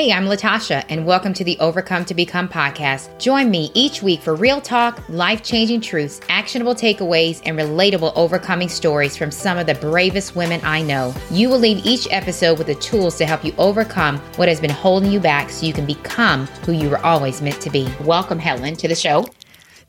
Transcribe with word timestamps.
Hey, 0.00 0.12
I'm 0.12 0.28
Latasha, 0.28 0.82
and 0.88 1.04
welcome 1.04 1.34
to 1.34 1.44
the 1.44 1.58
Overcome 1.58 2.06
to 2.06 2.14
Become 2.14 2.48
podcast. 2.48 3.18
Join 3.18 3.50
me 3.50 3.70
each 3.74 4.02
week 4.02 4.22
for 4.22 4.34
real 4.34 4.58
talk, 4.58 5.06
life 5.10 5.42
changing 5.42 5.82
truths, 5.82 6.22
actionable 6.30 6.74
takeaways, 6.74 7.42
and 7.44 7.58
relatable 7.58 8.14
overcoming 8.16 8.70
stories 8.70 9.14
from 9.14 9.30
some 9.30 9.58
of 9.58 9.66
the 9.66 9.74
bravest 9.74 10.34
women 10.34 10.58
I 10.64 10.80
know. 10.80 11.14
You 11.30 11.50
will 11.50 11.58
leave 11.58 11.84
each 11.84 12.08
episode 12.10 12.56
with 12.56 12.68
the 12.68 12.76
tools 12.76 13.18
to 13.18 13.26
help 13.26 13.44
you 13.44 13.52
overcome 13.58 14.16
what 14.36 14.48
has 14.48 14.58
been 14.58 14.70
holding 14.70 15.12
you 15.12 15.20
back 15.20 15.50
so 15.50 15.66
you 15.66 15.74
can 15.74 15.84
become 15.84 16.46
who 16.64 16.72
you 16.72 16.88
were 16.88 17.04
always 17.04 17.42
meant 17.42 17.60
to 17.60 17.68
be. 17.68 17.86
Welcome, 18.00 18.38
Helen, 18.38 18.76
to 18.76 18.88
the 18.88 18.94
show. 18.94 19.26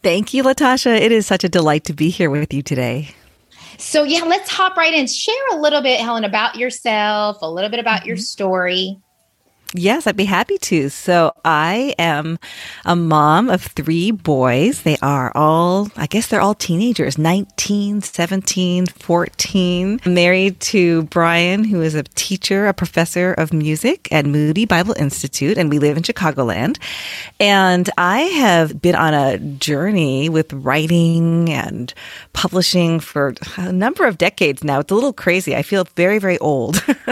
Thank 0.03 0.33
you, 0.33 0.43
Latasha. 0.43 0.93
It 0.93 1.13
is 1.13 1.25
such 1.25 1.45
a 1.45 1.49
delight 1.49 1.85
to 1.85 1.93
be 1.93 2.09
here 2.09 2.29
with 2.29 2.53
you 2.53 2.61
today. 2.61 3.15
So, 3.77 4.03
yeah, 4.03 4.25
let's 4.25 4.51
hop 4.51 4.75
right 4.75 4.93
in. 4.93 5.07
Share 5.07 5.47
a 5.53 5.55
little 5.55 5.81
bit, 5.81 6.01
Helen, 6.01 6.25
about 6.25 6.57
yourself, 6.57 7.37
a 7.41 7.49
little 7.49 7.69
bit 7.69 7.79
about 7.79 8.01
mm-hmm. 8.01 8.09
your 8.09 8.17
story. 8.17 8.99
Yes, 9.73 10.05
I'd 10.05 10.17
be 10.17 10.25
happy 10.25 10.57
to. 10.57 10.89
So 10.89 11.31
I 11.45 11.95
am 11.97 12.37
a 12.83 12.95
mom 12.95 13.49
of 13.49 13.61
three 13.61 14.11
boys. 14.11 14.81
They 14.81 14.97
are 15.01 15.31
all, 15.33 15.87
I 15.95 16.07
guess 16.07 16.27
they're 16.27 16.41
all 16.41 16.55
teenagers, 16.55 17.17
19, 17.17 18.01
17, 18.01 18.87
14. 18.87 20.01
I'm 20.05 20.13
married 20.13 20.59
to 20.59 21.03
Brian, 21.03 21.63
who 21.63 21.81
is 21.81 21.95
a 21.95 22.03
teacher, 22.03 22.67
a 22.67 22.73
professor 22.73 23.33
of 23.33 23.53
music 23.53 24.09
at 24.11 24.25
Moody 24.25 24.65
Bible 24.65 24.93
Institute, 24.99 25.57
and 25.57 25.69
we 25.69 25.79
live 25.79 25.95
in 25.95 26.03
Chicagoland. 26.03 26.77
And 27.39 27.89
I 27.97 28.21
have 28.21 28.81
been 28.81 28.95
on 28.95 29.13
a 29.13 29.37
journey 29.37 30.27
with 30.27 30.51
writing 30.51 31.49
and 31.49 31.93
publishing 32.33 32.99
for 32.99 33.35
a 33.55 33.71
number 33.71 34.05
of 34.05 34.17
decades 34.17 34.65
now. 34.65 34.79
It's 34.79 34.91
a 34.91 34.95
little 34.95 35.13
crazy. 35.13 35.55
I 35.55 35.61
feel 35.61 35.85
very, 35.95 36.19
very 36.19 36.37
old. 36.39 36.83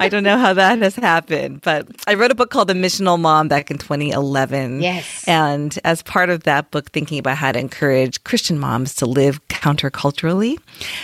I 0.00 0.08
don't 0.08 0.24
know 0.24 0.38
how 0.38 0.54
that 0.54 0.78
has 0.78 0.96
happened, 0.96 1.60
but 1.60 1.89
I 2.06 2.14
wrote 2.14 2.30
a 2.30 2.34
book 2.34 2.50
called 2.50 2.68
The 2.68 2.74
Missional 2.74 3.18
Mom 3.18 3.48
back 3.48 3.70
in 3.70 3.78
2011. 3.78 4.80
Yes. 4.80 5.24
And 5.26 5.78
as 5.84 6.02
part 6.02 6.30
of 6.30 6.44
that 6.44 6.70
book, 6.70 6.90
thinking 6.90 7.18
about 7.18 7.36
how 7.36 7.52
to 7.52 7.58
encourage 7.58 8.22
Christian 8.24 8.58
moms 8.58 8.94
to 8.96 9.06
live 9.06 9.46
counterculturally, 9.60 10.58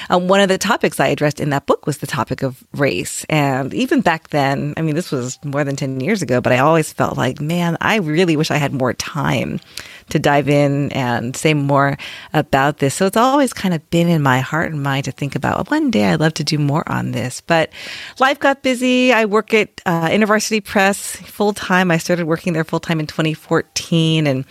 um, 0.08 0.28
one 0.28 0.40
of 0.40 0.48
the 0.48 0.58
topics 0.58 0.98
I 0.98 1.08
addressed 1.08 1.40
in 1.40 1.50
that 1.50 1.66
book 1.66 1.86
was 1.86 1.98
the 1.98 2.06
topic 2.06 2.42
of 2.42 2.64
race. 2.72 3.24
And 3.28 3.74
even 3.74 4.00
back 4.00 4.30
then, 4.30 4.72
I 4.76 4.82
mean, 4.82 4.94
this 4.94 5.12
was 5.12 5.38
more 5.44 5.62
than 5.62 5.76
10 5.76 6.00
years 6.00 6.22
ago, 6.22 6.40
but 6.40 6.52
I 6.52 6.58
always 6.58 6.92
felt 6.92 7.16
like, 7.16 7.40
man, 7.40 7.76
I 7.80 7.96
really 7.96 8.36
wish 8.36 8.50
I 8.50 8.56
had 8.56 8.72
more 8.72 8.94
time 8.94 9.60
to 10.08 10.18
dive 10.18 10.48
in 10.48 10.92
and 10.92 11.36
say 11.36 11.52
more 11.52 11.98
about 12.32 12.78
this. 12.78 12.94
So 12.94 13.06
it's 13.06 13.16
always 13.16 13.52
kind 13.52 13.74
of 13.74 13.88
been 13.90 14.08
in 14.08 14.22
my 14.22 14.40
heart 14.40 14.72
and 14.72 14.82
mind 14.82 15.04
to 15.04 15.12
think 15.12 15.34
about 15.34 15.56
well, 15.56 15.80
one 15.80 15.90
day 15.90 16.06
I'd 16.06 16.20
love 16.20 16.34
to 16.34 16.44
do 16.44 16.58
more 16.58 16.88
on 16.90 17.12
this. 17.12 17.40
But 17.40 17.70
life 18.18 18.38
got 18.38 18.62
busy. 18.62 19.12
I 19.12 19.24
work 19.24 19.52
at 19.52 19.80
uh, 19.84 20.08
InterVarsity 20.08 20.64
Press 20.64 21.16
full 21.16 21.52
time. 21.52 21.90
I 21.90 21.98
started 21.98 22.26
working 22.26 22.52
there 22.52 22.64
full 22.64 22.80
time 22.80 23.00
in 23.00 23.06
2014 23.06 24.26
and 24.26 24.44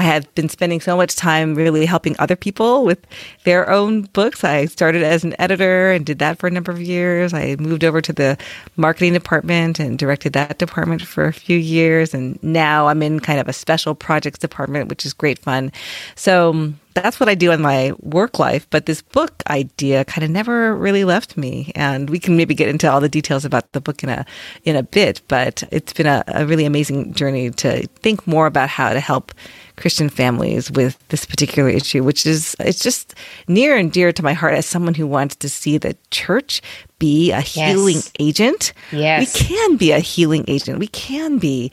I 0.00 0.04
have 0.04 0.34
been 0.34 0.48
spending 0.48 0.80
so 0.80 0.96
much 0.96 1.14
time 1.14 1.54
really 1.54 1.84
helping 1.84 2.16
other 2.18 2.34
people 2.34 2.86
with 2.86 3.06
their 3.44 3.68
own 3.68 4.04
books. 4.14 4.42
I 4.42 4.64
started 4.64 5.02
as 5.02 5.24
an 5.24 5.38
editor 5.38 5.92
and 5.92 6.06
did 6.06 6.18
that 6.20 6.38
for 6.38 6.46
a 6.46 6.50
number 6.50 6.72
of 6.72 6.80
years. 6.80 7.34
I 7.34 7.56
moved 7.58 7.84
over 7.84 8.00
to 8.00 8.12
the 8.14 8.38
marketing 8.76 9.12
department 9.12 9.78
and 9.78 9.98
directed 9.98 10.32
that 10.32 10.56
department 10.56 11.02
for 11.02 11.26
a 11.26 11.34
few 11.34 11.58
years. 11.58 12.14
And 12.14 12.42
now 12.42 12.88
I'm 12.88 13.02
in 13.02 13.20
kind 13.20 13.40
of 13.40 13.46
a 13.46 13.52
special 13.52 13.94
projects 13.94 14.38
department, 14.38 14.88
which 14.88 15.04
is 15.04 15.12
great 15.12 15.38
fun. 15.38 15.70
So 16.14 16.72
that's 17.00 17.20
what 17.20 17.28
I 17.28 17.34
do 17.34 17.50
in 17.52 17.60
my 17.60 17.92
work 18.00 18.38
life. 18.38 18.68
But 18.70 18.86
this 18.86 19.02
book 19.02 19.42
idea 19.48 20.04
kind 20.04 20.24
of 20.24 20.30
never 20.30 20.74
really 20.74 21.04
left 21.04 21.36
me. 21.36 21.72
And 21.74 22.08
we 22.10 22.18
can 22.18 22.36
maybe 22.36 22.54
get 22.54 22.68
into 22.68 22.90
all 22.90 23.00
the 23.00 23.08
details 23.08 23.44
about 23.44 23.72
the 23.72 23.80
book 23.80 24.02
in 24.02 24.08
a 24.08 24.24
in 24.64 24.76
a 24.76 24.82
bit. 24.82 25.22
But 25.28 25.62
it's 25.70 25.92
been 25.92 26.06
a, 26.06 26.24
a 26.28 26.46
really 26.46 26.64
amazing 26.64 27.14
journey 27.14 27.50
to 27.50 27.86
think 28.02 28.26
more 28.26 28.46
about 28.46 28.68
how 28.68 28.92
to 28.92 29.00
help 29.00 29.32
Christian 29.76 30.08
families 30.08 30.70
with 30.70 30.98
this 31.08 31.24
particular 31.24 31.68
issue, 31.68 32.04
which 32.04 32.26
is 32.26 32.54
it's 32.60 32.82
just 32.82 33.14
near 33.48 33.76
and 33.76 33.90
dear 33.90 34.12
to 34.12 34.22
my 34.22 34.34
heart 34.34 34.54
as 34.54 34.66
someone 34.66 34.94
who 34.94 35.06
wants 35.06 35.36
to 35.36 35.48
see 35.48 35.78
the 35.78 35.96
church 36.10 36.60
be 36.98 37.32
a 37.32 37.40
healing 37.40 37.96
yes. 37.96 38.12
agent. 38.20 38.72
Yes. 38.92 39.34
We 39.34 39.46
can 39.46 39.76
be 39.76 39.92
a 39.92 39.98
healing 39.98 40.44
agent. 40.48 40.78
We 40.78 40.88
can 40.88 41.38
be 41.38 41.72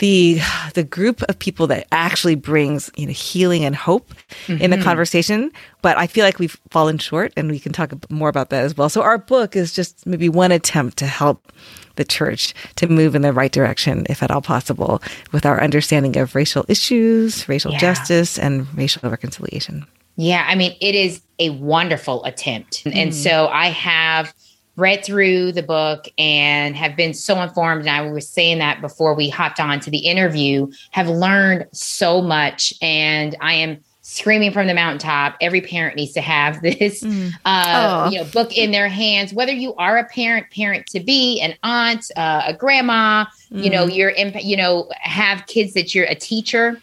the 0.00 0.40
the 0.74 0.82
group 0.82 1.22
of 1.22 1.38
people 1.38 1.66
that 1.68 1.86
actually 1.92 2.34
brings 2.34 2.90
you 2.96 3.06
know 3.06 3.12
healing 3.12 3.64
and 3.64 3.76
hope 3.76 4.12
mm-hmm. 4.46 4.60
in 4.60 4.70
the 4.70 4.76
mm-hmm. 4.76 4.84
conversation. 4.84 5.52
But 5.82 5.96
I 5.96 6.06
feel 6.06 6.24
like 6.24 6.38
we've 6.38 6.58
fallen 6.70 6.98
short, 6.98 7.32
and 7.36 7.50
we 7.50 7.60
can 7.60 7.72
talk 7.72 8.10
more 8.10 8.28
about 8.28 8.50
that 8.50 8.64
as 8.64 8.76
well. 8.76 8.88
So 8.88 9.02
our 9.02 9.18
book 9.18 9.54
is 9.54 9.72
just 9.72 10.06
maybe 10.06 10.28
one 10.28 10.52
attempt 10.52 10.96
to 10.98 11.06
help 11.06 11.52
the 11.96 12.04
church 12.04 12.54
to 12.76 12.86
move 12.86 13.14
in 13.14 13.22
the 13.22 13.32
right 13.32 13.52
direction, 13.52 14.06
if 14.08 14.22
at 14.22 14.30
all 14.30 14.42
possible, 14.42 15.02
with 15.32 15.44
our 15.46 15.62
understanding 15.62 16.16
of 16.16 16.34
racial 16.34 16.64
issues, 16.68 17.48
racial 17.48 17.72
yeah. 17.72 17.78
justice, 17.78 18.38
and 18.38 18.66
racial 18.76 19.08
reconciliation. 19.10 19.86
Yeah, 20.16 20.44
I 20.46 20.54
mean, 20.54 20.76
it 20.80 20.94
is 20.94 21.22
a 21.38 21.50
wonderful 21.50 22.24
attempt. 22.24 22.84
Mm. 22.84 22.96
And 22.96 23.14
so 23.14 23.48
I 23.48 23.68
have 23.68 24.34
read 24.80 25.04
through 25.04 25.52
the 25.52 25.62
book 25.62 26.08
and 26.18 26.74
have 26.74 26.96
been 26.96 27.14
so 27.14 27.40
informed. 27.40 27.82
And 27.82 27.90
I 27.90 28.10
was 28.10 28.28
saying 28.28 28.58
that 28.58 28.80
before 28.80 29.14
we 29.14 29.28
hopped 29.28 29.60
on 29.60 29.78
to 29.80 29.90
the 29.90 29.98
interview, 29.98 30.70
have 30.90 31.08
learned 31.08 31.66
so 31.72 32.20
much. 32.22 32.74
And 32.82 33.36
I 33.40 33.54
am 33.54 33.78
screaming 34.02 34.50
from 34.50 34.66
the 34.66 34.74
mountaintop. 34.74 35.36
Every 35.40 35.60
parent 35.60 35.94
needs 35.96 36.12
to 36.14 36.20
have 36.20 36.60
this, 36.62 37.02
mm. 37.02 37.32
uh, 37.44 38.10
you 38.12 38.18
know, 38.18 38.24
book 38.24 38.56
in 38.56 38.72
their 38.72 38.88
hands. 38.88 39.32
Whether 39.32 39.52
you 39.52 39.74
are 39.76 39.98
a 39.98 40.04
parent, 40.04 40.50
parent 40.50 40.86
to 40.88 41.00
be, 41.00 41.40
an 41.40 41.54
aunt, 41.62 42.10
uh, 42.16 42.42
a 42.46 42.54
grandma, 42.54 43.26
mm. 43.52 43.62
you 43.62 43.70
know, 43.70 43.86
mm. 43.86 43.94
you're, 43.94 44.10
in, 44.10 44.34
you 44.40 44.56
know, 44.56 44.90
have 45.00 45.46
kids 45.46 45.74
that 45.74 45.94
you're 45.94 46.06
a 46.06 46.14
teacher, 46.16 46.80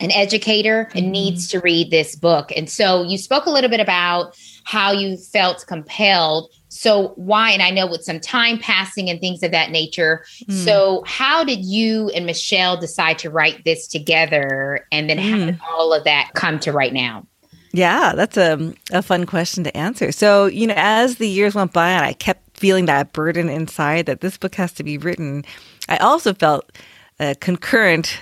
an 0.00 0.12
educator, 0.12 0.88
and 0.94 1.12
needs 1.12 1.48
to 1.48 1.60
read 1.60 1.90
this 1.90 2.14
book. 2.14 2.52
And 2.56 2.70
so 2.70 3.02
you 3.02 3.18
spoke 3.18 3.46
a 3.46 3.50
little 3.50 3.70
bit 3.70 3.80
about 3.80 4.38
how 4.64 4.92
you 4.92 5.16
felt 5.16 5.64
compelled 5.66 6.50
so 6.78 7.08
why 7.16 7.50
and 7.50 7.62
i 7.62 7.70
know 7.70 7.86
with 7.86 8.04
some 8.04 8.20
time 8.20 8.58
passing 8.58 9.10
and 9.10 9.20
things 9.20 9.42
of 9.42 9.50
that 9.50 9.70
nature 9.70 10.24
mm. 10.44 10.64
so 10.64 11.02
how 11.06 11.42
did 11.42 11.64
you 11.64 12.08
and 12.10 12.24
michelle 12.24 12.76
decide 12.76 13.18
to 13.18 13.28
write 13.28 13.64
this 13.64 13.86
together 13.86 14.86
and 14.92 15.10
then 15.10 15.18
mm. 15.18 15.30
how 15.30 15.36
did 15.36 15.54
hmm. 15.56 15.64
all 15.68 15.92
of 15.92 16.04
that 16.04 16.30
come 16.34 16.58
to 16.58 16.72
right 16.72 16.92
now 16.92 17.26
yeah 17.72 18.12
that's 18.14 18.36
a, 18.36 18.72
a 18.92 19.02
fun 19.02 19.26
question 19.26 19.64
to 19.64 19.76
answer 19.76 20.12
so 20.12 20.46
you 20.46 20.66
know 20.66 20.74
as 20.76 21.16
the 21.16 21.28
years 21.28 21.54
went 21.54 21.72
by 21.72 21.90
and 21.90 22.04
i 22.04 22.12
kept 22.12 22.56
feeling 22.56 22.86
that 22.86 23.12
burden 23.12 23.48
inside 23.48 24.06
that 24.06 24.20
this 24.20 24.36
book 24.36 24.54
has 24.54 24.72
to 24.72 24.84
be 24.84 24.96
written 24.96 25.44
i 25.88 25.96
also 25.98 26.32
felt 26.32 26.70
a 27.18 27.34
concurrent 27.36 28.20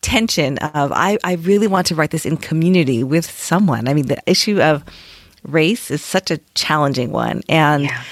tension 0.00 0.58
of 0.58 0.90
I, 0.90 1.16
I 1.22 1.34
really 1.34 1.68
want 1.68 1.86
to 1.86 1.94
write 1.94 2.10
this 2.10 2.26
in 2.26 2.36
community 2.36 3.04
with 3.04 3.30
someone 3.30 3.86
i 3.86 3.94
mean 3.94 4.06
the 4.06 4.20
issue 4.26 4.60
of 4.60 4.84
race 5.44 5.90
is 5.90 6.02
such 6.02 6.30
a 6.30 6.38
challenging 6.54 7.10
one. 7.10 7.42
And 7.48 7.84
yeah. 7.84 8.02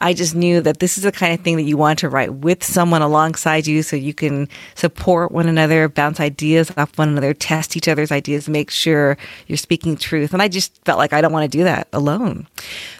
I 0.00 0.14
just 0.14 0.34
knew 0.34 0.60
that 0.62 0.80
this 0.80 0.96
is 0.96 1.04
the 1.04 1.12
kind 1.12 1.34
of 1.34 1.40
thing 1.40 1.56
that 1.56 1.64
you 1.64 1.76
want 1.76 1.98
to 2.00 2.08
write 2.08 2.34
with 2.34 2.64
someone 2.64 3.02
alongside 3.02 3.66
you 3.66 3.82
so 3.82 3.96
you 3.96 4.14
can 4.14 4.48
support 4.74 5.30
one 5.30 5.46
another, 5.46 5.88
bounce 5.88 6.20
ideas 6.20 6.72
off 6.76 6.96
one 6.98 7.08
another, 7.08 7.34
test 7.34 7.76
each 7.76 7.86
other's 7.86 8.10
ideas, 8.10 8.48
make 8.48 8.70
sure 8.70 9.18
you're 9.46 9.58
speaking 9.58 9.96
truth. 9.96 10.32
And 10.32 10.42
I 10.42 10.48
just 10.48 10.82
felt 10.84 10.98
like 10.98 11.12
I 11.12 11.20
don't 11.20 11.32
want 11.32 11.50
to 11.50 11.58
do 11.58 11.64
that 11.64 11.88
alone. 11.92 12.46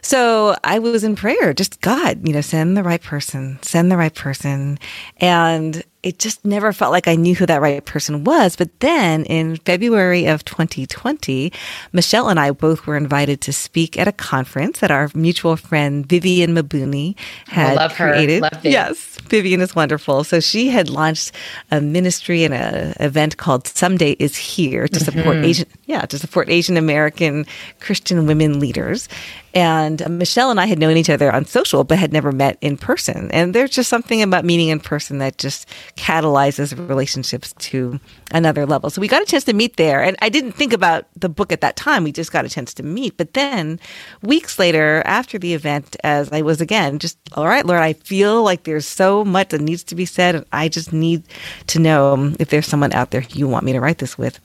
So 0.02 0.56
I 0.62 0.78
was 0.78 1.02
in 1.02 1.16
prayer, 1.16 1.54
just 1.54 1.80
God, 1.80 2.26
you 2.26 2.34
know, 2.34 2.42
send 2.42 2.76
the 2.76 2.82
right 2.82 3.02
person, 3.02 3.58
send 3.62 3.90
the 3.90 3.96
right 3.96 4.14
person. 4.14 4.78
And 5.18 5.82
it 6.02 6.18
just 6.18 6.44
never 6.44 6.72
felt 6.72 6.92
like 6.92 7.08
I 7.08 7.14
knew 7.14 7.34
who 7.34 7.44
that 7.46 7.60
right 7.60 7.84
person 7.84 8.24
was. 8.24 8.56
But 8.56 8.80
then 8.80 9.24
in 9.24 9.56
February 9.56 10.26
of 10.26 10.44
2020, 10.44 11.52
Michelle 11.92 12.28
and 12.28 12.40
I 12.40 12.52
both 12.52 12.86
were 12.86 12.96
invited 12.96 13.40
to 13.42 13.52
speak 13.52 13.98
at 13.98 14.08
a 14.08 14.12
conference 14.12 14.80
that 14.80 14.90
our 14.90 15.10
mutual 15.14 15.56
friend 15.56 16.06
Vivian 16.06 16.54
Mabuni 16.54 17.16
had 17.48 17.76
love 17.76 17.94
created. 17.94 18.40
Love 18.42 18.64
yes, 18.64 19.18
Vivian 19.28 19.60
is 19.60 19.74
wonderful. 19.74 20.24
So 20.24 20.40
she 20.40 20.68
had 20.68 20.88
launched 20.88 21.32
a 21.70 21.80
ministry 21.80 22.44
and 22.44 22.54
an 22.54 22.94
event 23.00 23.36
called 23.36 23.66
Someday 23.66 24.12
is 24.12 24.36
Here 24.36 24.88
to 24.88 25.00
support 25.00 25.36
mm-hmm. 25.36 25.44
Asian, 25.44 25.66
yeah, 25.86 26.06
to 26.06 26.18
support 26.18 26.48
Asian 26.48 26.76
American 26.78 27.44
Christian 27.80 28.26
women 28.26 28.58
leaders. 28.58 29.08
And 29.54 30.18
Michelle 30.18 30.50
and 30.50 30.60
I 30.60 30.66
had 30.66 30.78
known 30.78 30.96
each 30.96 31.10
other 31.10 31.32
on 31.32 31.44
social, 31.44 31.84
but 31.84 31.98
had 31.98 32.12
never 32.12 32.32
met 32.32 32.58
in 32.60 32.76
person. 32.76 33.30
And 33.32 33.54
there's 33.54 33.70
just 33.70 33.88
something 33.88 34.22
about 34.22 34.44
meeting 34.44 34.68
in 34.68 34.80
person 34.80 35.18
that 35.18 35.38
just 35.38 35.68
catalyzes 35.96 36.76
relationships 36.88 37.52
to 37.58 37.98
another 38.32 38.66
level. 38.66 38.90
So 38.90 39.00
we 39.00 39.08
got 39.08 39.22
a 39.22 39.26
chance 39.26 39.44
to 39.44 39.52
meet 39.52 39.76
there. 39.76 40.02
And 40.02 40.16
I 40.22 40.28
didn't 40.28 40.52
think 40.52 40.72
about 40.72 41.06
the 41.16 41.28
book 41.28 41.52
at 41.52 41.60
that 41.62 41.76
time. 41.76 42.04
We 42.04 42.12
just 42.12 42.32
got 42.32 42.44
a 42.44 42.48
chance 42.48 42.72
to 42.74 42.82
meet. 42.82 43.16
But 43.16 43.34
then 43.34 43.80
weeks 44.22 44.58
later, 44.58 45.02
after 45.04 45.38
the 45.38 45.54
event, 45.54 45.96
as 46.04 46.30
I 46.32 46.42
was 46.42 46.60
again, 46.60 46.98
just, 46.98 47.18
all 47.34 47.46
right, 47.46 47.66
Lord, 47.66 47.80
I 47.80 47.94
feel 47.94 48.42
like 48.42 48.64
there's 48.64 48.86
so 48.86 49.24
much 49.24 49.48
that 49.48 49.60
needs 49.60 49.82
to 49.84 49.94
be 49.94 50.06
said. 50.06 50.34
And 50.36 50.44
I 50.52 50.68
just 50.68 50.92
need 50.92 51.24
to 51.68 51.78
know 51.78 52.32
if 52.38 52.50
there's 52.50 52.66
someone 52.66 52.92
out 52.92 53.10
there 53.10 53.24
you 53.30 53.48
want 53.48 53.64
me 53.64 53.72
to 53.72 53.80
write 53.80 53.98
this 53.98 54.16
with. 54.16 54.40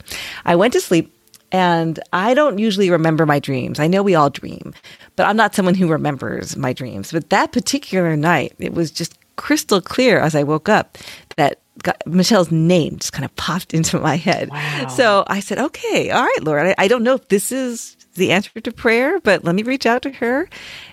I 0.46 0.56
went 0.56 0.74
to 0.74 0.81
sleep 0.81 1.15
and 1.56 2.02
I 2.12 2.34
don't 2.34 2.57
usually 2.60 2.90
remember 2.90 3.25
my 3.25 3.40
dreams. 3.40 3.80
I 3.80 3.88
know 3.88 4.04
we 4.04 4.13
all 4.13 4.30
dream, 4.30 4.74
but 5.16 5.25
I'm 5.25 5.38
not 5.38 5.56
someone 5.56 5.74
who 5.74 5.88
remembers 5.88 6.57
my 6.57 6.74
dreams. 6.74 7.13
But 7.13 7.30
that 7.30 7.54
particular 7.54 8.18
night, 8.18 8.56
it 8.60 8.74
was 8.74 8.92
just 8.92 9.18
crystal 9.38 9.80
clear 9.80 10.19
as 10.19 10.36
I 10.36 10.44
woke 10.44 10.68
up 10.68 10.98
that 11.38 11.62
God, 11.81 11.96
Michelle's 12.06 12.52
name 12.52 12.98
just 12.98 13.13
kind 13.13 13.24
of 13.24 13.34
popped 13.38 13.74
into 13.78 13.98
my 14.00 14.18
head. 14.18 14.50
Wow. 14.50 14.88
So 14.90 15.24
I 15.28 15.40
said, 15.40 15.57
okay, 15.57 16.12
all 16.12 16.24
right, 16.24 16.44
Lord, 16.44 16.68
I, 16.68 16.75
I 16.78 16.90
don't 16.90 17.04
know 17.04 17.16
if 17.16 17.30
this 17.30 17.54
is 17.54 17.96
the 18.16 18.32
answer 18.32 18.60
to 18.60 18.72
prayer, 18.72 19.20
but 19.20 19.44
let 19.44 19.56
me 19.56 19.64
reach 19.64 19.86
out 19.86 20.02
to 20.02 20.12
her. 20.12 20.50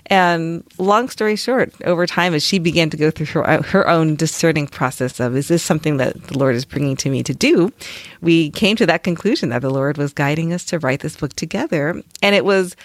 And 0.06 0.64
long 0.78 1.08
story 1.08 1.36
short, 1.36 1.72
over 1.84 2.06
time, 2.06 2.34
as 2.34 2.44
she 2.44 2.58
began 2.58 2.90
to 2.90 2.96
go 2.96 3.10
through 3.10 3.26
her, 3.26 3.62
her 3.62 3.88
own 3.88 4.16
discerning 4.16 4.66
process 4.66 5.20
of, 5.20 5.36
is 5.36 5.48
this 5.48 5.62
something 5.62 5.96
that 5.96 6.22
the 6.24 6.38
Lord 6.38 6.54
is 6.54 6.64
bringing 6.64 6.96
to 6.96 7.10
me 7.10 7.22
to 7.22 7.34
do? 7.34 7.72
We 8.20 8.50
came 8.50 8.76
to 8.76 8.86
that 8.86 9.04
conclusion 9.04 9.48
that 9.48 9.62
the 9.62 9.70
Lord 9.70 9.96
was 9.96 10.12
guiding 10.12 10.52
us 10.52 10.64
to 10.66 10.78
write 10.78 11.00
this 11.00 11.16
book 11.16 11.34
together. 11.34 12.02
And 12.20 12.34
it 12.34 12.44
was 12.44 12.76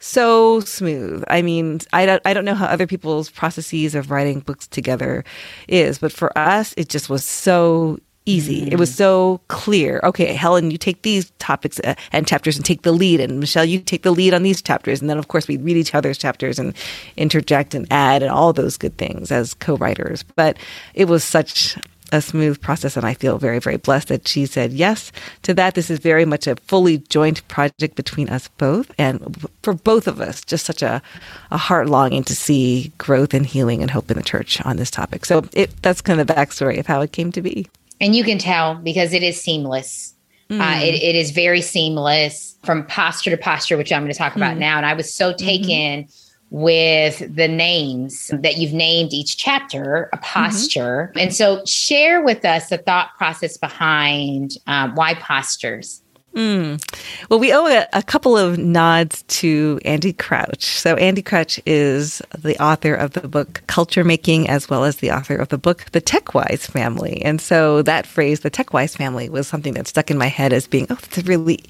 so 0.00 0.60
smooth. 0.60 1.24
I 1.28 1.40
mean, 1.40 1.80
I 1.92 2.04
don't, 2.04 2.22
I 2.26 2.34
don't 2.34 2.44
know 2.44 2.54
how 2.54 2.66
other 2.66 2.86
people's 2.86 3.30
processes 3.30 3.94
of 3.94 4.10
writing 4.10 4.40
books 4.40 4.66
together 4.66 5.24
is, 5.66 5.98
but 5.98 6.12
for 6.12 6.36
us, 6.36 6.74
it 6.76 6.88
just 6.88 7.08
was 7.08 7.24
so 7.24 7.98
easy. 8.26 8.66
Mm. 8.66 8.72
It 8.72 8.78
was 8.78 8.90
mm. 8.90 8.96
so 8.96 9.40
clear. 9.48 10.00
Okay, 10.04 10.32
Helen, 10.32 10.70
you 10.70 10.78
take 10.78 11.02
these 11.02 11.30
topics 11.38 11.80
uh, 11.80 11.94
and 12.12 12.26
chapters 12.26 12.56
and 12.56 12.64
take 12.64 12.82
the 12.82 12.92
lead, 12.92 13.20
and 13.20 13.40
Michelle, 13.40 13.64
you 13.64 13.80
take 13.80 14.02
the 14.02 14.12
lead 14.12 14.34
on 14.34 14.42
these 14.42 14.62
chapters. 14.62 15.00
And 15.00 15.10
then, 15.10 15.18
of 15.18 15.28
course, 15.28 15.48
we 15.48 15.56
read 15.56 15.76
each 15.76 15.94
other's 15.94 16.18
chapters 16.18 16.58
and 16.58 16.74
interject 17.16 17.74
and 17.74 17.86
add 17.90 18.22
and 18.22 18.30
all 18.30 18.52
those 18.52 18.76
good 18.76 18.96
things 18.96 19.30
as 19.30 19.54
co 19.54 19.76
writers. 19.76 20.22
But 20.36 20.58
it 20.94 21.06
was 21.06 21.24
such 21.24 21.76
a 22.12 22.20
smooth 22.20 22.60
process. 22.60 22.96
And 22.96 23.04
I 23.04 23.14
feel 23.14 23.38
very, 23.38 23.58
very 23.58 23.76
blessed 23.76 24.08
that 24.08 24.28
she 24.28 24.46
said 24.46 24.72
yes 24.72 25.10
to 25.42 25.54
that. 25.54 25.74
This 25.74 25.90
is 25.90 25.98
very 25.98 26.24
much 26.24 26.46
a 26.46 26.56
fully 26.56 26.98
joint 26.98 27.46
project 27.48 27.96
between 27.96 28.28
us 28.28 28.48
both. 28.56 28.90
And 28.98 29.46
for 29.62 29.74
both 29.74 30.06
of 30.06 30.20
us, 30.20 30.44
just 30.44 30.64
such 30.64 30.82
a, 30.82 31.02
a 31.50 31.56
heart 31.56 31.88
longing 31.88 32.22
to 32.24 32.36
see 32.36 32.92
growth 32.98 33.34
and 33.34 33.44
healing 33.44 33.82
and 33.82 33.90
hope 33.90 34.10
in 34.10 34.16
the 34.16 34.22
church 34.22 34.64
on 34.64 34.76
this 34.76 34.90
topic. 34.90 35.24
So 35.24 35.44
it, 35.52 35.70
that's 35.82 36.00
kind 36.00 36.20
of 36.20 36.26
the 36.26 36.34
backstory 36.34 36.78
of 36.78 36.86
how 36.86 37.00
it 37.00 37.12
came 37.12 37.32
to 37.32 37.42
be. 37.42 37.66
And 38.00 38.14
you 38.14 38.24
can 38.24 38.38
tell 38.38 38.74
because 38.74 39.12
it 39.12 39.22
is 39.22 39.40
seamless. 39.40 40.14
Mm. 40.50 40.60
Uh, 40.60 40.84
it, 40.84 40.94
it 40.94 41.14
is 41.14 41.30
very 41.30 41.60
seamless 41.60 42.56
from 42.64 42.86
posture 42.86 43.30
to 43.30 43.36
posture, 43.36 43.76
which 43.76 43.92
I'm 43.92 44.02
going 44.02 44.12
to 44.12 44.18
talk 44.18 44.36
about 44.36 44.56
mm. 44.56 44.60
now. 44.60 44.76
And 44.76 44.86
I 44.86 44.94
was 44.94 45.12
so 45.12 45.32
mm-hmm. 45.32 45.46
taken. 45.46 46.04
Mm-hmm 46.04 46.20
with 46.50 47.34
the 47.34 47.48
names 47.48 48.30
that 48.32 48.58
you've 48.58 48.72
named 48.72 49.12
each 49.12 49.36
chapter, 49.36 50.08
a 50.12 50.16
mm-hmm. 50.16 50.22
posture. 50.22 51.08
Mm-hmm. 51.08 51.18
And 51.18 51.34
so, 51.34 51.64
share 51.64 52.22
with 52.22 52.44
us 52.44 52.68
the 52.68 52.78
thought 52.78 53.08
process 53.18 53.56
behind 53.56 54.56
um, 54.68 54.94
why 54.94 55.14
postures. 55.14 56.00
Mm. 56.34 56.82
Well, 57.30 57.38
we 57.38 57.52
owe 57.52 57.66
a, 57.66 57.86
a, 57.92 58.02
couple 58.02 58.36
of 58.36 58.58
nods 58.58 59.22
to 59.22 59.78
Andy 59.84 60.12
Crouch. 60.12 60.64
So, 60.64 60.96
Andy 60.96 61.22
Crouch 61.22 61.60
is 61.64 62.20
the 62.36 62.60
author 62.60 62.92
of 62.92 63.12
the 63.12 63.28
book 63.28 63.62
Culture 63.68 64.02
Making, 64.02 64.48
as 64.48 64.68
well 64.68 64.82
as 64.82 64.96
the 64.96 65.12
author 65.12 65.36
of 65.36 65.50
the 65.50 65.58
book 65.58 65.86
The 65.92 66.00
TechWise 66.00 66.68
Family. 66.68 67.22
And 67.22 67.40
so, 67.40 67.82
that 67.82 68.04
phrase, 68.04 68.40
the 68.40 68.50
TechWise 68.50 68.96
Family, 68.96 69.28
was 69.28 69.46
something 69.46 69.74
that 69.74 69.86
stuck 69.86 70.10
in 70.10 70.18
my 70.18 70.26
head 70.26 70.52
as 70.52 70.66
being, 70.66 70.86
oh, 70.90 70.96
that's 70.96 71.18
a 71.18 71.22
really 71.22 71.60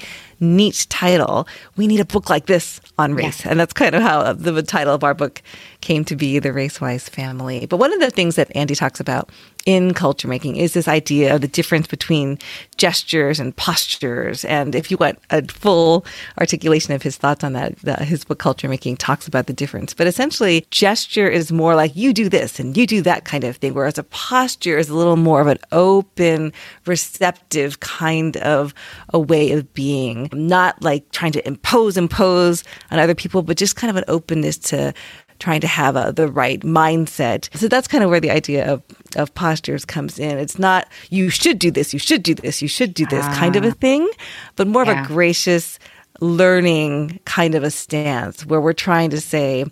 neat 0.40 0.86
title. 0.88 1.46
We 1.76 1.86
need 1.86 2.00
a 2.00 2.04
book 2.06 2.30
like 2.30 2.46
this 2.46 2.80
on 2.98 3.14
race. 3.14 3.44
Yeah. 3.44 3.50
And 3.50 3.60
that's 3.60 3.72
kind 3.72 3.94
of 3.94 4.02
how 4.02 4.32
the 4.32 4.62
title 4.62 4.94
of 4.94 5.04
our 5.04 5.14
book 5.14 5.42
came 5.84 6.04
to 6.06 6.16
be, 6.16 6.38
The 6.38 6.48
Racewise 6.48 7.10
Family. 7.10 7.66
But 7.66 7.76
one 7.76 7.92
of 7.92 8.00
the 8.00 8.10
things 8.10 8.36
that 8.36 8.50
Andy 8.56 8.74
talks 8.74 9.00
about 9.00 9.30
in 9.66 9.94
culture 9.94 10.28
making 10.28 10.56
is 10.56 10.72
this 10.72 10.88
idea 10.88 11.34
of 11.34 11.40
the 11.40 11.48
difference 11.48 11.86
between 11.86 12.38
gestures 12.76 13.38
and 13.38 13.54
postures. 13.56 14.44
And 14.44 14.74
if 14.74 14.90
you 14.90 14.96
want 14.96 15.18
a 15.30 15.42
full 15.46 16.04
articulation 16.38 16.92
of 16.94 17.02
his 17.02 17.16
thoughts 17.16 17.44
on 17.44 17.52
that, 17.52 17.76
the, 17.78 17.96
his 17.96 18.24
book 18.24 18.38
Culture 18.38 18.68
Making 18.68 18.96
talks 18.96 19.28
about 19.28 19.46
the 19.46 19.52
difference. 19.52 19.94
But 19.94 20.06
essentially, 20.06 20.66
gesture 20.70 21.28
is 21.28 21.52
more 21.52 21.74
like 21.74 21.94
you 21.94 22.12
do 22.12 22.28
this 22.28 22.58
and 22.58 22.76
you 22.76 22.86
do 22.86 23.02
that 23.02 23.24
kind 23.24 23.44
of 23.44 23.56
thing, 23.56 23.74
whereas 23.74 23.98
a 23.98 24.04
posture 24.04 24.78
is 24.78 24.88
a 24.88 24.94
little 24.94 25.16
more 25.16 25.40
of 25.40 25.46
an 25.46 25.58
open, 25.72 26.52
receptive 26.86 27.80
kind 27.80 28.36
of 28.38 28.74
a 29.12 29.18
way 29.18 29.52
of 29.52 29.72
being, 29.74 30.28
not 30.32 30.82
like 30.82 31.10
trying 31.10 31.32
to 31.32 31.46
impose, 31.46 31.96
impose 31.96 32.64
on 32.90 32.98
other 32.98 33.14
people, 33.14 33.42
but 33.42 33.56
just 33.58 33.76
kind 33.76 33.90
of 33.90 33.96
an 33.96 34.04
openness 34.08 34.58
to 34.58 34.94
trying 35.38 35.60
to 35.60 35.66
have 35.66 35.96
a, 35.96 36.12
the 36.12 36.28
right 36.28 36.60
mindset. 36.60 37.54
So 37.56 37.68
that's 37.68 37.88
kind 37.88 38.04
of 38.04 38.10
where 38.10 38.20
the 38.20 38.30
idea 38.30 38.70
of, 38.70 38.82
of 39.16 39.34
postures 39.34 39.84
comes 39.84 40.18
in. 40.18 40.38
It's 40.38 40.58
not, 40.58 40.88
you 41.10 41.30
should 41.30 41.58
do 41.58 41.70
this, 41.70 41.92
you 41.92 41.98
should 41.98 42.22
do 42.22 42.34
this, 42.34 42.62
you 42.62 42.68
should 42.68 42.94
do 42.94 43.06
this 43.06 43.24
ah. 43.24 43.34
kind 43.34 43.56
of 43.56 43.64
a 43.64 43.70
ah. 43.70 43.74
thing, 43.80 44.08
but 44.56 44.66
more 44.66 44.84
yeah. 44.84 45.00
of 45.00 45.04
a 45.04 45.08
gracious, 45.08 45.78
learning 46.20 47.18
kind 47.24 47.54
of 47.56 47.64
a 47.64 47.70
stance 47.70 48.46
where 48.46 48.60
we're 48.60 48.72
trying 48.72 49.10
to 49.10 49.20
say, 49.20 49.64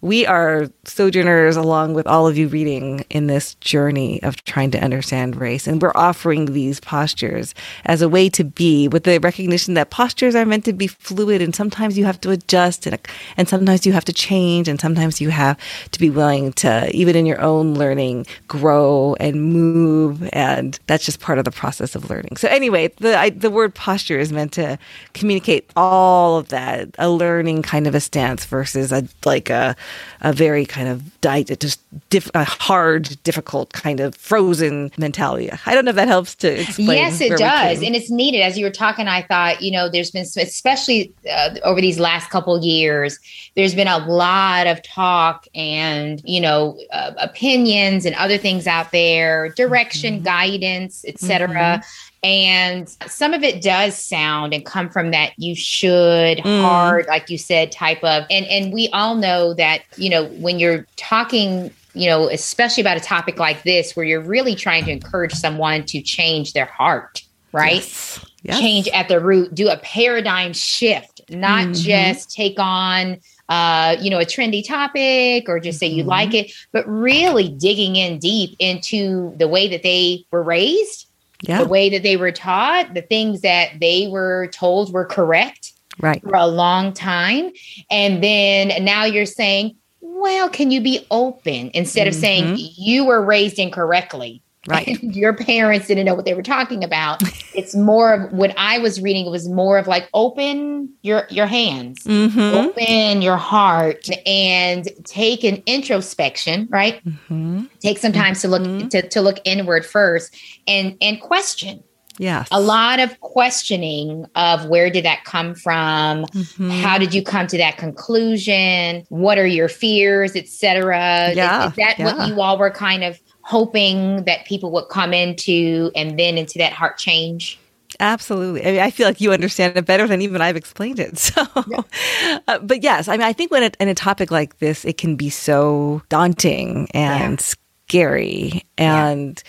we 0.00 0.24
are 0.24 0.68
sojourners 0.84 1.56
along 1.56 1.92
with 1.92 2.06
all 2.06 2.26
of 2.26 2.38
you 2.38 2.48
reading 2.48 3.04
in 3.10 3.26
this 3.26 3.54
journey 3.56 4.22
of 4.22 4.42
trying 4.44 4.70
to 4.70 4.82
understand 4.82 5.36
race. 5.36 5.66
And 5.66 5.80
we're 5.82 5.92
offering 5.94 6.46
these 6.46 6.80
postures 6.80 7.54
as 7.84 8.00
a 8.00 8.08
way 8.08 8.30
to 8.30 8.44
be 8.44 8.88
with 8.88 9.04
the 9.04 9.18
recognition 9.18 9.74
that 9.74 9.90
postures 9.90 10.34
are 10.34 10.46
meant 10.46 10.64
to 10.64 10.72
be 10.72 10.86
fluid 10.86 11.42
and 11.42 11.54
sometimes 11.54 11.98
you 11.98 12.06
have 12.06 12.20
to 12.22 12.30
adjust 12.30 12.86
and, 12.86 12.98
and 13.36 13.48
sometimes 13.48 13.84
you 13.84 13.92
have 13.92 14.04
to 14.06 14.12
change 14.12 14.68
and 14.68 14.80
sometimes 14.80 15.20
you 15.20 15.28
have 15.28 15.58
to 15.90 15.98
be 15.98 16.08
willing 16.08 16.52
to, 16.54 16.90
even 16.94 17.14
in 17.14 17.26
your 17.26 17.40
own 17.42 17.74
learning, 17.74 18.26
grow 18.48 19.16
and 19.20 19.52
move. 19.52 20.28
And 20.32 20.78
that's 20.86 21.04
just 21.04 21.20
part 21.20 21.38
of 21.38 21.44
the 21.44 21.50
process 21.50 21.94
of 21.94 22.08
learning. 22.08 22.38
So 22.38 22.48
anyway, 22.48 22.88
the, 22.96 23.18
I, 23.18 23.30
the 23.30 23.50
word 23.50 23.74
posture 23.74 24.18
is 24.18 24.32
meant 24.32 24.52
to 24.54 24.78
communicate 25.12 25.70
all 25.76 25.89
all 25.90 26.38
of 26.38 26.50
that, 26.50 26.88
a 27.00 27.10
learning 27.10 27.62
kind 27.62 27.88
of 27.88 27.96
a 27.96 28.00
stance 28.00 28.44
versus 28.44 28.92
a 28.92 29.02
like 29.24 29.50
a 29.50 29.74
a 30.20 30.32
very 30.32 30.64
kind 30.64 30.86
of 30.86 31.20
diet, 31.20 31.58
just 31.58 31.80
diff, 32.10 32.30
a 32.32 32.44
hard, 32.44 33.20
difficult 33.24 33.72
kind 33.72 33.98
of 33.98 34.14
frozen 34.14 34.92
mentality. 34.98 35.50
I 35.66 35.74
don't 35.74 35.84
know 35.84 35.88
if 35.88 35.96
that 35.96 36.06
helps 36.06 36.36
to 36.36 36.60
explain. 36.60 36.90
Yes, 36.90 37.20
it 37.20 37.36
does, 37.36 37.82
and 37.82 37.96
it's 37.96 38.08
needed. 38.08 38.40
As 38.40 38.56
you 38.56 38.64
were 38.64 38.70
talking, 38.70 39.08
I 39.08 39.22
thought 39.22 39.62
you 39.62 39.72
know 39.72 39.88
there's 39.88 40.12
been 40.12 40.22
especially 40.22 41.12
uh, 41.28 41.56
over 41.64 41.80
these 41.80 41.98
last 41.98 42.30
couple 42.30 42.62
years, 42.62 43.18
there's 43.56 43.74
been 43.74 43.88
a 43.88 43.98
lot 44.06 44.68
of 44.68 44.80
talk 44.84 45.48
and 45.56 46.22
you 46.24 46.40
know 46.40 46.78
uh, 46.92 47.14
opinions 47.18 48.06
and 48.06 48.14
other 48.14 48.38
things 48.38 48.68
out 48.68 48.92
there, 48.92 49.48
direction, 49.56 50.14
mm-hmm. 50.14 50.24
guidance, 50.24 51.04
etc. 51.04 51.48
Mm-hmm 51.48 52.06
and 52.22 52.88
some 53.06 53.32
of 53.32 53.42
it 53.42 53.62
does 53.62 53.96
sound 53.96 54.52
and 54.52 54.64
come 54.64 54.90
from 54.90 55.10
that 55.10 55.32
you 55.38 55.54
should 55.54 56.38
mm. 56.38 56.62
hard, 56.62 57.06
like 57.06 57.30
you 57.30 57.38
said, 57.38 57.72
type 57.72 58.02
of 58.04 58.24
and 58.30 58.46
and 58.46 58.72
we 58.72 58.88
all 58.88 59.14
know 59.14 59.54
that, 59.54 59.82
you 59.96 60.10
know, 60.10 60.26
when 60.26 60.58
you're 60.58 60.86
talking 60.96 61.72
you 61.94 62.08
know, 62.08 62.28
especially 62.28 62.80
about 62.80 62.96
a 62.96 63.00
topic 63.00 63.38
like 63.38 63.62
this, 63.64 63.96
where 63.96 64.06
you're 64.06 64.20
really 64.20 64.54
trying 64.54 64.84
to 64.84 64.90
encourage 64.90 65.32
someone 65.32 65.84
to 65.84 66.00
change 66.00 66.52
their 66.52 66.66
heart, 66.66 67.22
right? 67.52 67.82
Yes. 67.82 68.24
Yes. 68.42 68.58
Change 68.58 68.88
at 68.88 69.08
the 69.08 69.20
root, 69.20 69.54
do 69.54 69.68
a 69.68 69.76
paradigm 69.78 70.54
shift, 70.54 71.20
not 71.28 71.64
mm-hmm. 71.64 71.72
just 71.74 72.30
take 72.30 72.58
on, 72.58 73.18
uh, 73.50 73.96
you 74.00 74.08
know, 74.08 74.18
a 74.18 74.24
trendy 74.24 74.66
topic 74.66 75.46
or 75.46 75.60
just 75.60 75.78
say 75.78 75.86
you 75.86 76.02
mm-hmm. 76.02 76.10
like 76.10 76.32
it, 76.32 76.52
but 76.72 76.88
really 76.88 77.50
digging 77.50 77.96
in 77.96 78.18
deep 78.18 78.56
into 78.58 79.34
the 79.36 79.46
way 79.46 79.68
that 79.68 79.82
they 79.82 80.24
were 80.30 80.42
raised 80.42 81.09
yeah. 81.42 81.62
the 81.62 81.68
way 81.68 81.90
that 81.90 82.02
they 82.02 82.16
were 82.16 82.32
taught, 82.32 82.94
the 82.94 83.02
things 83.02 83.40
that 83.42 83.80
they 83.80 84.08
were 84.08 84.48
told 84.48 84.92
were 84.92 85.04
correct 85.04 85.72
right. 86.00 86.22
for 86.22 86.34
a 86.34 86.46
long 86.46 86.92
time. 86.92 87.50
And 87.90 88.22
then 88.22 88.84
now 88.84 89.04
you're 89.04 89.26
saying, 89.26 89.76
well, 90.00 90.48
can 90.48 90.70
you 90.70 90.80
be 90.80 91.06
open 91.10 91.70
instead 91.72 92.06
of 92.06 92.14
mm-hmm. 92.14 92.20
saying 92.20 92.56
you 92.76 93.06
were 93.06 93.24
raised 93.24 93.58
incorrectly? 93.58 94.42
Right. 94.68 95.02
your 95.02 95.34
parents 95.34 95.86
didn't 95.86 96.04
know 96.04 96.14
what 96.14 96.26
they 96.26 96.34
were 96.34 96.42
talking 96.42 96.84
about. 96.84 97.22
it's 97.54 97.74
more 97.74 98.12
of 98.12 98.32
what 98.32 98.54
I 98.58 98.78
was 98.78 99.00
reading. 99.00 99.26
It 99.26 99.30
was 99.30 99.48
more 99.48 99.78
of 99.78 99.86
like 99.86 100.08
open 100.12 100.92
your 101.02 101.26
your 101.30 101.46
hands, 101.46 102.04
mm-hmm. 102.04 102.38
open 102.38 103.22
your 103.22 103.38
heart, 103.38 104.08
and 104.26 104.88
take 105.04 105.44
an 105.44 105.62
introspection. 105.66 106.68
Right. 106.70 107.02
Mm-hmm. 107.04 107.64
Take 107.80 107.98
some 107.98 108.12
time 108.12 108.34
to 108.34 108.48
look 108.48 108.62
mm-hmm. 108.62 108.88
to, 108.88 109.08
to 109.08 109.20
look 109.22 109.38
inward 109.44 109.86
first, 109.86 110.36
and 110.66 110.96
and 111.00 111.20
question. 111.20 111.82
Yes. 112.18 112.48
A 112.50 112.60
lot 112.60 113.00
of 113.00 113.18
questioning 113.20 114.26
of 114.34 114.66
where 114.66 114.90
did 114.90 115.06
that 115.06 115.24
come 115.24 115.54
from? 115.54 116.26
Mm-hmm. 116.26 116.68
How 116.68 116.98
did 116.98 117.14
you 117.14 117.22
come 117.22 117.46
to 117.46 117.56
that 117.56 117.78
conclusion? 117.78 119.06
What 119.08 119.38
are 119.38 119.46
your 119.46 119.68
fears, 119.68 120.36
etc. 120.36 121.32
Yeah. 121.34 121.64
Is, 121.64 121.70
is 121.70 121.76
that 121.76 121.98
yeah. 121.98 122.04
what 122.04 122.28
you 122.28 122.42
all 122.42 122.58
were 122.58 122.70
kind 122.70 123.04
of 123.04 123.18
hoping 123.50 124.24
that 124.24 124.46
people 124.46 124.70
would 124.70 124.88
come 124.88 125.12
into 125.12 125.90
and 125.96 126.18
then 126.18 126.38
into 126.38 126.58
that 126.58 126.72
heart 126.72 126.98
change? 126.98 127.58
Absolutely. 127.98 128.62
I 128.62 128.70
mean, 128.70 128.80
I 128.80 128.90
feel 128.90 129.06
like 129.06 129.20
you 129.20 129.32
understand 129.32 129.76
it 129.76 129.84
better 129.84 130.06
than 130.06 130.22
even 130.22 130.40
I've 130.40 130.56
explained 130.56 131.00
it. 131.00 131.18
So, 131.30 131.46
yeah. 131.68 132.38
uh, 132.48 132.58
but 132.60 132.82
yes, 132.82 133.08
I 133.08 133.12
mean, 133.12 133.26
I 133.26 133.32
think 133.32 133.50
when 133.50 133.62
it, 133.62 133.76
in 133.80 133.88
a 133.88 133.94
topic 133.94 134.30
like 134.30 134.58
this, 134.58 134.84
it 134.84 134.96
can 134.96 135.16
be 135.16 135.28
so 135.30 136.02
daunting 136.08 136.88
and 136.94 137.38
yeah. 137.38 137.54
scary, 137.88 138.64
and 138.78 139.42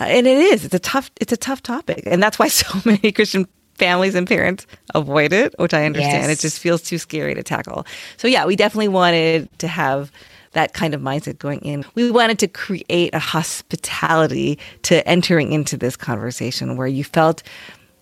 yeah. 0.00 0.06
uh, 0.06 0.08
and 0.08 0.26
it 0.26 0.38
is. 0.38 0.64
It's 0.64 0.74
a 0.74 0.78
tough. 0.78 1.10
It's 1.20 1.32
a 1.32 1.36
tough 1.36 1.62
topic, 1.62 2.02
and 2.06 2.22
that's 2.22 2.38
why 2.38 2.48
so 2.62 2.80
many 2.84 3.12
Christian 3.12 3.46
families 3.74 4.14
and 4.14 4.26
parents 4.26 4.66
avoid 4.94 5.32
it, 5.32 5.54
which 5.58 5.74
I 5.74 5.84
understand. 5.84 6.28
Yes. 6.28 6.38
It 6.38 6.40
just 6.40 6.58
feels 6.58 6.82
too 6.82 6.98
scary 6.98 7.34
to 7.34 7.42
tackle. 7.42 7.86
So 8.16 8.28
yeah, 8.28 8.46
we 8.46 8.56
definitely 8.56 8.88
wanted 8.88 9.48
to 9.58 9.68
have 9.68 10.12
that 10.52 10.72
kind 10.72 10.94
of 10.94 11.00
mindset 11.00 11.38
going 11.38 11.60
in. 11.60 11.84
We 11.94 12.10
wanted 12.10 12.38
to 12.40 12.48
create 12.48 13.14
a 13.14 13.18
hospitality 13.18 14.58
to 14.82 15.06
entering 15.06 15.52
into 15.52 15.76
this 15.76 15.96
conversation 15.96 16.76
where 16.76 16.88
you 16.88 17.04
felt 17.04 17.42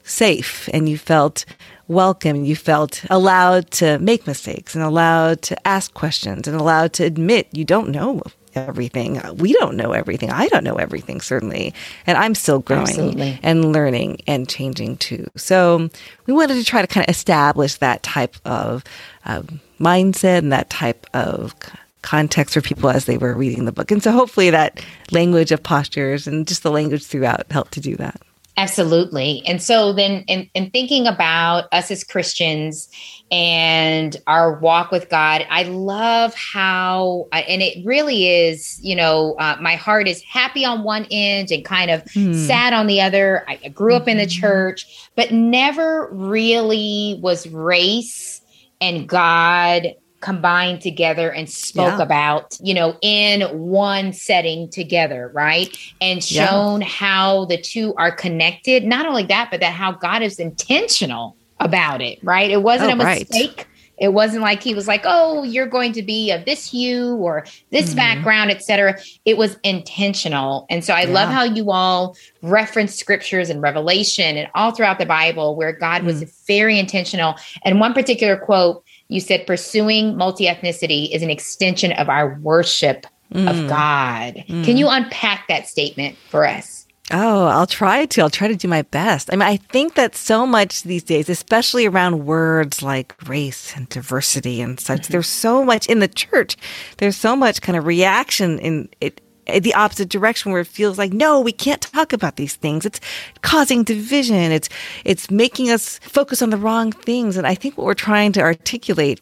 safe 0.02 0.68
and 0.72 0.88
you 0.88 0.96
felt 0.96 1.44
welcome. 1.86 2.44
You 2.44 2.56
felt 2.56 3.04
allowed 3.10 3.70
to 3.72 3.98
make 3.98 4.26
mistakes 4.26 4.74
and 4.74 4.82
allowed 4.82 5.42
to 5.42 5.68
ask 5.68 5.92
questions 5.94 6.48
and 6.48 6.58
allowed 6.58 6.92
to 6.94 7.04
admit 7.04 7.48
you 7.52 7.64
don't 7.64 7.90
know 7.90 8.22
everything. 8.54 9.20
We 9.36 9.52
don't 9.52 9.76
know 9.76 9.92
everything. 9.92 10.30
I 10.30 10.48
don't 10.48 10.64
know 10.64 10.76
everything, 10.76 11.20
certainly. 11.20 11.74
And 12.06 12.16
I'm 12.18 12.34
still 12.34 12.60
growing 12.60 12.88
Absolutely. 12.88 13.38
and 13.42 13.72
learning 13.72 14.22
and 14.26 14.48
changing 14.48 14.96
too. 14.96 15.26
So 15.36 15.90
we 16.26 16.32
wanted 16.32 16.54
to 16.54 16.64
try 16.64 16.80
to 16.80 16.86
kind 16.86 17.06
of 17.06 17.14
establish 17.14 17.76
that 17.76 18.02
type 18.02 18.36
of 18.44 18.84
um, 19.24 19.60
mindset 19.78 20.38
and 20.38 20.52
that 20.52 20.70
type 20.70 21.06
of 21.14 21.54
context 22.02 22.54
for 22.54 22.60
people 22.60 22.90
as 22.90 23.06
they 23.06 23.18
were 23.18 23.34
reading 23.34 23.64
the 23.64 23.72
book. 23.72 23.90
And 23.90 24.02
so 24.02 24.12
hopefully 24.12 24.50
that 24.50 24.84
language 25.10 25.52
of 25.52 25.62
postures 25.62 26.26
and 26.26 26.46
just 26.46 26.62
the 26.62 26.70
language 26.70 27.04
throughout 27.04 27.50
helped 27.50 27.72
to 27.72 27.80
do 27.80 27.96
that. 27.96 28.20
Absolutely. 28.58 29.40
And 29.46 29.62
so 29.62 29.92
then 29.92 30.24
in, 30.26 30.50
in, 30.52 30.70
thinking 30.70 31.06
about 31.06 31.66
us 31.70 31.92
as 31.92 32.02
Christians 32.02 32.88
and 33.30 34.16
our 34.26 34.58
walk 34.58 34.90
with 34.90 35.08
God, 35.08 35.46
I 35.48 35.62
love 35.62 36.34
how, 36.34 37.28
and 37.30 37.62
it 37.62 37.86
really 37.86 38.26
is, 38.26 38.80
you 38.82 38.96
know, 38.96 39.36
uh, 39.38 39.56
my 39.60 39.76
heart 39.76 40.08
is 40.08 40.22
happy 40.22 40.64
on 40.64 40.82
one 40.82 41.06
end 41.08 41.52
and 41.52 41.64
kind 41.64 41.88
of 41.88 42.02
mm. 42.06 42.34
sad 42.34 42.72
on 42.72 42.88
the 42.88 43.00
other. 43.00 43.44
I, 43.46 43.60
I 43.64 43.68
grew 43.68 43.94
up 43.94 44.02
mm-hmm. 44.02 44.10
in 44.10 44.16
the 44.18 44.24
mm-hmm. 44.24 44.40
church, 44.40 45.08
but 45.14 45.30
never 45.30 46.08
really 46.10 47.20
was 47.22 47.48
race 47.48 48.40
and 48.80 49.08
God 49.08 49.94
combined 50.20 50.80
together 50.80 51.30
and 51.30 51.48
spoke 51.48 51.98
yeah. 51.98 52.02
about, 52.02 52.58
you 52.60 52.74
know, 52.74 52.96
in 53.02 53.42
one 53.58 54.12
setting 54.12 54.68
together, 54.68 55.30
right? 55.32 55.76
And 56.00 56.22
shown 56.22 56.80
yeah. 56.80 56.88
how 56.88 57.44
the 57.46 57.60
two 57.60 57.94
are 57.96 58.10
connected. 58.10 58.84
Not 58.84 59.06
only 59.06 59.24
that, 59.24 59.48
but 59.50 59.60
that 59.60 59.72
how 59.72 59.92
God 59.92 60.22
is 60.22 60.38
intentional 60.38 61.36
about 61.60 62.02
it, 62.02 62.18
right? 62.22 62.50
It 62.50 62.62
wasn't 62.62 62.90
oh, 62.90 62.94
a 62.94 62.96
mistake. 62.96 63.56
Right. 63.56 63.66
It 64.00 64.12
wasn't 64.12 64.42
like 64.42 64.62
he 64.62 64.74
was 64.74 64.86
like, 64.86 65.02
"Oh, 65.04 65.42
you're 65.42 65.66
going 65.66 65.92
to 65.94 66.02
be 66.02 66.30
of 66.30 66.44
this 66.44 66.70
hue 66.70 67.16
or 67.16 67.44
this 67.70 67.86
mm-hmm. 67.86 67.96
background, 67.96 68.50
etc." 68.52 68.96
It 69.24 69.36
was 69.36 69.58
intentional, 69.64 70.66
and 70.70 70.84
so 70.84 70.94
I 70.94 71.02
yeah. 71.02 71.14
love 71.14 71.28
how 71.30 71.42
you 71.42 71.72
all 71.72 72.16
reference 72.42 72.94
scriptures 72.94 73.50
and 73.50 73.60
Revelation 73.60 74.36
and 74.36 74.48
all 74.54 74.70
throughout 74.70 75.00
the 75.00 75.06
Bible 75.06 75.56
where 75.56 75.72
God 75.72 75.98
mm-hmm. 75.98 76.06
was 76.06 76.22
mm. 76.22 76.46
very 76.46 76.78
intentional. 76.78 77.34
And 77.64 77.80
one 77.80 77.92
particular 77.92 78.36
quote 78.36 78.84
you 79.08 79.20
said 79.20 79.46
pursuing 79.46 80.16
multi 80.16 80.46
ethnicity 80.46 81.14
is 81.14 81.22
an 81.22 81.30
extension 81.30 81.92
of 81.92 82.08
our 82.08 82.38
worship 82.40 83.06
mm. 83.32 83.48
of 83.48 83.68
God. 83.68 84.44
Mm. 84.48 84.64
Can 84.64 84.76
you 84.76 84.88
unpack 84.88 85.48
that 85.48 85.66
statement 85.66 86.16
for 86.28 86.46
us? 86.46 86.86
Oh, 87.10 87.46
I'll 87.46 87.66
try 87.66 88.04
to. 88.04 88.20
I'll 88.20 88.28
try 88.28 88.48
to 88.48 88.56
do 88.56 88.68
my 88.68 88.82
best. 88.82 89.32
I 89.32 89.36
mean, 89.36 89.48
I 89.48 89.56
think 89.56 89.94
that 89.94 90.14
so 90.14 90.46
much 90.46 90.82
these 90.82 91.02
days, 91.02 91.30
especially 91.30 91.86
around 91.86 92.26
words 92.26 92.82
like 92.82 93.14
race 93.26 93.74
and 93.74 93.88
diversity 93.88 94.60
and 94.60 94.78
such, 94.78 95.02
mm-hmm. 95.02 95.12
there's 95.12 95.28
so 95.28 95.64
much 95.64 95.86
in 95.86 96.00
the 96.00 96.08
church. 96.08 96.56
There's 96.98 97.16
so 97.16 97.34
much 97.34 97.62
kind 97.62 97.78
of 97.78 97.86
reaction 97.86 98.58
in 98.58 98.90
it 99.00 99.22
the 99.60 99.74
opposite 99.74 100.08
direction 100.08 100.52
where 100.52 100.60
it 100.60 100.66
feels 100.66 100.98
like, 100.98 101.12
no, 101.12 101.40
we 101.40 101.52
can't 101.52 101.80
talk 101.80 102.12
about 102.12 102.36
these 102.36 102.54
things. 102.54 102.84
It's 102.84 103.00
causing 103.42 103.82
division. 103.82 104.52
It's, 104.52 104.68
it's 105.04 105.30
making 105.30 105.70
us 105.70 105.98
focus 105.98 106.42
on 106.42 106.50
the 106.50 106.56
wrong 106.56 106.92
things. 106.92 107.36
And 107.36 107.46
I 107.46 107.54
think 107.54 107.76
what 107.76 107.84
we're 107.84 107.94
trying 107.94 108.32
to 108.32 108.40
articulate 108.40 109.20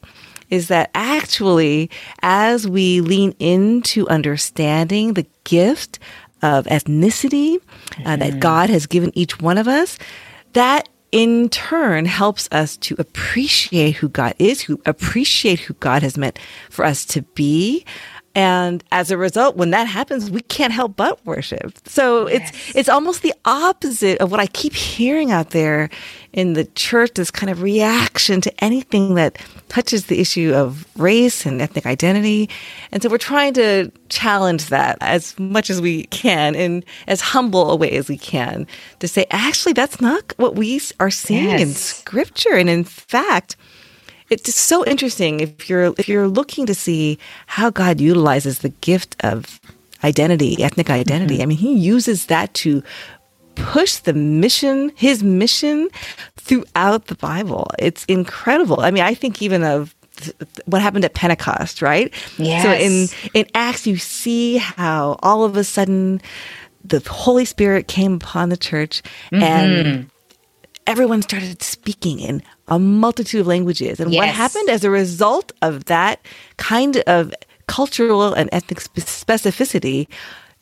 is 0.50 0.68
that 0.68 0.90
actually, 0.94 1.90
as 2.22 2.68
we 2.68 3.00
lean 3.00 3.34
into 3.38 4.08
understanding 4.08 5.14
the 5.14 5.26
gift 5.44 5.98
of 6.42 6.66
ethnicity 6.66 7.56
uh, 7.56 7.60
mm-hmm. 7.94 8.20
that 8.20 8.40
God 8.40 8.70
has 8.70 8.86
given 8.86 9.10
each 9.14 9.40
one 9.40 9.58
of 9.58 9.66
us, 9.66 9.98
that 10.52 10.88
in 11.12 11.48
turn 11.48 12.04
helps 12.04 12.48
us 12.52 12.76
to 12.76 12.94
appreciate 12.98 13.96
who 13.96 14.08
God 14.08 14.34
is, 14.38 14.60
who 14.60 14.80
appreciate 14.86 15.60
who 15.60 15.74
God 15.74 16.02
has 16.02 16.18
meant 16.18 16.38
for 16.68 16.84
us 16.84 17.04
to 17.06 17.22
be, 17.22 17.84
and 18.36 18.84
as 18.92 19.10
a 19.10 19.16
result, 19.16 19.56
when 19.56 19.70
that 19.70 19.84
happens, 19.84 20.30
we 20.30 20.42
can't 20.42 20.70
help 20.70 20.94
but 20.94 21.24
worship. 21.24 21.72
So 21.88 22.28
yes. 22.28 22.50
it's, 22.50 22.76
it's 22.76 22.88
almost 22.90 23.22
the 23.22 23.32
opposite 23.46 24.18
of 24.18 24.30
what 24.30 24.40
I 24.40 24.46
keep 24.48 24.74
hearing 24.74 25.32
out 25.32 25.50
there 25.50 25.88
in 26.34 26.52
the 26.52 26.66
church, 26.66 27.12
this 27.14 27.30
kind 27.30 27.48
of 27.48 27.62
reaction 27.62 28.42
to 28.42 28.52
anything 28.62 29.14
that 29.14 29.38
touches 29.70 30.06
the 30.06 30.20
issue 30.20 30.52
of 30.54 30.86
race 30.98 31.46
and 31.46 31.62
ethnic 31.62 31.86
identity. 31.86 32.50
And 32.92 33.02
so 33.02 33.08
we're 33.08 33.16
trying 33.16 33.54
to 33.54 33.90
challenge 34.10 34.66
that 34.66 34.98
as 35.00 35.36
much 35.38 35.70
as 35.70 35.80
we 35.80 36.04
can 36.04 36.54
in 36.54 36.84
as 37.06 37.22
humble 37.22 37.70
a 37.70 37.76
way 37.76 37.92
as 37.92 38.06
we 38.06 38.18
can 38.18 38.66
to 38.98 39.08
say, 39.08 39.24
actually, 39.30 39.72
that's 39.72 39.98
not 39.98 40.34
what 40.36 40.56
we 40.56 40.78
are 41.00 41.10
seeing 41.10 41.44
yes. 41.44 41.62
in 41.62 41.68
scripture. 41.70 42.52
And 42.52 42.68
in 42.68 42.84
fact, 42.84 43.56
it's 44.30 44.54
so 44.54 44.84
interesting 44.84 45.40
if 45.40 45.68
you're 45.68 45.94
if 45.98 46.08
you're 46.08 46.28
looking 46.28 46.66
to 46.66 46.74
see 46.74 47.18
how 47.46 47.70
God 47.70 48.00
utilizes 48.00 48.60
the 48.60 48.70
gift 48.70 49.16
of 49.20 49.60
identity, 50.04 50.62
ethnic 50.62 50.90
identity. 50.90 51.34
Mm-hmm. 51.34 51.42
I 51.42 51.46
mean, 51.46 51.58
he 51.58 51.74
uses 51.74 52.26
that 52.26 52.52
to 52.54 52.82
push 53.54 53.96
the 53.96 54.12
mission, 54.12 54.92
his 54.94 55.22
mission 55.22 55.88
throughout 56.36 57.06
the 57.06 57.14
Bible. 57.16 57.70
It's 57.78 58.04
incredible. 58.04 58.80
I 58.80 58.90
mean, 58.90 59.02
I 59.02 59.14
think 59.14 59.42
even 59.42 59.64
of 59.64 59.94
what 60.64 60.80
happened 60.82 61.04
at 61.04 61.14
Pentecost, 61.14 61.82
right? 61.82 62.12
Yes. 62.38 62.62
So 62.62 62.72
in 62.72 63.30
in 63.34 63.50
Acts 63.54 63.86
you 63.86 63.96
see 63.96 64.56
how 64.56 65.18
all 65.22 65.44
of 65.44 65.56
a 65.56 65.64
sudden 65.64 66.20
the 66.84 67.00
Holy 67.10 67.44
Spirit 67.44 67.88
came 67.88 68.14
upon 68.14 68.48
the 68.48 68.56
church 68.56 69.02
mm-hmm. 69.32 69.42
and 69.42 70.10
everyone 70.86 71.22
started 71.22 71.62
speaking 71.62 72.20
in 72.20 72.42
a 72.68 72.78
multitude 72.78 73.40
of 73.40 73.46
languages. 73.46 74.00
And 74.00 74.12
yes. 74.12 74.20
what 74.20 74.28
happened 74.28 74.70
as 74.70 74.84
a 74.84 74.90
result 74.90 75.52
of 75.62 75.84
that 75.86 76.20
kind 76.56 76.98
of 77.06 77.32
cultural 77.66 78.32
and 78.32 78.48
ethnic 78.52 78.78
specificity, 78.78 80.08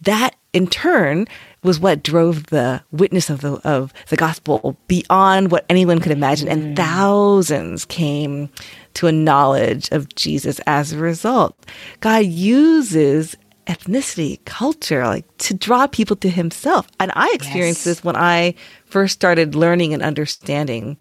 that 0.00 0.34
in 0.52 0.66
turn 0.66 1.26
was 1.62 1.80
what 1.80 2.02
drove 2.02 2.46
the 2.46 2.82
witness 2.92 3.30
of 3.30 3.40
the 3.40 3.54
of 3.66 3.92
the 4.08 4.16
gospel 4.16 4.76
beyond 4.86 5.50
what 5.50 5.64
anyone 5.68 5.98
could 5.98 6.12
imagine, 6.12 6.48
and 6.48 6.62
mm. 6.62 6.76
thousands 6.76 7.84
came 7.86 8.48
to 8.94 9.06
a 9.06 9.12
knowledge 9.12 9.88
of 9.90 10.14
Jesus 10.14 10.60
as 10.66 10.92
a 10.92 10.98
result. 10.98 11.56
God 12.00 12.26
uses 12.26 13.36
ethnicity, 13.66 14.44
culture, 14.44 15.04
like 15.06 15.24
to 15.38 15.54
draw 15.54 15.86
people 15.86 16.16
to 16.16 16.28
himself. 16.28 16.86
And 17.00 17.10
I 17.14 17.30
experienced 17.32 17.80
yes. 17.80 17.96
this 17.96 18.04
when 18.04 18.16
I 18.16 18.54
first 18.94 19.14
started 19.14 19.56
learning 19.56 19.92
and 19.92 20.04
understanding 20.04 20.96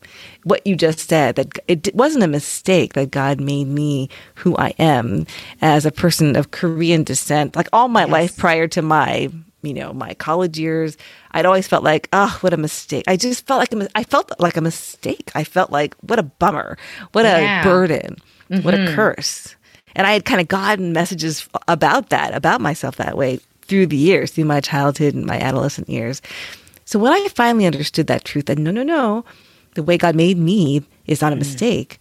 what 0.45 0.65
you 0.65 0.75
just 0.75 1.07
said, 1.07 1.35
that 1.35 1.59
it 1.67 1.93
wasn't 1.93 2.23
a 2.23 2.27
mistake 2.27 2.93
that 2.93 3.11
God 3.11 3.39
made 3.39 3.67
me 3.67 4.09
who 4.33 4.57
I 4.57 4.73
am 4.79 5.27
as 5.61 5.85
a 5.85 5.91
person 5.91 6.35
of 6.35 6.49
Korean 6.49 7.03
descent. 7.03 7.55
Like 7.55 7.69
all 7.71 7.89
my 7.89 8.05
yes. 8.05 8.09
life 8.09 8.37
prior 8.37 8.67
to 8.69 8.81
my 8.81 9.29
you 9.61 9.75
know, 9.75 9.93
my 9.93 10.15
college 10.15 10.57
years, 10.57 10.97
I'd 11.31 11.45
always 11.45 11.67
felt 11.67 11.83
like, 11.83 12.09
oh, 12.11 12.35
what 12.41 12.51
a 12.51 12.57
mistake. 12.57 13.05
I 13.07 13.15
just 13.15 13.45
felt 13.45 13.59
like 13.59 13.71
a, 13.71 13.87
I 13.95 14.03
felt 14.03 14.31
like 14.39 14.57
a 14.57 14.61
mistake. 14.61 15.31
I 15.35 15.43
felt 15.45 15.71
like, 15.71 15.95
what 16.01 16.19
a 16.19 16.23
bummer, 16.23 16.77
what 17.13 17.23
yeah. 17.23 17.61
a 17.61 17.63
burden, 17.63 18.17
mm-hmm. 18.49 18.65
what 18.65 18.73
a 18.73 18.77
mm-hmm. 18.77 18.95
curse. 18.95 19.55
And 19.95 20.05
I 20.05 20.13
had 20.13 20.25
kind 20.25 20.41
of 20.41 20.49
gotten 20.49 20.93
messages 20.93 21.47
about 21.69 22.09
that, 22.09 22.33
about 22.33 22.59
myself 22.59 22.97
that 22.97 23.15
way 23.15 23.39
through 23.61 23.85
the 23.85 23.95
years, 23.95 24.31
through 24.31 24.45
my 24.45 24.59
childhood 24.59 25.13
and 25.13 25.25
my 25.25 25.39
adolescent 25.39 25.87
years. 25.87 26.21
So 26.93 26.99
when 26.99 27.11
I 27.11 27.27
finally 27.29 27.65
understood 27.65 28.05
that 28.05 28.23
truth, 28.23 28.45
that 28.45 28.59
no, 28.59 28.69
no, 28.69 28.83
no, 28.83 29.25
the 29.73 29.81
way 29.81 29.97
God 29.97 30.15
made 30.15 30.37
me 30.37 30.83
is 31.07 31.23
not 31.23 31.33
a 31.33 31.35
mm. 31.35 31.39
mistake. 31.39 31.97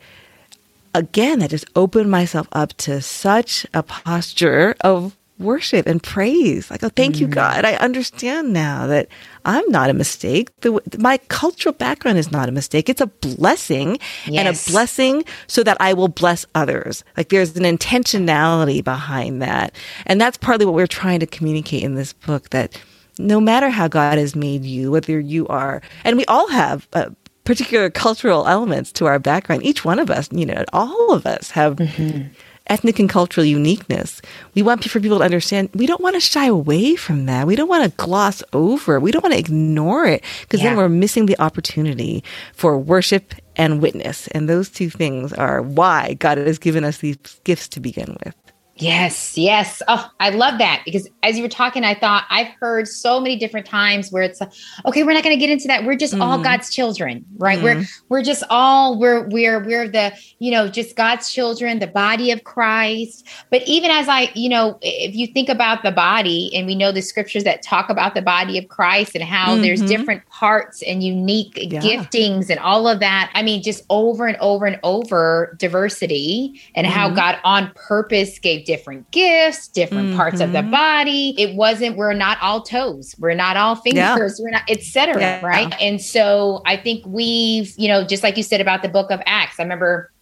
Again, 0.94 1.42
I 1.42 1.46
just 1.46 1.64
opened 1.74 2.10
myself 2.10 2.46
up 2.52 2.74
to 2.84 3.00
such 3.00 3.66
a 3.72 3.82
posture 3.82 4.76
of 4.82 5.16
worship 5.38 5.86
and 5.86 6.02
praise. 6.02 6.70
Like, 6.70 6.84
oh, 6.84 6.90
thank 6.90 7.20
you, 7.20 7.26
God. 7.26 7.64
I 7.64 7.76
understand 7.76 8.52
now 8.52 8.86
that 8.88 9.08
I'm 9.46 9.66
not 9.70 9.88
a 9.88 9.94
mistake. 9.94 10.54
The, 10.60 10.78
my 10.98 11.16
cultural 11.28 11.72
background 11.72 12.18
is 12.18 12.30
not 12.30 12.50
a 12.50 12.52
mistake. 12.52 12.90
It's 12.90 13.00
a 13.00 13.06
blessing 13.06 13.98
yes. 14.26 14.36
and 14.36 14.46
a 14.46 14.70
blessing 14.70 15.24
so 15.46 15.62
that 15.62 15.78
I 15.80 15.94
will 15.94 16.08
bless 16.08 16.44
others. 16.54 17.02
Like, 17.16 17.30
there's 17.30 17.56
an 17.56 17.64
intentionality 17.64 18.84
behind 18.84 19.40
that. 19.40 19.74
And 20.04 20.20
that's 20.20 20.36
partly 20.36 20.66
what 20.66 20.74
we're 20.74 20.86
trying 20.86 21.20
to 21.20 21.26
communicate 21.26 21.82
in 21.82 21.94
this 21.94 22.12
book 22.12 22.50
that 22.50 22.78
no 23.18 23.40
matter 23.40 23.68
how 23.68 23.88
God 23.88 24.18
has 24.18 24.34
made 24.34 24.64
you, 24.64 24.90
whether 24.90 25.18
you 25.18 25.46
are, 25.48 25.82
and 26.04 26.16
we 26.16 26.24
all 26.26 26.48
have, 26.48 26.88
uh, 26.92 27.10
particular 27.44 27.90
cultural 27.90 28.46
elements 28.46 28.92
to 28.92 29.06
our 29.06 29.18
background. 29.18 29.64
Each 29.64 29.84
one 29.84 29.98
of 29.98 30.10
us, 30.10 30.28
you 30.30 30.46
know, 30.46 30.64
all 30.72 31.12
of 31.12 31.26
us 31.26 31.50
have 31.50 31.76
mm-hmm 31.76 32.28
ethnic 32.66 32.98
and 32.98 33.08
cultural 33.08 33.44
uniqueness. 33.44 34.22
We 34.54 34.62
want 34.62 34.84
for 34.84 35.00
people 35.00 35.18
to 35.18 35.24
understand 35.24 35.70
we 35.74 35.86
don't 35.86 36.00
want 36.00 36.14
to 36.14 36.20
shy 36.20 36.46
away 36.46 36.96
from 36.96 37.26
that. 37.26 37.46
We 37.46 37.56
don't 37.56 37.68
want 37.68 37.84
to 37.84 37.96
gloss 37.96 38.42
over. 38.52 39.00
We 39.00 39.10
don't 39.10 39.22
want 39.22 39.34
to 39.34 39.38
ignore 39.38 40.06
it 40.06 40.24
because 40.42 40.62
yeah. 40.62 40.70
then 40.70 40.78
we're 40.78 40.88
missing 40.88 41.26
the 41.26 41.38
opportunity 41.40 42.22
for 42.54 42.78
worship 42.78 43.34
and 43.56 43.82
witness. 43.82 44.28
And 44.28 44.48
those 44.48 44.70
two 44.70 44.90
things 44.90 45.32
are 45.32 45.62
why 45.62 46.14
God 46.14 46.38
has 46.38 46.58
given 46.58 46.84
us 46.84 46.98
these 46.98 47.16
gifts 47.44 47.68
to 47.68 47.80
begin 47.80 48.16
with. 48.24 48.34
Yes, 48.76 49.36
yes. 49.36 49.82
Oh, 49.86 50.10
I 50.18 50.30
love 50.30 50.58
that 50.58 50.82
because 50.86 51.06
as 51.22 51.36
you 51.36 51.42
were 51.42 51.48
talking, 51.48 51.84
I 51.84 51.94
thought 51.94 52.24
I've 52.30 52.48
heard 52.58 52.88
so 52.88 53.20
many 53.20 53.36
different 53.36 53.66
times 53.66 54.10
where 54.10 54.22
it's 54.22 54.40
like, 54.40 54.50
okay, 54.86 55.02
we're 55.02 55.12
not 55.12 55.22
going 55.22 55.36
to 55.36 55.40
get 55.40 55.50
into 55.50 55.68
that. 55.68 55.84
We're 55.84 55.96
just 55.96 56.14
mm. 56.14 56.22
all 56.22 56.42
God's 56.42 56.70
children, 56.70 57.24
right? 57.36 57.58
Mm. 57.58 57.62
We're 57.62 57.84
we're 58.08 58.22
just 58.22 58.42
all 58.48 58.98
we're 58.98 59.28
we're 59.28 59.62
we're 59.62 59.88
the 59.88 60.12
you 60.38 60.50
know 60.50 60.68
just 60.68 60.96
God's 60.96 61.30
children, 61.30 61.80
the 61.80 61.86
body 61.86 62.30
of 62.30 62.44
Christ. 62.44 63.28
But 63.50 63.62
even 63.66 63.90
as 63.90 64.08
I 64.08 64.32
you 64.34 64.48
know, 64.48 64.78
if 64.80 65.14
you 65.14 65.26
think 65.26 65.50
about 65.50 65.82
the 65.82 65.92
body, 65.92 66.50
and 66.54 66.66
we 66.66 66.74
know 66.74 66.92
the 66.92 67.02
scriptures 67.02 67.44
that 67.44 67.62
talk 67.62 67.90
about 67.90 68.14
the 68.14 68.22
body 68.22 68.56
of 68.56 68.68
Christ 68.68 69.14
and 69.14 69.22
how 69.22 69.52
mm-hmm. 69.52 69.62
there's 69.62 69.82
different 69.82 70.26
parts 70.30 70.82
and 70.82 71.02
unique 71.02 71.58
yeah. 71.58 71.80
giftings 71.80 72.48
and 72.48 72.58
all 72.58 72.88
of 72.88 73.00
that. 73.00 73.30
I 73.34 73.42
mean, 73.42 73.62
just 73.62 73.84
over 73.90 74.26
and 74.26 74.38
over 74.38 74.64
and 74.64 74.80
over 74.82 75.54
diversity 75.58 76.58
and 76.74 76.86
mm-hmm. 76.86 76.96
how 76.96 77.10
God 77.10 77.38
on 77.44 77.70
purpose 77.74 78.38
gave 78.38 78.61
different 78.64 79.10
gifts, 79.10 79.68
different 79.68 80.08
mm-hmm. 80.08 80.16
parts 80.16 80.40
of 80.40 80.52
the 80.52 80.58
mm-hmm. 80.58 80.70
body. 80.70 81.34
It 81.38 81.54
wasn't, 81.54 81.96
we're 81.96 82.14
not 82.14 82.38
all 82.40 82.62
toes, 82.62 83.14
we're 83.18 83.34
not 83.34 83.56
all 83.56 83.76
fingers, 83.76 84.38
yeah. 84.38 84.44
we're 84.44 84.50
not, 84.50 84.62
etc. 84.68 85.20
Yeah. 85.20 85.44
Right. 85.44 85.74
And 85.80 86.00
so 86.00 86.62
I 86.66 86.76
think 86.76 87.04
we've, 87.06 87.74
you 87.76 87.88
know, 87.88 88.04
just 88.04 88.22
like 88.22 88.36
you 88.36 88.42
said 88.42 88.60
about 88.60 88.82
the 88.82 88.88
book 88.88 89.10
of 89.10 89.20
Acts, 89.26 89.58
I 89.58 89.62
remember 89.62 90.12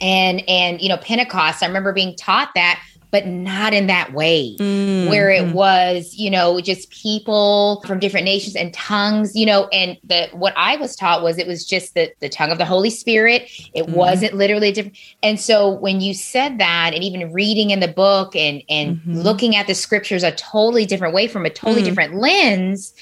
and 0.00 0.46
and 0.48 0.80
you 0.80 0.88
know 0.88 0.98
pentecost 0.98 1.62
i 1.62 1.66
remember 1.66 1.90
being 1.92 2.14
taught 2.16 2.50
that 2.54 2.82
but 3.16 3.26
not 3.26 3.72
in 3.72 3.86
that 3.86 4.12
way 4.12 4.54
mm-hmm. 4.58 5.08
where 5.08 5.30
it 5.30 5.54
was 5.54 6.14
you 6.16 6.30
know 6.30 6.60
just 6.60 6.90
people 6.90 7.82
from 7.86 7.98
different 7.98 8.26
nations 8.26 8.54
and 8.54 8.74
tongues 8.74 9.34
you 9.34 9.46
know 9.46 9.68
and 9.68 9.96
the 10.04 10.28
what 10.34 10.52
i 10.54 10.76
was 10.76 10.94
taught 10.94 11.22
was 11.22 11.38
it 11.38 11.46
was 11.46 11.64
just 11.64 11.94
the, 11.94 12.12
the 12.20 12.28
tongue 12.28 12.50
of 12.50 12.58
the 12.58 12.64
holy 12.66 12.90
spirit 12.90 13.50
it 13.72 13.84
mm-hmm. 13.84 13.92
wasn't 13.94 14.34
literally 14.34 14.70
different 14.70 14.98
and 15.22 15.40
so 15.40 15.70
when 15.70 16.02
you 16.02 16.12
said 16.12 16.58
that 16.58 16.92
and 16.92 17.02
even 17.02 17.32
reading 17.32 17.70
in 17.70 17.80
the 17.80 17.88
book 17.88 18.36
and 18.36 18.62
and 18.68 18.98
mm-hmm. 18.98 19.14
looking 19.14 19.56
at 19.56 19.66
the 19.66 19.74
scriptures 19.74 20.22
a 20.22 20.32
totally 20.32 20.84
different 20.84 21.14
way 21.14 21.26
from 21.26 21.46
a 21.46 21.50
totally 21.50 21.80
mm. 21.80 21.86
different 21.86 22.16
lens 22.16 22.92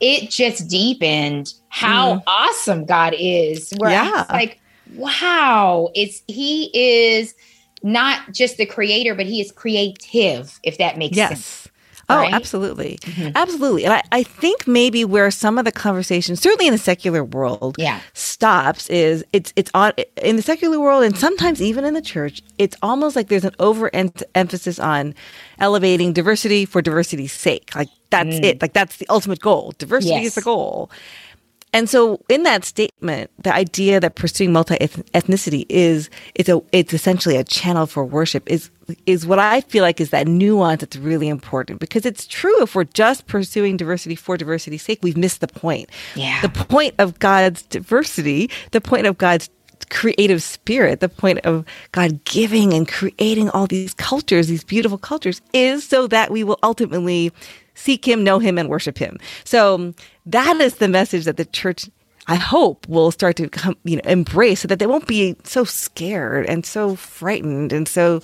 it 0.00 0.28
just 0.28 0.68
deepened 0.68 1.54
how 1.70 2.16
mm. 2.16 2.22
awesome 2.26 2.84
god 2.84 3.14
is 3.18 3.72
where 3.78 3.90
yeah. 3.90 4.26
like 4.28 4.60
wow 4.96 5.88
it's 5.94 6.22
he 6.26 6.70
is 6.74 7.34
not 7.82 8.32
just 8.32 8.56
the 8.56 8.66
creator, 8.66 9.14
but 9.14 9.26
he 9.26 9.40
is 9.40 9.52
creative, 9.52 10.58
if 10.62 10.78
that 10.78 10.98
makes 10.98 11.16
yes. 11.16 11.30
sense. 11.30 11.68
Oh, 12.08 12.16
right? 12.16 12.34
absolutely. 12.34 12.98
Mm-hmm. 13.02 13.36
Absolutely. 13.36 13.84
And 13.84 13.94
I, 13.94 14.02
I 14.12 14.22
think 14.22 14.66
maybe 14.66 15.04
where 15.04 15.30
some 15.30 15.56
of 15.56 15.64
the 15.64 15.72
conversation, 15.72 16.36
certainly 16.36 16.66
in 16.66 16.72
the 16.72 16.78
secular 16.78 17.24
world, 17.24 17.76
yeah. 17.78 18.00
stops 18.12 18.90
is 18.90 19.24
it's 19.32 19.52
it's 19.56 19.70
on 19.72 19.92
in 20.22 20.36
the 20.36 20.42
secular 20.42 20.78
world 20.80 21.04
and 21.04 21.16
sometimes 21.16 21.62
even 21.62 21.84
in 21.84 21.94
the 21.94 22.02
church, 22.02 22.42
it's 22.58 22.76
almost 22.82 23.16
like 23.16 23.28
there's 23.28 23.44
an 23.44 23.54
over 23.58 23.90
emphasis 23.94 24.78
on 24.78 25.14
elevating 25.58 26.12
diversity 26.12 26.64
for 26.64 26.82
diversity's 26.82 27.32
sake. 27.32 27.74
Like 27.74 27.88
that's 28.10 28.36
mm. 28.36 28.44
it. 28.44 28.62
Like 28.62 28.72
that's 28.72 28.96
the 28.96 29.06
ultimate 29.08 29.40
goal. 29.40 29.72
Diversity 29.78 30.14
yes. 30.14 30.26
is 30.26 30.34
the 30.34 30.42
goal. 30.42 30.90
And 31.72 31.88
so 31.88 32.20
in 32.28 32.42
that 32.42 32.64
statement, 32.64 33.30
the 33.42 33.54
idea 33.54 33.98
that 34.00 34.14
pursuing 34.14 34.52
multi-ethnicity 34.52 35.64
is 35.68 36.10
it's 36.34 36.48
a 36.48 36.60
it's 36.72 36.92
essentially 36.92 37.36
a 37.36 37.44
channel 37.44 37.86
for 37.86 38.04
worship 38.04 38.48
is 38.50 38.70
is 39.06 39.26
what 39.26 39.38
I 39.38 39.62
feel 39.62 39.82
like 39.82 40.00
is 40.00 40.10
that 40.10 40.28
nuance 40.28 40.80
that's 40.80 40.96
really 40.96 41.28
important 41.28 41.80
because 41.80 42.04
it's 42.04 42.26
true 42.26 42.62
if 42.62 42.74
we're 42.74 42.84
just 42.84 43.26
pursuing 43.26 43.76
diversity 43.78 44.16
for 44.16 44.36
diversity's 44.36 44.82
sake, 44.82 44.98
we've 45.02 45.16
missed 45.16 45.40
the 45.40 45.48
point. 45.48 45.88
Yeah. 46.14 46.42
The 46.42 46.50
point 46.50 46.94
of 46.98 47.18
God's 47.18 47.62
diversity, 47.62 48.50
the 48.72 48.80
point 48.80 49.06
of 49.06 49.16
God's 49.16 49.48
creative 49.90 50.42
spirit, 50.42 51.00
the 51.00 51.08
point 51.08 51.40
of 51.40 51.64
God 51.92 52.24
giving 52.24 52.72
and 52.72 52.86
creating 52.86 53.50
all 53.50 53.66
these 53.66 53.94
cultures, 53.94 54.48
these 54.48 54.64
beautiful 54.64 54.98
cultures, 54.98 55.40
is 55.52 55.86
so 55.86 56.06
that 56.08 56.30
we 56.30 56.44
will 56.44 56.58
ultimately 56.62 57.32
seek 57.74 58.06
him, 58.06 58.22
know 58.22 58.38
him, 58.38 58.58
and 58.58 58.68
worship 58.68 58.98
him. 58.98 59.18
So 59.44 59.94
that 60.26 60.60
is 60.60 60.76
the 60.76 60.88
message 60.88 61.24
that 61.24 61.36
the 61.36 61.44
church 61.44 61.88
I 62.28 62.36
hope 62.36 62.88
will 62.88 63.10
start 63.10 63.36
to 63.36 63.48
come, 63.48 63.76
you 63.82 63.96
know, 63.96 64.02
embrace 64.04 64.60
so 64.60 64.68
that 64.68 64.78
they 64.78 64.86
won't 64.86 65.08
be 65.08 65.34
so 65.42 65.64
scared 65.64 66.46
and 66.46 66.64
so 66.64 66.94
frightened 66.94 67.72
and 67.72 67.88
so 67.88 68.20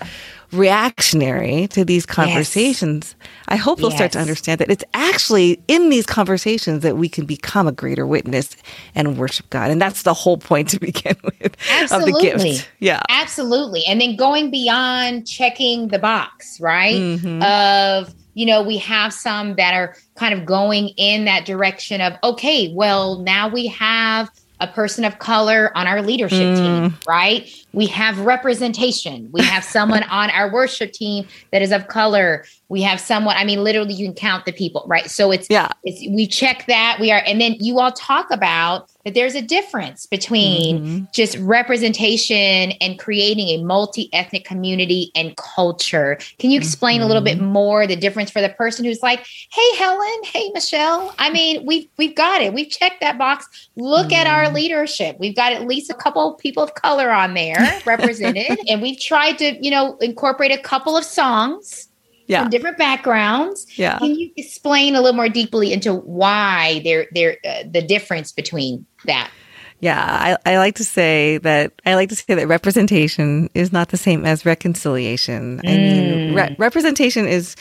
reactionary 0.52 1.66
to 1.68 1.84
these 1.84 2.06
conversations. 2.06 3.16
Yes. 3.18 3.28
I 3.48 3.56
hope 3.56 3.78
they'll 3.78 3.90
yes. 3.90 3.98
start 3.98 4.12
to 4.12 4.20
understand 4.20 4.60
that 4.60 4.70
it's 4.70 4.84
actually 4.94 5.60
in 5.66 5.90
these 5.90 6.06
conversations 6.06 6.84
that 6.84 6.96
we 6.96 7.08
can 7.08 7.26
become 7.26 7.66
a 7.66 7.72
greater 7.72 8.06
witness 8.06 8.56
and 8.94 9.18
worship 9.18 9.50
God. 9.50 9.72
And 9.72 9.82
that's 9.82 10.04
the 10.04 10.14
whole 10.14 10.38
point 10.38 10.68
to 10.70 10.78
begin 10.78 11.16
with 11.24 11.56
Absolutely. 11.68 12.30
of 12.30 12.40
the 12.40 12.48
gift. 12.48 12.70
Yeah. 12.78 13.02
Absolutely. 13.08 13.82
And 13.88 14.00
then 14.00 14.14
going 14.14 14.52
beyond 14.52 15.26
checking 15.26 15.88
the 15.88 15.98
box, 15.98 16.60
right? 16.60 16.94
Mm-hmm. 16.94 17.42
Of 17.42 18.14
you 18.38 18.46
know, 18.46 18.62
we 18.62 18.78
have 18.78 19.12
some 19.12 19.56
that 19.56 19.74
are 19.74 19.96
kind 20.14 20.32
of 20.32 20.46
going 20.46 20.90
in 20.90 21.24
that 21.24 21.44
direction 21.44 22.00
of, 22.00 22.12
okay, 22.22 22.72
well, 22.72 23.18
now 23.18 23.48
we 23.48 23.66
have 23.66 24.30
a 24.60 24.68
person 24.68 25.04
of 25.04 25.18
color 25.18 25.76
on 25.76 25.88
our 25.88 26.02
leadership 26.02 26.38
mm. 26.38 26.56
team, 26.56 26.98
right? 27.08 27.52
We 27.72 27.86
have 27.86 28.20
representation. 28.20 29.28
We 29.32 29.42
have 29.42 29.64
someone 29.64 30.02
on 30.10 30.30
our 30.30 30.52
worship 30.52 30.92
team 30.92 31.26
that 31.50 31.62
is 31.62 31.72
of 31.72 31.88
color. 31.88 32.44
We 32.68 32.82
have 32.82 33.00
someone, 33.00 33.36
I 33.36 33.44
mean, 33.44 33.64
literally 33.64 33.94
you 33.94 34.06
can 34.06 34.14
count 34.14 34.44
the 34.44 34.52
people, 34.52 34.84
right? 34.86 35.10
So 35.10 35.30
it's, 35.30 35.46
yeah, 35.48 35.68
it's, 35.84 36.00
we 36.14 36.26
check 36.26 36.66
that 36.66 36.98
we 37.00 37.10
are, 37.10 37.22
and 37.26 37.40
then 37.40 37.56
you 37.60 37.78
all 37.78 37.92
talk 37.92 38.30
about 38.30 38.90
that 39.04 39.14
there's 39.14 39.34
a 39.34 39.40
difference 39.40 40.04
between 40.04 40.78
mm-hmm. 40.78 41.04
just 41.14 41.38
representation 41.38 42.72
and 42.80 42.98
creating 42.98 43.48
a 43.48 43.64
multi-ethnic 43.64 44.44
community 44.44 45.10
and 45.14 45.34
culture. 45.36 46.18
Can 46.38 46.50
you 46.50 46.58
explain 46.58 46.96
mm-hmm. 46.96 47.04
a 47.04 47.06
little 47.06 47.22
bit 47.22 47.38
mm-hmm. 47.38 47.46
more 47.46 47.86
the 47.86 47.96
difference 47.96 48.30
for 48.30 48.42
the 48.42 48.50
person 48.50 48.84
who's 48.84 49.02
like, 49.02 49.26
"Hey 49.50 49.76
Helen, 49.76 50.20
hey 50.24 50.50
Michelle, 50.52 51.14
I 51.18 51.30
mean, 51.30 51.64
we've 51.64 51.88
we've 51.96 52.14
got 52.14 52.42
it. 52.42 52.52
We've 52.52 52.70
checked 52.70 53.00
that 53.00 53.16
box. 53.16 53.68
Look 53.76 54.08
mm-hmm. 54.08 54.14
at 54.14 54.26
our 54.26 54.44
mm-hmm. 54.44 54.56
leadership. 54.56 55.16
We've 55.18 55.36
got 55.36 55.52
at 55.52 55.66
least 55.66 55.90
a 55.90 55.94
couple 55.94 56.34
of 56.34 56.38
people 56.38 56.62
of 56.62 56.74
color 56.74 57.10
on 57.10 57.34
there 57.34 57.80
represented 57.86 58.58
and 58.68 58.82
we've 58.82 59.00
tried 59.00 59.38
to, 59.38 59.64
you 59.64 59.70
know, 59.70 59.96
incorporate 59.98 60.52
a 60.52 60.58
couple 60.58 60.96
of 60.96 61.04
songs 61.04 61.88
yeah. 62.28 62.42
from 62.42 62.50
different 62.50 62.78
backgrounds. 62.78 63.66
Yeah. 63.76 63.98
Can 63.98 64.14
you 64.14 64.30
explain 64.36 64.94
a 64.94 65.00
little 65.00 65.16
more 65.16 65.28
deeply 65.28 65.72
into 65.72 65.94
why 65.94 66.80
there 66.84 67.06
there 67.12 67.38
uh, 67.44 67.64
the 67.68 67.82
difference 67.82 68.30
between 68.30 68.86
that? 69.06 69.30
Yeah, 69.80 70.36
I, 70.44 70.54
I 70.54 70.58
like 70.58 70.74
to 70.76 70.84
say 70.84 71.38
that 71.38 71.72
I 71.86 71.94
like 71.94 72.08
to 72.08 72.16
say 72.16 72.34
that 72.34 72.46
representation 72.48 73.48
is 73.54 73.72
not 73.72 73.90
the 73.90 73.96
same 73.96 74.26
as 74.26 74.44
reconciliation. 74.44 75.58
Mm. 75.58 75.68
I 75.68 75.76
mean, 75.76 76.34
re- 76.34 76.56
representation 76.58 77.26
is 77.26 77.54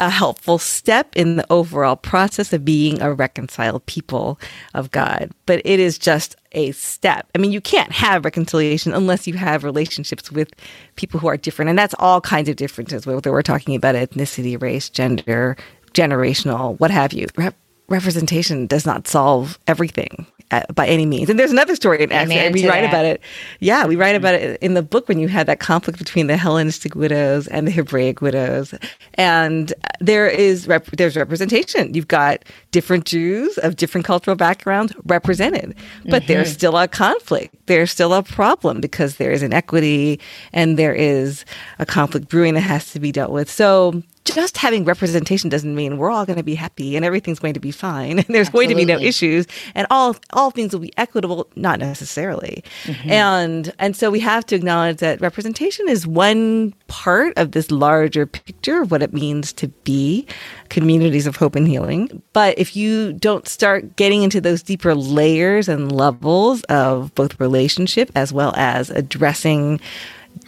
a 0.00 0.10
helpful 0.10 0.58
step 0.58 1.14
in 1.14 1.36
the 1.36 1.46
overall 1.50 1.94
process 1.94 2.52
of 2.52 2.64
being 2.64 3.00
a 3.00 3.12
reconciled 3.12 3.84
people 3.86 4.40
of 4.74 4.90
God, 4.90 5.30
but 5.46 5.60
it 5.64 5.78
is 5.78 5.98
just 5.98 6.36
a 6.52 6.72
step. 6.72 7.28
I 7.34 7.38
mean, 7.38 7.52
you 7.52 7.60
can't 7.60 7.92
have 7.92 8.24
reconciliation 8.24 8.92
unless 8.92 9.26
you 9.26 9.34
have 9.34 9.62
relationships 9.62 10.32
with 10.32 10.50
people 10.96 11.20
who 11.20 11.28
are 11.28 11.36
different. 11.36 11.68
And 11.68 11.78
that's 11.78 11.94
all 11.98 12.20
kinds 12.20 12.48
of 12.48 12.56
differences, 12.56 13.06
whether 13.06 13.30
we're 13.30 13.42
talking 13.42 13.76
about 13.76 13.94
ethnicity, 13.94 14.60
race, 14.60 14.88
gender, 14.88 15.56
generational, 15.92 16.80
what 16.80 16.90
have 16.90 17.12
you. 17.12 17.26
Rep- 17.36 17.56
representation 17.88 18.66
does 18.66 18.86
not 18.86 19.06
solve 19.06 19.58
everything 19.66 20.26
by 20.74 20.86
any 20.86 21.06
means. 21.06 21.30
And 21.30 21.38
there's 21.38 21.52
another 21.52 21.76
story 21.76 22.02
in 22.02 22.12
Acts. 22.12 22.28
We 22.28 22.66
write 22.66 22.82
that. 22.82 22.88
about 22.88 23.04
it. 23.04 23.20
Yeah, 23.60 23.86
we 23.86 23.96
write 23.96 24.16
about 24.16 24.34
it 24.34 24.60
in 24.60 24.74
the 24.74 24.82
book 24.82 25.08
when 25.08 25.18
you 25.18 25.28
had 25.28 25.46
that 25.46 25.60
conflict 25.60 25.98
between 25.98 26.26
the 26.26 26.36
Hellenistic 26.36 26.94
widows 26.94 27.46
and 27.48 27.66
the 27.66 27.70
Hebraic 27.70 28.20
widows. 28.20 28.74
And 29.14 29.72
there 30.00 30.26
is 30.28 30.66
rep- 30.66 30.86
there's 30.86 31.16
representation. 31.16 31.94
You've 31.94 32.08
got 32.08 32.44
different 32.72 33.04
Jews 33.04 33.58
of 33.58 33.76
different 33.76 34.04
cultural 34.04 34.36
backgrounds 34.36 34.92
represented, 35.04 35.74
but 36.04 36.22
mm-hmm. 36.22 36.32
there's 36.32 36.52
still 36.52 36.76
a 36.76 36.88
conflict. 36.88 37.54
There's 37.66 37.90
still 37.90 38.12
a 38.12 38.22
problem 38.22 38.80
because 38.80 39.16
there 39.16 39.30
is 39.30 39.42
inequity 39.42 40.20
and 40.52 40.78
there 40.78 40.94
is 40.94 41.44
a 41.78 41.86
conflict 41.86 42.28
brewing 42.28 42.54
that 42.54 42.60
has 42.60 42.92
to 42.92 43.00
be 43.00 43.12
dealt 43.12 43.30
with. 43.30 43.50
So 43.50 44.02
just 44.34 44.56
having 44.56 44.84
representation 44.84 45.50
doesn't 45.50 45.74
mean 45.74 45.98
we're 45.98 46.10
all 46.10 46.26
going 46.26 46.36
to 46.36 46.42
be 46.42 46.54
happy 46.54 46.96
and 46.96 47.04
everything's 47.04 47.38
going 47.38 47.54
to 47.54 47.60
be 47.60 47.70
fine 47.70 48.18
and 48.18 48.26
there's 48.28 48.48
Absolutely. 48.48 48.74
going 48.74 48.86
to 48.86 48.86
be 48.86 49.00
no 49.00 49.00
issues 49.00 49.46
and 49.74 49.86
all 49.90 50.16
all 50.32 50.50
things 50.50 50.72
will 50.72 50.80
be 50.80 50.92
equitable 50.96 51.48
not 51.56 51.78
necessarily 51.78 52.62
mm-hmm. 52.84 53.10
and 53.10 53.72
and 53.78 53.96
so 53.96 54.10
we 54.10 54.20
have 54.20 54.44
to 54.46 54.54
acknowledge 54.54 54.98
that 54.98 55.20
representation 55.20 55.88
is 55.88 56.06
one 56.06 56.72
part 56.88 57.32
of 57.36 57.52
this 57.52 57.70
larger 57.70 58.26
picture 58.26 58.82
of 58.82 58.90
what 58.90 59.02
it 59.02 59.12
means 59.12 59.52
to 59.52 59.68
be 59.84 60.26
communities 60.68 61.26
of 61.26 61.36
hope 61.36 61.54
and 61.54 61.68
healing 61.68 62.22
but 62.32 62.58
if 62.58 62.76
you 62.76 63.12
don't 63.14 63.48
start 63.48 63.96
getting 63.96 64.22
into 64.22 64.40
those 64.40 64.62
deeper 64.62 64.94
layers 64.94 65.68
and 65.68 65.92
levels 65.92 66.62
of 66.64 67.14
both 67.14 67.38
relationship 67.40 68.10
as 68.14 68.32
well 68.32 68.52
as 68.56 68.90
addressing 68.90 69.80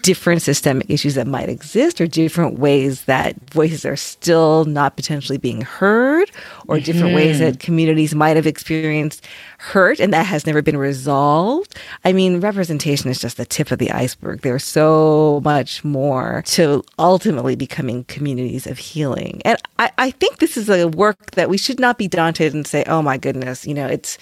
different 0.02 0.42
systemic 0.42 0.90
issues 0.90 1.14
that 1.14 1.26
might 1.26 1.48
exist 1.48 2.00
or 2.00 2.06
different 2.06 2.58
ways 2.58 3.04
that 3.04 3.36
voices 3.50 3.84
are 3.84 3.96
still 3.96 4.64
not 4.64 4.96
potentially 4.96 5.38
being 5.38 5.62
heard 5.62 6.30
or 6.66 6.80
different 6.80 7.08
mm-hmm. 7.08 7.16
ways 7.16 7.38
that 7.38 7.60
communities 7.60 8.14
might 8.14 8.36
have 8.36 8.46
experienced 8.46 9.24
hurt 9.58 10.00
and 10.00 10.12
that 10.12 10.26
has 10.26 10.44
never 10.44 10.60
been 10.60 10.76
resolved. 10.76 11.76
I 12.04 12.12
mean, 12.12 12.40
representation 12.40 13.10
is 13.10 13.20
just 13.20 13.36
the 13.36 13.44
tip 13.44 13.70
of 13.70 13.78
the 13.78 13.92
iceberg. 13.92 14.40
There's 14.40 14.64
so 14.64 15.40
much 15.44 15.84
more 15.84 16.42
to 16.46 16.82
ultimately 16.98 17.54
becoming 17.54 18.04
communities 18.04 18.66
of 18.66 18.78
healing. 18.78 19.40
And 19.44 19.56
I, 19.78 19.92
I 19.98 20.10
think 20.10 20.38
this 20.38 20.56
is 20.56 20.68
a 20.68 20.88
work 20.88 21.32
that 21.32 21.48
we 21.48 21.56
should 21.56 21.78
not 21.78 21.96
be 21.96 22.08
daunted 22.08 22.54
and 22.54 22.66
say, 22.66 22.82
oh 22.88 23.02
my 23.02 23.18
goodness, 23.18 23.66
you 23.66 23.74
know, 23.74 23.86
it's 23.86 24.18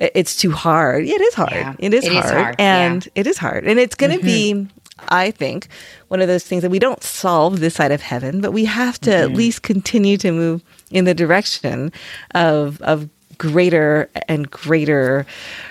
it's 0.00 0.36
too 0.36 0.52
hard. 0.52 1.04
It 1.04 1.20
is 1.20 1.34
hard. 1.34 1.52
Yeah, 1.52 1.74
it 1.78 1.92
is 1.92 2.04
it 2.04 2.12
hard. 2.12 2.24
Is 2.24 2.30
hard. 2.30 2.56
And 2.58 3.06
yeah. 3.06 3.12
it 3.16 3.26
is 3.26 3.36
hard. 3.36 3.66
And 3.66 3.78
it's 3.78 3.96
going 3.96 4.12
to 4.12 4.18
mm-hmm. 4.18 4.64
be 4.64 4.68
I 5.08 5.30
think, 5.30 5.68
one 6.08 6.20
of 6.20 6.28
those 6.28 6.44
things 6.44 6.62
that 6.62 6.70
we 6.70 6.78
don't 6.78 7.02
solve 7.02 7.60
this 7.60 7.74
side 7.74 7.92
of 7.92 8.00
heaven, 8.00 8.40
but 8.40 8.52
we 8.52 8.64
have 8.64 8.98
to 9.00 9.10
mm-hmm. 9.10 9.32
at 9.32 9.36
least 9.36 9.62
continue 9.62 10.16
to 10.18 10.32
move 10.32 10.62
in 10.90 11.04
the 11.04 11.14
direction 11.14 11.92
of 12.34 12.80
of 12.82 13.08
greater 13.38 14.10
and 14.26 14.50
greater 14.50 15.24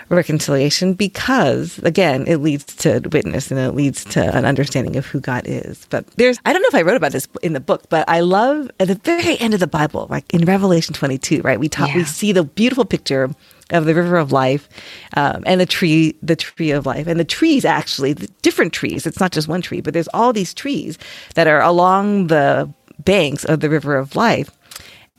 reconciliation 0.10 0.94
because 0.94 1.80
again 1.80 2.26
it 2.26 2.38
leads 2.38 2.64
to 2.64 3.02
witness 3.12 3.52
and 3.52 3.60
it 3.60 3.74
leads 3.74 4.06
to 4.06 4.24
an 4.36 4.46
understanding 4.46 4.96
of 4.96 5.06
who 5.06 5.20
god 5.20 5.44
is 5.46 5.86
but 5.90 6.08
there's 6.16 6.40
i 6.46 6.54
don't 6.54 6.62
know 6.62 6.68
if 6.70 6.76
i 6.76 6.82
wrote 6.82 6.96
about 6.96 7.12
this 7.12 7.28
in 7.44 7.52
the 7.52 7.60
book 7.60 7.84
but 7.90 8.08
i 8.08 8.22
love 8.22 8.72
at 8.80 8.88
the 8.88 8.96
very 8.96 9.38
end 9.40 9.54
of 9.54 9.60
the 9.60 9.68
bible 9.68 10.08
like 10.10 10.24
in 10.34 10.46
revelation 10.46 10.94
22 10.94 11.42
right 11.42 11.60
we 11.60 11.68
talk 11.68 11.90
yeah. 11.90 11.98
we 11.98 12.04
see 12.06 12.32
the 12.32 12.44
beautiful 12.44 12.86
picture 12.86 13.30
of 13.72 13.86
the 13.86 13.94
river 13.94 14.18
of 14.18 14.32
life 14.32 14.70
um, 15.16 15.44
and 15.46 15.60
the 15.60 15.66
tree 15.66 16.16
the 16.22 16.36
tree 16.36 16.72
of 16.72 16.86
life. 16.86 17.08
And 17.08 17.20
the 17.20 17.26
trees 17.26 17.66
actually 17.66 18.14
the 18.14 18.28
different 18.42 18.74
trees 18.74 19.06
it's 19.06 19.20
not 19.20 19.32
just 19.32 19.48
one 19.48 19.62
tree 19.62 19.82
but 19.82 19.94
there's 19.94 20.10
all 20.14 20.34
these 20.34 20.54
trees 20.54 20.98
that 21.36 21.48
are 21.48 21.62
along 21.62 22.28
the 22.28 22.72
banks 23.00 23.46
of 23.46 23.60
the 23.60 23.70
river 23.70 23.98
of 23.98 24.16
life. 24.16 24.52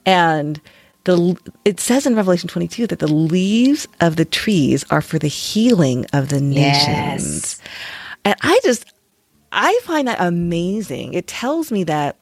And 0.06 0.60
the 1.04 1.36
it 1.64 1.80
says 1.80 2.06
in 2.06 2.14
revelation 2.14 2.48
22 2.48 2.86
that 2.88 2.98
the 2.98 3.12
leaves 3.12 3.86
of 4.00 4.16
the 4.16 4.24
trees 4.24 4.84
are 4.90 5.02
for 5.02 5.18
the 5.18 5.28
healing 5.28 6.06
of 6.12 6.28
the 6.28 6.40
nations. 6.40 7.60
Yes. 7.60 7.62
and 8.24 8.36
i 8.42 8.60
just 8.62 8.92
i 9.52 9.78
find 9.84 10.08
that 10.08 10.20
amazing. 10.20 11.14
It 11.14 11.26
tells 11.26 11.72
me 11.72 11.84
that 11.84 12.16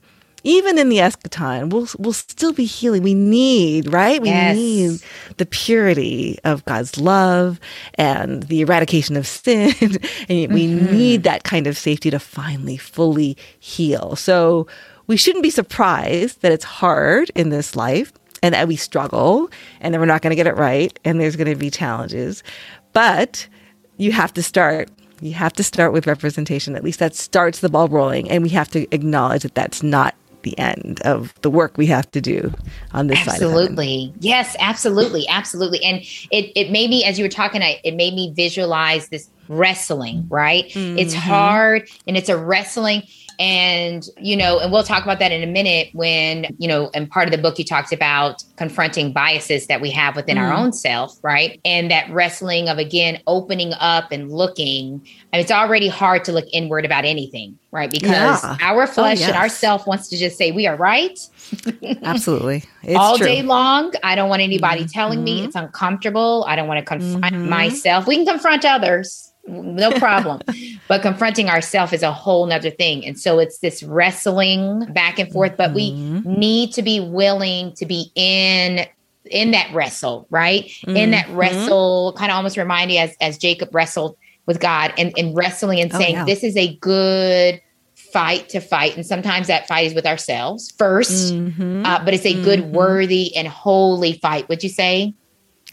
even 0.47 0.79
in 0.79 0.89
the 0.89 0.99
eschaton, 0.99 1.71
we'll 1.71 1.89
we'll 1.99 2.13
still 2.13 2.53
be 2.53 2.65
healing. 2.65 3.03
We 3.03 3.15
need, 3.15 3.93
right? 3.93 4.23
We 4.23 4.29
yes. 4.29 4.57
need 4.57 5.01
the 5.39 5.45
purity 5.45 6.39
of 6.45 6.65
God's 6.67 6.97
love 6.99 7.59
and 7.95 8.45
the 8.45 8.61
eradication 8.61 9.17
of 9.17 9.27
sin. 9.27 9.75
and 9.81 10.53
we 10.53 10.69
mm-hmm. 10.69 10.93
need 10.93 11.25
that 11.25 11.43
kind 11.43 11.67
of 11.67 11.77
safety 11.77 12.11
to 12.11 12.21
finally 12.21 12.77
fully 12.77 13.37
heal. 13.59 14.15
So 14.15 14.69
we 15.09 15.17
shouldn't 15.17 15.43
be 15.43 15.51
surprised 15.51 16.43
that 16.43 16.53
it's 16.53 16.65
hard 16.65 17.33
in 17.35 17.49
this 17.49 17.75
life 17.75 18.13
and 18.41 18.55
that 18.55 18.69
we 18.69 18.77
struggle 18.77 19.51
and 19.81 19.93
that 19.93 19.99
we're 19.99 20.07
not 20.07 20.23
going 20.23 20.31
to 20.31 20.37
get 20.37 20.47
it 20.47 20.57
right 20.57 20.97
and 21.05 21.21
there's 21.21 21.35
going 21.35 21.51
to 21.51 21.57
be 21.57 21.71
challenges. 21.71 22.45
But 22.93 23.49
you 23.97 24.13
have 24.13 24.33
to 24.35 24.45
start 24.45 24.91
you 25.21 25.33
have 25.33 25.55
to 25.55 25.65
start 25.65 25.93
with 25.93 26.07
representation. 26.07 26.77
At 26.77 26.85
least 26.85 26.99
that 26.99 27.17
starts 27.17 27.61
the 27.61 27.71
ball 27.71 27.89
rolling. 27.89 28.31
And 28.31 28.43
we 28.43 28.51
have 28.51 28.69
to 28.73 28.87
acknowledge 28.95 29.43
that 29.43 29.55
that's 29.55 29.83
not 29.83 30.15
the 30.47 30.57
end 30.61 31.01
of 31.05 31.35
the 31.43 31.51
work 31.51 31.77
we 31.77 31.87
have 31.87 32.09
to 32.13 32.21
do 32.21 32.55
on 32.93 33.09
this 33.09 33.19
side. 33.19 33.35
absolutely. 33.35 34.15
Yes, 34.21 34.55
absolutely. 34.61 35.27
Absolutely. 35.27 35.83
And 35.83 36.03
it, 36.31 36.53
it 36.55 36.71
made 36.71 36.89
me, 36.89 37.05
as 37.05 37.19
you 37.19 37.25
were 37.25 37.29
talking, 37.29 37.63
I, 37.63 37.81
it 37.83 37.97
made 37.97 38.15
me 38.15 38.33
visualize 38.33 39.09
this 39.09 39.29
wrestling, 39.49 40.25
right? 40.31 40.67
Mm-hmm. 40.69 40.99
It's 40.99 41.15
hard 41.15 41.89
and 42.07 42.17
it's 42.17 42.29
a 42.29 42.39
wrestling 42.39 43.03
and, 43.39 44.09
you 44.19 44.37
know, 44.37 44.59
and 44.59 44.73
we'll 44.73 44.83
talk 44.83 45.03
about 45.03 45.19
that 45.19 45.33
in 45.33 45.43
a 45.43 45.47
minute 45.47 45.89
when, 45.93 46.47
you 46.59 46.67
know, 46.67 46.91
and 46.95 47.11
part 47.11 47.27
of 47.27 47.33
the 47.33 47.39
book 47.39 47.59
you 47.59 47.65
talked 47.65 47.93
about 47.93 48.43
confronting 48.57 49.13
biases 49.13 49.67
that 49.67 49.81
we 49.81 49.91
have 49.91 50.17
within 50.17 50.37
mm. 50.37 50.43
our 50.43 50.53
own 50.53 50.73
self, 50.73 51.19
right? 51.23 51.61
And 51.65 51.91
that 51.91 52.11
wrestling 52.11 52.69
of 52.69 52.79
again 52.79 53.21
opening 53.27 53.73
up 53.75 54.13
and 54.13 54.31
looking. 54.31 55.07
And 55.33 55.41
it's 55.41 55.51
already 55.51 55.89
hard 55.89 56.25
to 56.25 56.33
look 56.33 56.47
inward 56.53 56.85
about 56.85 57.05
anything, 57.05 57.59
right? 57.71 57.91
Because 57.91 58.43
yeah. 58.43 58.57
our 58.63 58.85
oh, 58.85 58.87
flesh 58.87 59.19
oh, 59.19 59.21
yes. 59.21 59.29
and 59.29 59.37
our 59.37 59.49
self 59.49 59.87
wants 59.87 60.09
to 60.09 60.17
just 60.17 60.39
say 60.39 60.53
we 60.53 60.67
are 60.67 60.77
right. 60.77 61.19
Absolutely. 62.03 62.65
It's 62.83 62.97
All 62.97 63.19
true. 63.19 63.27
day 63.27 63.43
long. 63.43 63.93
I 64.03 64.15
don't 64.15 64.29
want 64.29 64.43
anybody 64.43 64.83
mm-hmm. 64.83 64.91
telling 64.91 65.23
me 65.23 65.45
it's 65.45 65.57
uncomfortable. 65.57 66.45
I 66.49 66.57
don't 66.57 66.69
want 66.69 66.79
to 66.79 66.85
confront 66.85 67.35
mm-hmm. 67.35 67.49
myself. 67.49 68.07
We 68.07 68.17
can 68.17 68.27
confront 68.27 68.65
others 68.65 69.26
no 69.47 69.91
problem. 69.93 70.41
but 70.89 71.03
confronting 71.03 71.49
ourselves 71.49 71.93
is 71.93 72.03
a 72.03 72.13
whole 72.13 72.47
nother 72.47 72.71
thing. 72.71 73.05
And 73.07 73.19
so 73.19 73.39
it's 73.39 73.59
this 73.59 73.83
wrestling 73.83 74.87
back 74.93 75.19
and 75.19 75.33
forth, 75.33 75.57
but 75.57 75.71
mm-hmm. 75.73 76.29
we 76.29 76.37
need 76.37 76.73
to 76.75 76.83
be 76.83 77.01
willing 77.01 77.73
to 77.75 77.87
be 77.87 78.11
in 78.15 78.87
in 79.25 79.51
that 79.51 79.73
wrestle, 79.75 80.27
right? 80.31 80.65
Mm-hmm. 80.65 80.97
In 80.97 81.11
that 81.11 81.27
mm-hmm. 81.27 81.37
wrestle, 81.37 82.15
kind 82.17 82.31
of 82.31 82.37
almost 82.37 82.57
remind 82.57 82.93
you 82.93 82.99
as 82.99 83.17
as 83.21 83.39
Jacob 83.39 83.75
wrestled 83.75 84.17
with 84.47 84.61
God 84.61 84.93
and, 84.97 85.13
and 85.17 85.37
wrestling 85.37 85.81
and 85.81 85.93
oh, 85.93 85.99
saying, 85.99 86.17
oh, 86.17 86.19
yeah. 86.21 86.25
This 86.25 86.45
is 86.45 86.57
a 86.57 86.77
good 86.77 87.61
fight 87.95 88.49
to 88.51 88.61
fight. 88.61 88.97
And 88.97 89.05
sometimes 89.05 89.49
that 89.49 89.67
fight 89.67 89.87
is 89.87 89.95
with 89.95 90.07
ourselves 90.07 90.73
1st 90.73 91.33
mm-hmm. 91.33 91.85
uh, 91.85 92.05
but 92.05 92.15
it's 92.15 92.25
a 92.25 92.41
good, 92.43 92.61
mm-hmm. 92.61 92.73
worthy, 92.73 93.37
and 93.37 93.49
holy 93.49 94.15
fight. 94.15 94.49
Would 94.49 94.63
you 94.63 94.71
say? 94.71 95.15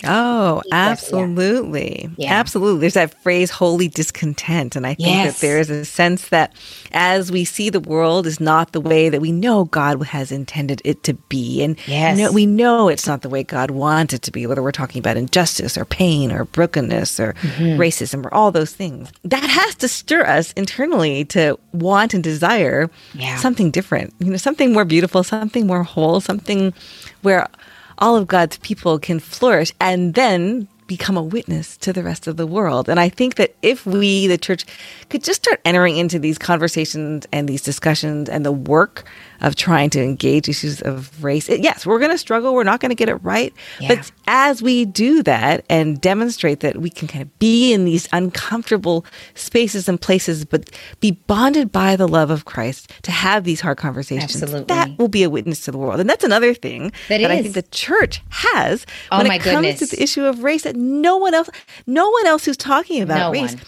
Oh, 0.06 0.62
absolutely. 0.72 2.10
Yeah. 2.18 2.34
Absolutely. 2.34 2.82
There's 2.82 2.94
that 2.94 3.22
phrase, 3.22 3.50
holy 3.50 3.88
discontent. 3.88 4.76
And 4.76 4.86
I 4.86 4.96
think 4.96 5.10
yes. 5.10 5.36
that 5.36 5.46
there 5.46 5.60
is 5.60 5.70
a 5.70 5.86
sense 5.86 6.30
that 6.30 6.54
as 6.92 7.32
we 7.32 7.46
see 7.46 7.70
the 7.70 7.80
world 7.80 8.28
is 8.28 8.40
not 8.40 8.72
the 8.72 8.82
way 8.82 9.10
that 9.10 9.22
we 9.22 9.32
know 9.32 9.66
God 9.66 10.04
has 10.04 10.32
intended 10.32 10.82
it 10.84 11.04
to 11.04 11.14
be. 11.14 11.64
And 11.64 11.78
yes. 11.88 12.18
know, 12.18 12.32
we 12.32 12.46
know 12.46 12.90
it's 12.90 13.08
not 13.08 13.22
the 13.22 13.30
way 13.30 13.44
God 13.44 13.72
wanted 13.72 14.18
it 14.18 14.22
to 14.24 14.32
be, 14.32 14.46
whether 14.48 14.62
we're 14.62 14.72
talking 14.72 15.00
about 15.00 15.18
injustice 15.18 15.78
or 15.78 15.86
pain 15.86 16.32
or 16.32 16.46
brokenness 16.46 17.20
or 17.20 17.34
mm-hmm. 17.34 17.80
racism 17.80 18.26
or 18.26 18.34
all 18.34 18.52
those 18.52 18.74
things. 18.74 19.12
That 19.24 19.50
has 19.50 19.76
to 19.76 19.88
stir 19.88 20.26
us 20.26 20.52
internally 20.54 21.26
to 21.26 21.60
want 21.72 22.14
and 22.14 22.24
desire 22.24 22.90
yeah. 23.14 23.38
something 23.38 23.72
different, 23.72 24.14
you 24.20 24.32
know, 24.32 24.38
something 24.38 24.74
more 24.74 24.86
beautiful, 24.86 25.24
something 25.24 25.68
more 25.68 25.84
whole, 25.84 26.20
something 26.20 26.74
where 27.22 27.48
all 27.98 28.16
of 28.16 28.28
God's 28.28 28.58
people 28.58 29.00
can 29.00 29.20
flourish 29.20 29.72
and 29.80 30.14
then 30.14 30.68
become 30.88 31.18
a 31.18 31.24
witness 31.24 31.78
to 31.78 31.94
the 31.94 32.04
rest 32.04 32.28
of 32.28 32.38
the 32.38 32.48
world. 32.48 32.90
And 32.90 33.00
I 33.00 33.10
think 33.10 33.36
that 33.36 33.56
if 33.62 33.86
we, 33.86 34.28
the 34.28 34.38
church, 34.38 34.66
could 35.10 35.24
just 35.24 35.44
start 35.44 35.62
entering 35.66 35.98
into 35.98 36.20
these 36.20 36.38
conversations 36.38 37.26
and 37.32 37.48
these 37.48 37.62
discussions 37.62 38.30
and 38.30 38.46
the 38.46 38.52
work 38.52 39.06
of 39.44 39.56
trying 39.56 39.90
to 39.92 40.02
engage 40.02 40.50
issues 40.50 40.82
of 40.82 41.24
race, 41.24 41.50
it, 41.50 41.62
yes, 41.62 41.86
we're 41.86 42.00
going 42.00 42.12
to 42.12 42.18
struggle. 42.18 42.54
We're 42.56 42.64
not 42.64 42.80
going 42.80 42.90
to 42.90 42.96
get 42.96 43.10
it 43.10 43.16
right. 43.16 43.54
Yeah. 43.80 43.96
But 43.96 44.12
as 44.26 44.62
we 44.62 44.86
do 44.86 45.22
that 45.24 45.66
and 45.70 46.00
demonstrate 46.02 46.62
that 46.62 46.78
we 46.78 46.90
can 46.90 47.08
kind 47.08 47.22
of 47.22 47.40
be 47.40 47.74
in 47.74 47.86
these 47.86 48.08
uncomfortable 48.14 49.06
spaces 49.36 49.88
and 49.88 50.00
places, 50.00 50.46
but 50.46 50.70
be 51.00 51.12
bonded 51.12 51.72
by 51.72 51.96
the 51.96 52.08
love 52.08 52.30
of 52.30 52.46
Christ 52.46 52.92
to 53.04 53.12
have 53.12 53.44
these 53.44 53.62
hard 53.62 53.78
conversations, 53.78 54.42
Absolutely. 54.42 54.66
that 54.66 54.98
will 54.98 55.10
be 55.10 55.24
a 55.24 55.30
witness 55.30 55.62
to 55.66 55.72
the 55.72 55.78
world. 55.78 56.00
And 56.00 56.10
that's 56.10 56.24
another 56.24 56.54
thing 56.54 56.92
that, 57.10 57.20
that 57.20 57.32
I 57.32 57.42
think 57.42 57.54
the 57.54 57.64
church 57.64 58.22
has 58.30 58.86
oh 59.12 59.18
when 59.18 59.28
it 59.28 59.42
comes 59.42 59.68
goodness. 59.68 59.80
to 59.80 59.96
the 59.96 60.02
issue 60.02 60.24
of 60.24 60.44
race 60.44 60.64
that 60.64 60.76
no 60.76 61.18
one 61.18 61.34
else, 61.34 61.50
no 61.86 62.10
one 62.10 62.26
else 62.26 62.46
who's 62.46 62.58
talking 62.58 63.02
about 63.02 63.18
no 63.18 63.32
race 63.32 63.56
one. 63.56 63.64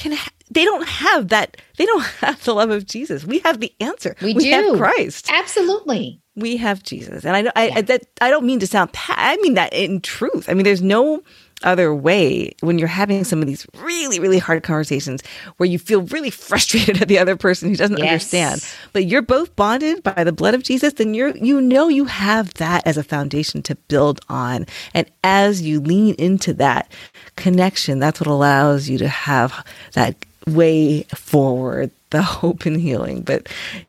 Can. 0.00 0.12
Ha- 0.12 0.30
they 0.50 0.64
don't 0.64 0.86
have 0.86 1.28
that. 1.28 1.56
They 1.76 1.86
don't 1.86 2.04
have 2.20 2.42
the 2.44 2.54
love 2.54 2.70
of 2.70 2.86
Jesus. 2.86 3.24
We 3.24 3.38
have 3.40 3.60
the 3.60 3.72
answer. 3.80 4.16
We, 4.20 4.34
we 4.34 4.44
do. 4.44 4.50
have 4.50 4.78
Christ. 4.78 5.28
Absolutely. 5.32 6.20
We 6.36 6.56
have 6.56 6.82
Jesus, 6.82 7.24
and 7.24 7.36
I, 7.36 7.52
I, 7.54 7.66
yeah. 7.66 7.74
I 7.76 7.80
that 7.82 8.02
I 8.20 8.30
don't 8.30 8.46
mean 8.46 8.60
to 8.60 8.66
sound. 8.66 8.90
I 9.08 9.36
mean 9.38 9.54
that 9.54 9.72
in 9.72 10.00
truth. 10.00 10.48
I 10.48 10.54
mean, 10.54 10.64
there's 10.64 10.82
no 10.82 11.22
other 11.62 11.94
way 11.94 12.52
when 12.60 12.78
you're 12.78 12.88
having 12.88 13.24
some 13.24 13.40
of 13.40 13.46
these 13.46 13.66
really, 13.78 14.18
really 14.18 14.38
hard 14.38 14.62
conversations 14.62 15.22
where 15.56 15.68
you 15.68 15.78
feel 15.78 16.02
really 16.02 16.30
frustrated 16.50 17.02
at 17.02 17.08
the 17.08 17.18
other 17.18 17.36
person 17.36 17.68
who 17.68 17.76
doesn't 17.76 17.98
yes. 17.98 18.06
understand, 18.06 18.66
but 18.92 19.06
you're 19.06 19.22
both 19.22 19.54
bonded 19.56 20.02
by 20.02 20.24
the 20.24 20.32
blood 20.32 20.54
of 20.54 20.62
Jesus, 20.62 20.94
then 20.94 21.14
you're, 21.14 21.36
you 21.36 21.60
know, 21.60 21.88
you 21.88 22.04
have 22.06 22.54
that 22.54 22.86
as 22.86 22.96
a 22.96 23.04
foundation 23.04 23.62
to 23.62 23.74
build 23.74 24.20
on. 24.28 24.66
And 24.94 25.10
as 25.24 25.62
you 25.62 25.80
lean 25.80 26.14
into 26.16 26.54
that 26.54 26.90
connection, 27.36 27.98
that's 27.98 28.20
what 28.20 28.26
allows 28.26 28.88
you 28.88 28.98
to 28.98 29.08
have 29.08 29.64
that 29.92 30.16
way 30.46 31.02
forward 31.14 31.90
the 32.10 32.22
hope 32.40 32.66
and 32.66 32.80
healing 32.80 33.22
but 33.22 33.48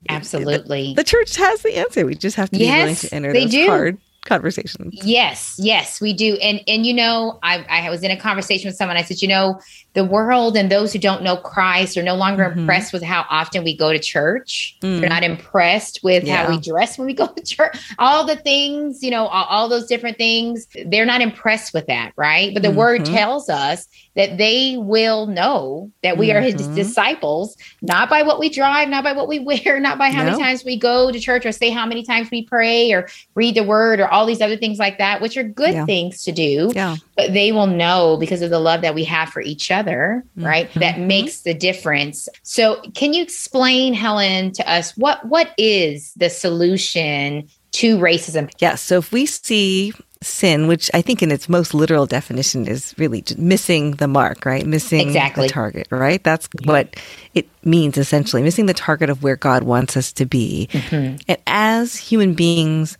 absolutely 0.10 0.90
the, 0.90 0.96
the, 0.96 1.04
church 1.04 1.36
has 1.38 1.62
the 1.62 1.78
answer 1.78 2.06
we 2.06 2.14
just 2.14 2.36
have 2.36 2.50
to 2.50 2.60
be 2.60 2.66
yes, 2.66 2.78
willing 2.84 2.96
to 2.96 3.16
enter 3.16 3.34
they 3.34 3.46
those 3.46 3.52
do. 3.52 3.66
hard 3.68 3.98
conversations. 4.26 4.94
Yes, 5.04 5.56
yes, 5.58 6.00
we 6.00 6.14
do. 6.14 6.36
And 6.42 6.62
and 6.68 6.86
you 6.86 6.94
know, 6.94 7.40
I 7.44 7.66
I 7.70 7.90
was 7.90 8.04
in 8.04 8.12
a 8.12 8.18
conversation 8.18 8.70
with 8.70 8.76
someone. 8.76 8.98
I 8.98 9.04
said, 9.04 9.22
you 9.22 9.28
know, 9.28 9.60
the 9.94 10.06
world 10.06 10.56
and 10.56 10.72
those 10.72 10.94
who 10.94 11.00
don't 11.00 11.22
know 11.22 11.36
Christ 11.36 11.98
are 11.98 12.04
no 12.04 12.16
longer 12.16 12.46
mm-hmm. 12.46 12.60
impressed 12.60 12.94
with 12.94 13.04
how 13.04 13.26
often 13.30 13.64
we 13.64 13.76
go 13.76 13.92
to 13.92 14.00
church. 14.00 14.78
Mm. 14.82 15.02
They're 15.02 15.10
not 15.10 15.24
impressed 15.24 16.00
with 16.02 16.24
yeah. 16.24 16.46
how 16.46 16.50
we 16.50 16.60
dress 16.60 16.98
when 16.98 17.08
we 17.08 17.14
go 17.14 17.28
to 17.36 17.44
church. 17.44 17.78
All 18.00 18.26
the 18.26 18.38
things, 18.38 19.04
you 19.04 19.12
know, 19.12 19.28
all, 19.28 19.46
all, 19.46 19.70
those 19.70 19.88
different 19.88 20.18
things, 20.18 20.68
they're 20.86 21.06
not 21.06 21.22
impressed 21.22 21.74
with 21.74 21.88
that, 21.88 22.14
right? 22.16 22.54
But 22.54 22.64
the 22.64 22.70
mm-hmm. 22.70 22.78
word 22.78 23.06
tells 23.06 23.50
us 23.50 23.88
that 24.16 24.38
they 24.38 24.78
will 24.78 25.28
know 25.28 25.92
that 26.04 26.18
we 26.18 26.28
mm-hmm. 26.28 26.38
are 26.38 26.42
his 26.42 26.56
mm-hmm. 26.56 26.76
disciples, 26.76 27.58
not 27.82 28.10
by 28.10 28.24
what 28.24 28.40
we 28.40 28.50
drive, 28.50 28.88
not 28.88 29.04
by 29.04 29.12
what 29.12 29.28
we 29.28 29.40
wear, 29.66 29.80
not 29.82 29.98
by 29.98 30.10
how 30.10 30.24
no. 30.24 30.32
many 30.32 30.42
times 30.42 30.64
we 30.64 30.78
go 30.78 31.12
to 31.12 31.20
church 31.20 31.46
or 31.46 31.52
say 31.52 31.70
how 31.70 31.86
many 31.86 32.04
times 32.04 32.32
we 32.32 32.44
pray 32.44 32.92
or 32.94 33.10
read 33.36 33.56
the 33.56 33.64
word 33.64 34.00
or 34.00 34.08
all 34.08 34.26
these 34.26 34.42
other 34.42 34.58
things 34.58 34.80
like 34.80 34.98
that, 35.00 35.22
which 35.22 35.36
are 35.36 35.44
good 35.44 35.74
yeah. 35.74 35.86
things 35.86 36.24
to 36.24 36.32
do. 36.32 36.72
Yeah. 36.74 36.96
But 37.22 37.34
they 37.34 37.52
will 37.52 37.68
know 37.68 38.18
because 38.18 38.42
of 38.42 38.50
the 38.50 38.60
love 38.60 38.82
that 38.82 38.96
we 38.96 39.04
have 39.06 39.30
for 39.30 39.42
each 39.42 39.72
other, 39.72 40.24
mm-hmm. 40.38 40.48
right? 40.48 40.74
That 40.76 41.00
makes 41.00 41.42
the 41.42 41.54
difference. 41.54 42.28
So 42.44 42.82
can 42.96 43.14
you 43.14 43.22
explain, 43.22 43.94
Helen, 43.94 44.52
to 44.54 44.72
us 44.72 44.98
what 44.98 45.26
what 45.26 45.54
is 45.58 46.14
the 46.16 46.30
solution 46.30 47.48
to 47.74 47.98
racism? 47.98 48.52
Yeah. 48.60 48.76
So 48.76 48.98
if 48.98 49.12
we 49.12 49.26
see 49.26 49.94
sin, 50.24 50.68
which 50.68 50.90
I 50.94 51.02
think 51.02 51.24
in 51.24 51.32
its 51.32 51.50
most 51.50 51.74
literal 51.74 52.06
definition 52.06 52.68
is 52.68 52.94
really 52.98 53.24
missing 53.38 53.92
the 53.92 54.08
mark, 54.08 54.46
right? 54.46 54.66
Missing 54.66 55.08
exactly. 55.08 55.48
the 55.48 55.54
target, 55.54 55.88
right? 55.90 56.24
That's 56.24 56.48
what 56.64 56.96
it 57.34 57.48
means 57.64 57.98
essentially, 57.98 58.44
missing 58.44 58.68
the 58.68 58.74
target 58.74 59.10
of 59.10 59.24
where 59.24 59.36
God 59.36 59.64
wants 59.64 59.98
us 59.98 60.12
to 60.14 60.26
be. 60.26 60.70
Mm-hmm. 60.72 61.18
And 61.28 61.38
as 61.48 61.96
human 61.96 62.34
beings 62.34 62.98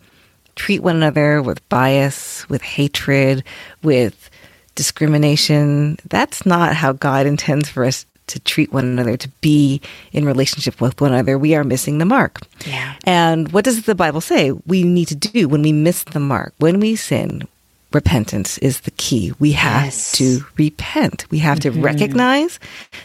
treat 0.56 0.82
one 0.82 0.96
another 0.96 1.42
with 1.42 1.66
bias, 1.68 2.48
with 2.48 2.62
hatred, 2.62 3.44
with 3.82 4.30
discrimination, 4.74 5.98
that's 6.08 6.46
not 6.46 6.74
how 6.74 6.92
God 6.92 7.26
intends 7.26 7.68
for 7.68 7.84
us 7.84 8.06
to 8.28 8.40
treat 8.40 8.72
one 8.72 8.84
another, 8.84 9.16
to 9.16 9.28
be 9.40 9.80
in 10.12 10.24
relationship 10.24 10.80
with 10.80 11.00
one 11.00 11.12
another, 11.12 11.38
we 11.38 11.54
are 11.54 11.64
missing 11.64 11.98
the 11.98 12.04
mark. 12.04 12.40
Yeah. 12.66 12.94
And 13.04 13.52
what 13.52 13.64
does 13.64 13.84
the 13.84 13.94
Bible 13.94 14.20
say 14.20 14.52
we 14.66 14.84
need 14.84 15.08
to 15.08 15.14
do 15.14 15.48
when 15.48 15.62
we 15.62 15.72
miss 15.72 16.04
the 16.04 16.20
mark? 16.20 16.54
When 16.58 16.80
we 16.80 16.96
sin, 16.96 17.46
repentance 17.92 18.58
is 18.58 18.80
the 18.80 18.90
key. 18.92 19.32
We 19.38 19.52
have 19.52 19.84
yes. 19.84 20.12
to 20.12 20.44
repent. 20.56 21.26
We 21.30 21.38
have 21.38 21.58
mm-hmm. 21.58 21.74
to 21.74 21.82
recognize 21.82 22.58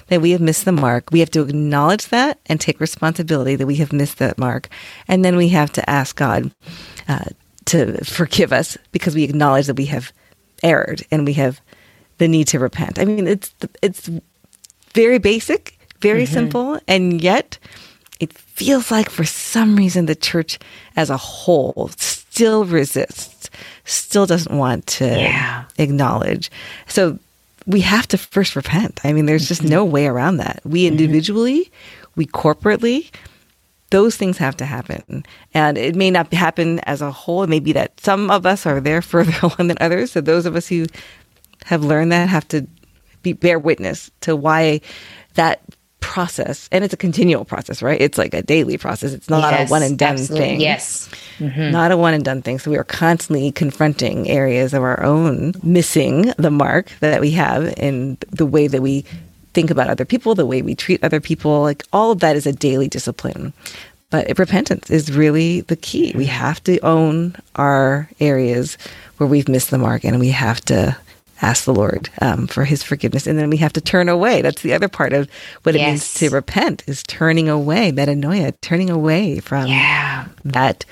that 0.07 0.21
we 0.21 0.31
have 0.31 0.41
missed 0.41 0.65
the 0.65 0.71
mark. 0.71 1.11
We 1.11 1.19
have 1.19 1.31
to 1.31 1.41
acknowledge 1.41 2.07
that 2.07 2.39
and 2.45 2.61
take 2.61 2.79
responsibility 2.79 3.55
that 3.55 3.67
we 3.67 3.75
have 3.75 3.91
missed 3.91 4.19
that 4.19 4.37
mark. 4.37 4.69
And 5.07 5.25
then 5.25 5.35
we 5.35 5.49
have 5.49 5.71
to 5.73 5.89
ask 5.89 6.15
God 6.15 6.51
uh, 7.07 7.25
to 7.65 8.03
forgive 8.05 8.53
us 8.53 8.77
because 8.91 9.15
we 9.15 9.23
acknowledge 9.23 9.67
that 9.67 9.75
we 9.75 9.85
have 9.85 10.11
erred 10.63 11.03
and 11.11 11.25
we 11.25 11.33
have 11.33 11.61
the 12.17 12.27
need 12.27 12.47
to 12.47 12.59
repent. 12.59 12.99
I 12.99 13.05
mean, 13.05 13.27
it's 13.27 13.53
it's 13.81 14.09
very 14.93 15.19
basic, 15.19 15.77
very 16.01 16.23
mm-hmm. 16.23 16.33
simple, 16.33 16.79
and 16.87 17.21
yet 17.21 17.57
it 18.19 18.33
feels 18.33 18.89
like 18.89 19.09
for 19.09 19.25
some 19.25 19.75
reason 19.75 20.05
the 20.05 20.15
church 20.15 20.57
as 20.95 21.09
a 21.09 21.17
whole 21.17 21.89
still 21.97 22.65
resists, 22.65 23.49
still 23.85 24.25
doesn't 24.25 24.55
want 24.55 24.87
to 24.87 25.05
yeah. 25.05 25.65
acknowledge. 25.77 26.51
So 26.87 27.19
we 27.65 27.81
have 27.81 28.07
to 28.07 28.17
first 28.17 28.55
repent. 28.55 28.99
I 29.03 29.13
mean, 29.13 29.25
there's 29.25 29.47
just 29.47 29.61
mm-hmm. 29.61 29.71
no 29.71 29.85
way 29.85 30.07
around 30.07 30.37
that. 30.37 30.61
We 30.63 30.83
mm-hmm. 30.83 30.93
individually, 30.93 31.65
mm-hmm. 31.65 32.11
we 32.15 32.25
corporately, 32.25 33.09
those 33.89 34.15
things 34.17 34.37
have 34.37 34.57
to 34.57 34.65
happen. 34.65 35.25
And 35.53 35.77
it 35.77 35.95
may 35.95 36.11
not 36.11 36.31
happen 36.33 36.79
as 36.81 37.01
a 37.01 37.11
whole. 37.11 37.43
It 37.43 37.49
may 37.49 37.59
be 37.59 37.73
that 37.73 37.99
some 37.99 38.29
of 38.29 38.45
us 38.45 38.65
are 38.65 38.81
there 38.81 39.01
further 39.13 39.33
along 39.41 39.67
than 39.67 39.77
others. 39.79 40.11
So 40.11 40.21
those 40.21 40.45
of 40.45 40.55
us 40.55 40.67
who 40.67 40.85
have 41.65 41.83
learned 41.83 42.11
that 42.11 42.29
have 42.29 42.47
to 42.49 42.67
be, 43.23 43.33
bear 43.33 43.59
witness 43.59 44.11
to 44.21 44.35
why 44.35 44.81
that 45.35 45.61
process 45.99 46.69
and 46.71 46.83
it's 46.83 46.93
a 46.93 46.97
continual 46.97 47.43
process 47.43 47.81
right 47.81 47.99
it's 47.99 48.17
like 48.17 48.33
a 48.33 48.41
daily 48.41 48.77
process 48.77 49.13
it's 49.13 49.29
not 49.29 49.51
yes, 49.51 49.67
a 49.67 49.71
one 49.71 49.81
and 49.81 49.97
done 49.97 50.13
absolutely. 50.13 50.47
thing 50.47 50.61
yes 50.61 51.09
mm-hmm. 51.39 51.71
not 51.71 51.91
a 51.91 51.97
one 51.97 52.13
and 52.13 52.23
done 52.23 52.41
thing 52.41 52.59
so 52.59 52.69
we 52.69 52.77
are 52.77 52.83
constantly 52.83 53.51
confronting 53.51 54.29
areas 54.29 54.73
of 54.73 54.83
our 54.83 55.03
own 55.03 55.53
missing 55.63 56.31
the 56.37 56.51
mark 56.51 56.91
that 56.99 57.19
we 57.19 57.31
have 57.31 57.73
in 57.77 58.17
the 58.29 58.45
way 58.45 58.67
that 58.67 58.81
we 58.81 59.03
think 59.53 59.69
about 59.69 59.89
other 59.89 60.05
people 60.05 60.35
the 60.35 60.45
way 60.45 60.61
we 60.61 60.75
treat 60.75 61.03
other 61.03 61.19
people 61.19 61.61
like 61.61 61.83
all 61.93 62.11
of 62.11 62.19
that 62.19 62.35
is 62.35 62.45
a 62.45 62.53
daily 62.53 62.87
discipline 62.87 63.53
but 64.09 64.39
repentance 64.39 64.89
is 64.89 65.11
really 65.11 65.61
the 65.61 65.75
key 65.75 66.13
we 66.15 66.25
have 66.25 66.63
to 66.63 66.79
own 66.79 67.35
our 67.55 68.09
areas 68.19 68.77
where 69.17 69.27
we've 69.27 69.49
missed 69.49 69.71
the 69.71 69.77
mark 69.77 70.03
and 70.03 70.19
we 70.19 70.29
have 70.29 70.61
to 70.61 70.95
ask 71.41 71.65
the 71.65 71.73
Lord 71.73 72.09
um, 72.21 72.47
for 72.47 72.65
His 72.65 72.83
forgiveness, 72.83 73.27
and 73.27 73.37
then 73.37 73.49
we 73.49 73.57
have 73.57 73.73
to 73.73 73.81
turn 73.81 74.09
away. 74.09 74.41
That's 74.41 74.61
the 74.61 74.73
other 74.73 74.87
part 74.87 75.13
of 75.13 75.29
what 75.63 75.75
it 75.75 75.79
yes. 75.79 75.87
means 75.87 76.13
to 76.15 76.29
repent 76.29 76.83
is 76.87 77.03
turning 77.03 77.49
away, 77.49 77.91
metanoia, 77.91 78.53
turning 78.61 78.89
away 78.89 79.39
from 79.39 79.67
yeah. 79.67 80.27
that 80.45 80.85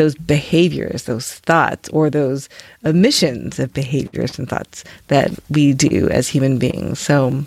those 0.00 0.14
behaviors, 0.14 1.04
those 1.04 1.34
thoughts, 1.34 1.90
or 1.90 2.08
those 2.08 2.48
omissions 2.86 3.58
of 3.58 3.72
behaviors 3.74 4.38
and 4.38 4.48
thoughts 4.48 4.82
that 5.08 5.30
we 5.50 5.74
do 5.74 6.08
as 6.08 6.26
human 6.26 6.58
beings. 6.58 6.98
So, 6.98 7.44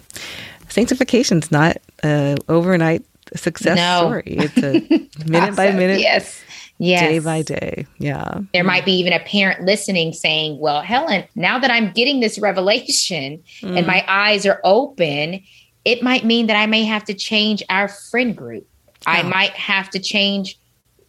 sanctification 0.69 1.39
is 1.39 1.51
not 1.51 1.77
an 2.03 2.37
overnight 2.49 3.03
success 3.35 3.77
no. 3.77 4.07
story. 4.07 4.37
It's 4.37 4.57
a 4.57 5.25
minute 5.25 5.55
by 5.55 5.71
minute. 5.71 5.99
Yes 5.99 6.43
yes. 6.77 7.01
day 7.01 7.19
by 7.19 7.41
day. 7.41 7.87
Yeah. 7.97 8.41
There 8.53 8.63
might 8.63 8.85
be 8.85 8.93
even 8.93 9.13
a 9.13 9.19
parent 9.19 9.65
listening 9.65 10.13
saying, 10.13 10.59
Well, 10.59 10.81
Helen, 10.81 11.25
now 11.35 11.59
that 11.59 11.71
I'm 11.71 11.91
getting 11.91 12.19
this 12.19 12.37
revelation 12.37 13.41
mm. 13.61 13.77
and 13.77 13.87
my 13.87 14.05
eyes 14.07 14.45
are 14.45 14.59
open, 14.63 15.41
it 15.85 16.03
might 16.03 16.25
mean 16.25 16.47
that 16.47 16.55
I 16.55 16.65
may 16.65 16.83
have 16.83 17.03
to 17.05 17.13
change 17.13 17.63
our 17.69 17.87
friend 17.87 18.35
group. 18.35 18.67
Oh. 19.07 19.11
I 19.11 19.23
might 19.23 19.51
have 19.51 19.89
to 19.91 19.99
change 19.99 20.59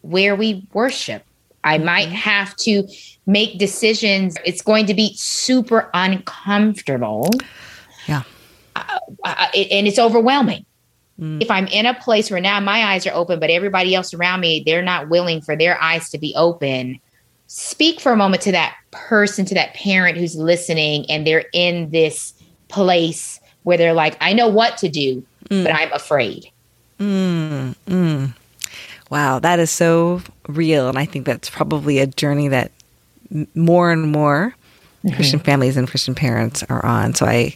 where 0.03 0.37
we 0.37 0.67
worship. 0.73 1.25
I 1.65 1.77
mm-hmm. 1.77 1.87
might 1.87 2.09
have 2.09 2.55
to 2.57 2.87
make 3.27 3.59
decisions. 3.59 4.37
It's 4.45 4.63
going 4.63 4.87
to 4.87 4.95
be 4.95 5.15
super 5.17 5.91
uncomfortable. 5.95 7.31
Yeah. 8.07 8.23
Uh, 8.77 8.99
uh, 9.25 9.47
and 9.55 9.87
it's 9.87 9.99
overwhelming. 9.99 10.65
Mm. 11.21 11.41
If 11.41 11.51
I'm 11.51 11.67
in 11.69 11.87
a 11.87 11.95
place 11.95 12.31
where 12.31 12.41
now 12.41 12.61
my 12.61 12.85
eyes 12.85 13.07
are 13.07 13.15
open, 13.15 13.39
but 13.41 13.51
everybody 13.51 13.95
else 13.95 14.13
around 14.15 14.41
me, 14.41 14.63
they're 14.67 14.83
not 14.83 15.09
willing 15.09 15.41
for 15.41 15.57
their 15.57 15.81
eyes 15.81 16.11
to 16.11 16.19
be 16.19 16.35
open, 16.37 17.01
speak 17.47 18.01
for 18.01 18.13
a 18.13 18.17
moment 18.17 18.43
to 18.43 18.53
that 18.53 18.77
person, 18.91 19.45
to 19.47 19.55
that 19.55 19.75
parent 19.75 20.19
who's 20.19 20.37
listening, 20.37 21.09
and 21.09 21.27
they're 21.27 21.45
in 21.53 21.91
this 21.91 22.35
place 22.69 23.41
where 23.63 23.79
they're 23.79 23.95
like, 23.95 24.17
I 24.21 24.33
know 24.33 24.49
what 24.49 24.77
to 24.79 24.89
do, 24.89 25.25
mm. 25.49 25.63
but 25.63 25.73
I'm 25.73 25.93
afraid. 25.93 26.51
Mm, 26.99 27.75
mm. 27.87 28.35
Wow, 29.15 29.39
that 29.39 29.61
is 29.61 29.71
so 29.71 30.23
real. 30.49 30.89
And 30.89 30.99
I 30.99 31.05
think 31.05 31.25
that's 31.25 31.49
probably 31.49 32.01
a 32.01 32.07
journey 32.09 32.49
that 32.49 32.73
more 33.55 33.93
and 33.93 34.11
more 34.11 34.57
mm-hmm. 35.05 35.15
Christian 35.15 35.39
families 35.39 35.77
and 35.77 35.87
Christian 35.87 36.17
parents 36.17 36.65
are 36.65 36.85
on. 36.85 37.15
So 37.15 37.25
I 37.25 37.55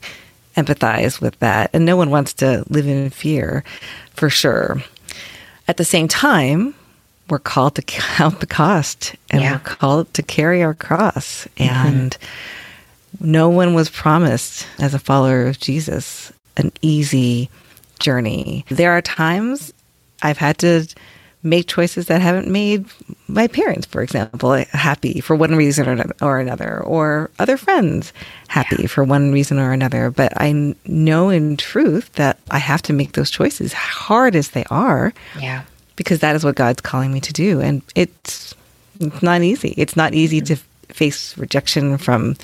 empathize 0.57 1.21
with 1.21 1.37
that. 1.41 1.71
And 1.73 1.85
no 1.85 1.97
one 1.97 2.11
wants 2.11 2.33
to 2.35 2.63
live 2.69 2.87
in 2.87 3.11
fear, 3.11 3.65
for 4.15 4.31
sure. 4.31 4.81
At 5.67 5.79
the 5.79 5.85
same 5.85 6.07
time, 6.07 6.77
we're 7.29 7.41
called 7.41 7.75
to 7.75 7.83
count 8.17 8.39
the 8.39 8.47
cost 8.47 9.17
and 9.29 9.43
yeah. 9.43 9.55
we're 9.55 9.59
called 9.59 10.15
to 10.15 10.23
carry 10.23 10.63
our 10.63 10.75
cross. 10.75 11.49
Mm-hmm. 11.57 11.87
And 11.89 12.19
no 13.19 13.49
one 13.49 13.75
was 13.75 13.91
promised, 13.91 14.65
as 14.79 14.95
a 14.95 15.01
follower 15.01 15.49
of 15.49 15.59
Jesus, 15.59 16.33
an 16.57 16.71
easy 16.83 17.51
journey. 17.99 18.65
There 18.69 18.93
are 18.93 19.03
times 19.03 19.73
I've 20.23 20.39
had 20.39 20.59
to 20.59 20.87
make 21.49 21.67
choices 21.67 22.07
that 22.07 22.21
haven't 22.21 22.49
made 22.49 22.85
my 23.27 23.47
parents, 23.47 23.87
for 23.87 24.03
example, 24.03 24.53
happy 24.71 25.21
for 25.21 25.37
one 25.37 25.55
reason 25.55 25.89
or 26.21 26.39
another, 26.39 26.81
or 26.81 27.31
other 27.39 27.57
friends 27.57 28.13
happy 28.49 28.77
yeah. 28.83 28.87
for 28.87 29.05
one 29.05 29.33
reason 29.33 29.59
or 29.59 29.73
another. 29.73 30.11
But 30.11 30.33
I 30.37 30.75
know 30.87 31.29
in 31.29 31.57
truth 31.57 32.13
that 32.15 32.39
I 32.51 32.59
have 32.59 32.83
to 32.83 32.93
make 32.93 33.13
those 33.13 33.31
choices, 33.31 33.73
hard 33.73 34.35
as 34.35 34.51
they 34.51 34.65
are. 34.71 35.13
Yeah. 35.39 35.65
Because 35.97 36.21
that 36.21 36.37
is 36.37 36.45
what 36.45 36.55
God's 36.55 36.81
calling 36.81 37.13
me 37.13 37.21
to 37.21 37.33
do. 37.33 37.61
And 37.61 37.83
it's, 37.95 38.55
it's 39.01 39.23
not 39.23 39.43
easy. 39.43 39.75
It's 39.77 39.97
not 39.97 40.15
easy 40.15 40.41
mm-hmm. 40.41 40.55
to 40.55 40.95
face 40.95 41.37
rejection 41.37 41.99
from 41.99 42.37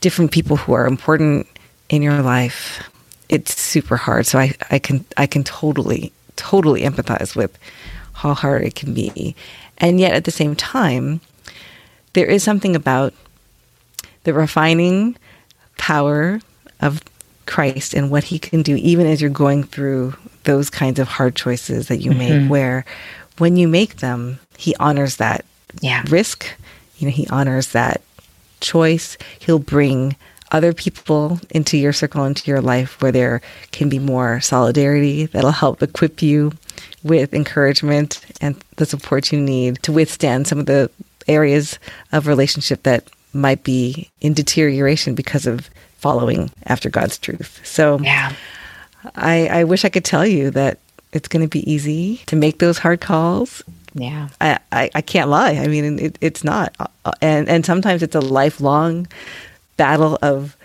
different 0.00 0.32
people 0.32 0.56
who 0.56 0.72
are 0.72 0.86
important 0.86 1.46
in 1.88 2.02
your 2.02 2.22
life. 2.22 2.88
It's 3.28 3.60
super 3.60 3.96
hard. 3.96 4.26
So 4.26 4.38
I, 4.38 4.54
I 4.70 4.78
can 4.78 5.04
I 5.16 5.26
can 5.26 5.44
totally 5.44 6.12
totally 6.36 6.82
empathize 6.82 7.34
with 7.34 7.58
how 8.14 8.34
hard 8.34 8.62
it 8.62 8.74
can 8.74 8.94
be. 8.94 9.36
And 9.78 10.00
yet 10.00 10.14
at 10.14 10.24
the 10.24 10.30
same 10.30 10.56
time, 10.56 11.20
there 12.14 12.26
is 12.26 12.42
something 12.42 12.74
about 12.74 13.12
the 14.22 14.32
refining 14.32 15.16
power 15.76 16.40
of 16.80 17.02
Christ 17.46 17.92
and 17.94 18.10
what 18.10 18.24
he 18.24 18.38
can 18.38 18.62
do, 18.62 18.76
even 18.76 19.06
as 19.06 19.20
you're 19.20 19.30
going 19.30 19.64
through 19.64 20.14
those 20.44 20.70
kinds 20.70 20.98
of 20.98 21.08
hard 21.08 21.34
choices 21.36 21.88
that 21.88 21.98
you 21.98 22.10
mm-hmm. 22.10 22.42
make, 22.42 22.50
where 22.50 22.84
when 23.38 23.56
you 23.56 23.68
make 23.68 23.96
them, 23.96 24.38
he 24.56 24.74
honors 24.76 25.16
that 25.16 25.44
yeah. 25.80 26.04
risk. 26.08 26.46
You 26.98 27.06
know, 27.06 27.12
he 27.12 27.26
honors 27.28 27.68
that 27.68 28.00
choice. 28.60 29.18
He'll 29.40 29.58
bring 29.58 30.16
other 30.54 30.72
people 30.72 31.40
into 31.50 31.76
your 31.76 31.92
circle, 31.92 32.24
into 32.24 32.48
your 32.48 32.60
life 32.60 33.02
where 33.02 33.10
there 33.10 33.42
can 33.72 33.88
be 33.88 33.98
more 33.98 34.40
solidarity 34.40 35.26
that'll 35.26 35.50
help 35.50 35.82
equip 35.82 36.22
you 36.22 36.52
with 37.02 37.34
encouragement 37.34 38.24
and 38.40 38.54
the 38.76 38.86
support 38.86 39.32
you 39.32 39.40
need 39.40 39.82
to 39.82 39.92
withstand 39.92 40.46
some 40.46 40.60
of 40.60 40.66
the 40.66 40.88
areas 41.26 41.78
of 42.12 42.28
relationship 42.28 42.84
that 42.84 43.10
might 43.32 43.64
be 43.64 44.08
in 44.20 44.32
deterioration 44.32 45.16
because 45.16 45.44
of 45.44 45.68
following 45.98 46.50
after 46.66 46.88
God's 46.88 47.18
truth. 47.18 47.60
So 47.66 47.98
Yeah. 47.98 48.32
I, 49.16 49.48
I 49.48 49.64
wish 49.64 49.84
I 49.84 49.88
could 49.88 50.04
tell 50.04 50.26
you 50.26 50.50
that 50.52 50.78
it's 51.12 51.28
going 51.28 51.42
to 51.44 51.48
be 51.48 51.68
easy 51.70 52.18
to 52.26 52.36
make 52.36 52.60
those 52.60 52.78
hard 52.78 53.00
calls. 53.00 53.62
Yeah. 53.94 54.28
I, 54.40 54.58
I, 54.70 54.90
I 54.94 55.00
can't 55.02 55.30
lie. 55.30 55.52
I 55.52 55.66
mean, 55.66 55.98
it, 55.98 56.18
it's 56.20 56.44
not. 56.44 56.74
Uh, 56.78 57.12
And, 57.20 57.48
and 57.48 57.66
sometimes 57.66 58.02
it's 58.02 58.14
a 58.14 58.20
lifelong 58.20 59.08
battle 59.76 60.18
of 60.22 60.56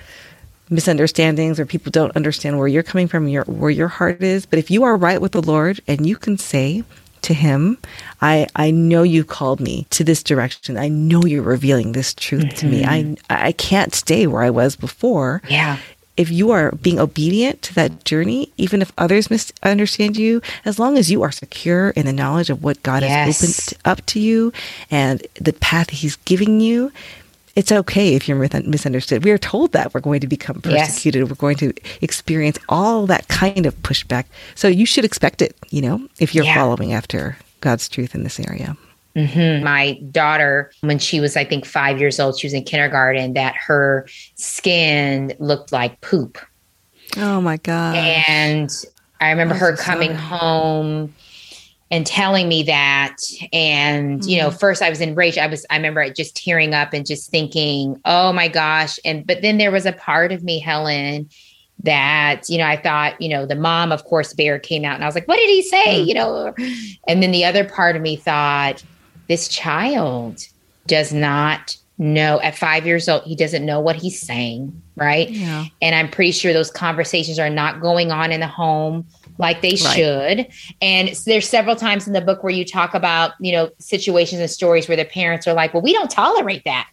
misunderstandings 0.70 1.60
or 1.60 1.66
people 1.66 1.92
don't 1.92 2.16
understand 2.16 2.58
where 2.58 2.68
you're 2.68 2.84
coming 2.84 3.08
from, 3.08 3.28
your, 3.28 3.44
where 3.46 3.72
your 3.72 3.88
heart 3.88 4.22
is. 4.22 4.46
But 4.46 4.60
if 4.60 4.70
you 4.70 4.84
are 4.84 4.96
right 4.96 5.20
with 5.22 5.32
the 5.32 5.42
Lord 5.42 5.82
and 5.88 6.06
you 6.06 6.16
can 6.16 6.38
say 6.38 6.84
to 7.24 7.34
Him, 7.34 7.78
I, 8.22 8.48
I 8.56 8.72
know 8.72 9.04
you 9.04 9.24
called 9.24 9.60
me 9.60 9.88
to 9.90 10.04
this 10.04 10.24
direction. 10.24 10.78
I 10.78 10.88
know 10.88 11.24
you're 11.26 11.42
revealing 11.42 11.92
this 11.92 12.14
truth 12.14 12.56
to 12.58 12.66
me. 12.66 12.86
I, 12.86 13.02
mm-hmm. 13.04 13.14
I 13.30 13.52
can't 13.52 13.94
stay 13.94 14.28
where 14.28 14.44
I 14.44 14.50
was 14.52 14.76
before 14.76 15.42
Yeah. 15.50 15.78
if 16.16 16.30
you 16.30 16.52
are 16.52 16.72
being 16.74 17.00
obedient 17.00 17.62
to 17.64 17.74
that 17.76 18.06
journey, 18.06 18.52
even 18.58 18.82
if 18.82 18.94
others 18.98 19.30
misunderstand 19.30 20.18
you, 20.18 20.42
as 20.66 20.78
long 20.80 20.98
as 20.98 21.10
you 21.12 21.24
are 21.24 21.32
secure 21.32 21.90
in 21.90 22.06
the 22.06 22.14
knowledge 22.14 22.50
of 22.50 22.64
what 22.64 22.82
God 22.84 23.04
has 23.04 23.42
opened 23.42 23.82
up 23.86 24.06
to 24.08 24.20
you 24.20 24.54
and 24.92 25.26
the 25.42 25.54
path 25.54 25.90
He's 25.90 26.16
giving 26.18 26.62
you, 26.62 26.92
it's 27.60 27.72
okay 27.74 28.16
if 28.16 28.26
you're 28.28 28.38
misunderstood. 28.38 29.26
We 29.26 29.32
are 29.32 29.38
told 29.38 29.74
that 29.74 29.94
we're 29.94 30.00
going 30.00 30.22
to 30.22 30.28
become 30.28 30.62
Yes. 30.64 30.88
persecuted. 30.88 31.30
We're 31.30 31.36
going 31.36 31.58
to 31.58 31.74
experience 32.02 32.58
all 32.70 33.06
that 33.08 33.28
kind 33.28 33.66
of 33.66 33.76
pushback. 33.84 34.26
So 34.56 34.70
you 34.70 34.86
should 34.86 35.04
expect 35.04 35.42
it, 35.42 35.58
you 35.70 35.82
know, 35.82 36.08
if 36.20 36.34
you're 36.34 36.46
Yeah. 36.46 36.56
following 36.56 36.94
after 36.94 37.38
God's 37.60 37.90
truth 37.90 38.16
in 38.16 38.24
this 38.24 38.40
area. 38.40 38.78
Mm-hmm. 39.14 39.64
My 39.66 40.00
daughter, 40.12 40.72
when 40.80 41.00
she 41.00 41.20
was, 41.20 41.36
I 41.36 41.44
think, 41.44 41.66
five 41.66 42.00
years 42.00 42.18
old, 42.18 42.40
she 42.40 42.48
was 42.48 42.54
in 42.54 42.64
kindergarten, 42.64 43.34
that 43.34 43.56
her 43.68 44.08
skin 44.36 45.34
looked 45.40 45.74
like 45.74 46.00
poop. 46.00 46.38
Oh 47.18 47.42
my 47.42 47.58
God. 47.58 47.96
And 47.98 48.70
I 49.20 49.32
remember 49.32 49.56
I'm 49.56 49.60
her 49.60 49.76
so 49.76 49.84
coming 49.84 50.12
sorry. 50.12 50.22
home 50.22 51.14
and 51.92 52.06
telling 52.06 52.48
me 52.48 52.64
that. 52.64 53.18
And, 53.52 54.24
you 54.26 54.38
know, 54.38 54.50
mm-hmm. 54.50 54.58
first 54.58 54.82
I 54.82 54.90
was 54.90 55.02
enraged. 55.02 55.38
I 55.38 55.48
was, 55.48 55.66
I 55.70 55.76
remember 55.76 56.08
just 56.12 56.36
tearing 56.36 56.74
up 56.74 56.94
and 56.94 57.06
just 57.06 57.30
thinking, 57.32 58.00
oh 58.06 58.32
my 58.32 58.48
gosh. 58.48 59.00
And, 59.04 59.26
but 59.26 59.42
then 59.42 59.58
there 59.58 59.72
was 59.72 59.86
a 59.86 59.94
part 59.94 60.32
of 60.32 60.44
me, 60.44 60.60
Helen, 60.60 61.30
that, 61.84 62.44
you 62.48 62.58
know, 62.58 62.66
I 62.66 62.76
thought, 62.76 63.20
you 63.22 63.30
know, 63.30 63.46
the 63.46 63.56
mom, 63.56 63.92
of 63.92 64.04
course, 64.04 64.34
Bear 64.34 64.60
came 64.60 64.86
out 64.86 64.96
and 64.96 65.04
I 65.04 65.08
was 65.08 65.16
like, 65.16 65.28
what 65.28 65.38
did 65.38 65.50
he 65.50 65.64
say? 65.64 66.04
Mm. 66.04 66.08
You 66.08 66.14
know, 66.14 66.54
and 67.08 67.24
then 67.24 67.32
the 67.32 67.46
other 67.46 67.64
part 67.64 67.96
of 67.96 68.02
me 68.02 68.16
thought, 68.16 68.84
this 69.28 69.48
child 69.48 70.46
does 70.88 71.14
not 71.14 71.78
know 71.98 72.40
at 72.42 72.58
five 72.58 72.86
years 72.86 73.08
old, 73.08 73.24
he 73.24 73.36
doesn't 73.36 73.66
know 73.66 73.80
what 73.80 73.96
he's 73.96 74.20
saying. 74.20 74.82
Right. 74.96 75.30
Yeah. 75.30 75.66
And 75.82 75.96
I'm 75.96 76.10
pretty 76.10 76.32
sure 76.32 76.52
those 76.52 76.72
conversations 76.72 77.40
are 77.40 77.50
not 77.50 77.82
going 77.82 78.12
on 78.12 78.32
in 78.32 78.42
the 78.42 78.48
home 78.48 79.06
like 79.40 79.62
they 79.62 79.70
Right. 79.70 79.80
should. 79.80 80.48
And 80.82 81.10
there's 81.26 81.50
several 81.50 81.76
times 81.76 82.06
in 82.06 82.14
the 82.14 82.22
book 82.22 82.44
where 82.44 82.54
you 82.54 82.64
talk 82.66 82.94
about, 82.94 83.32
you 83.40 83.52
know, 83.52 83.72
situations 83.80 84.40
and 84.42 84.50
stories 84.52 84.88
where 84.88 84.98
the 84.98 85.06
parents 85.06 85.48
are 85.48 85.54
like, 85.54 85.74
well, 85.74 85.82
we 85.82 85.94
don't 85.94 86.12
tolerate 86.12 86.66
that 86.66 86.88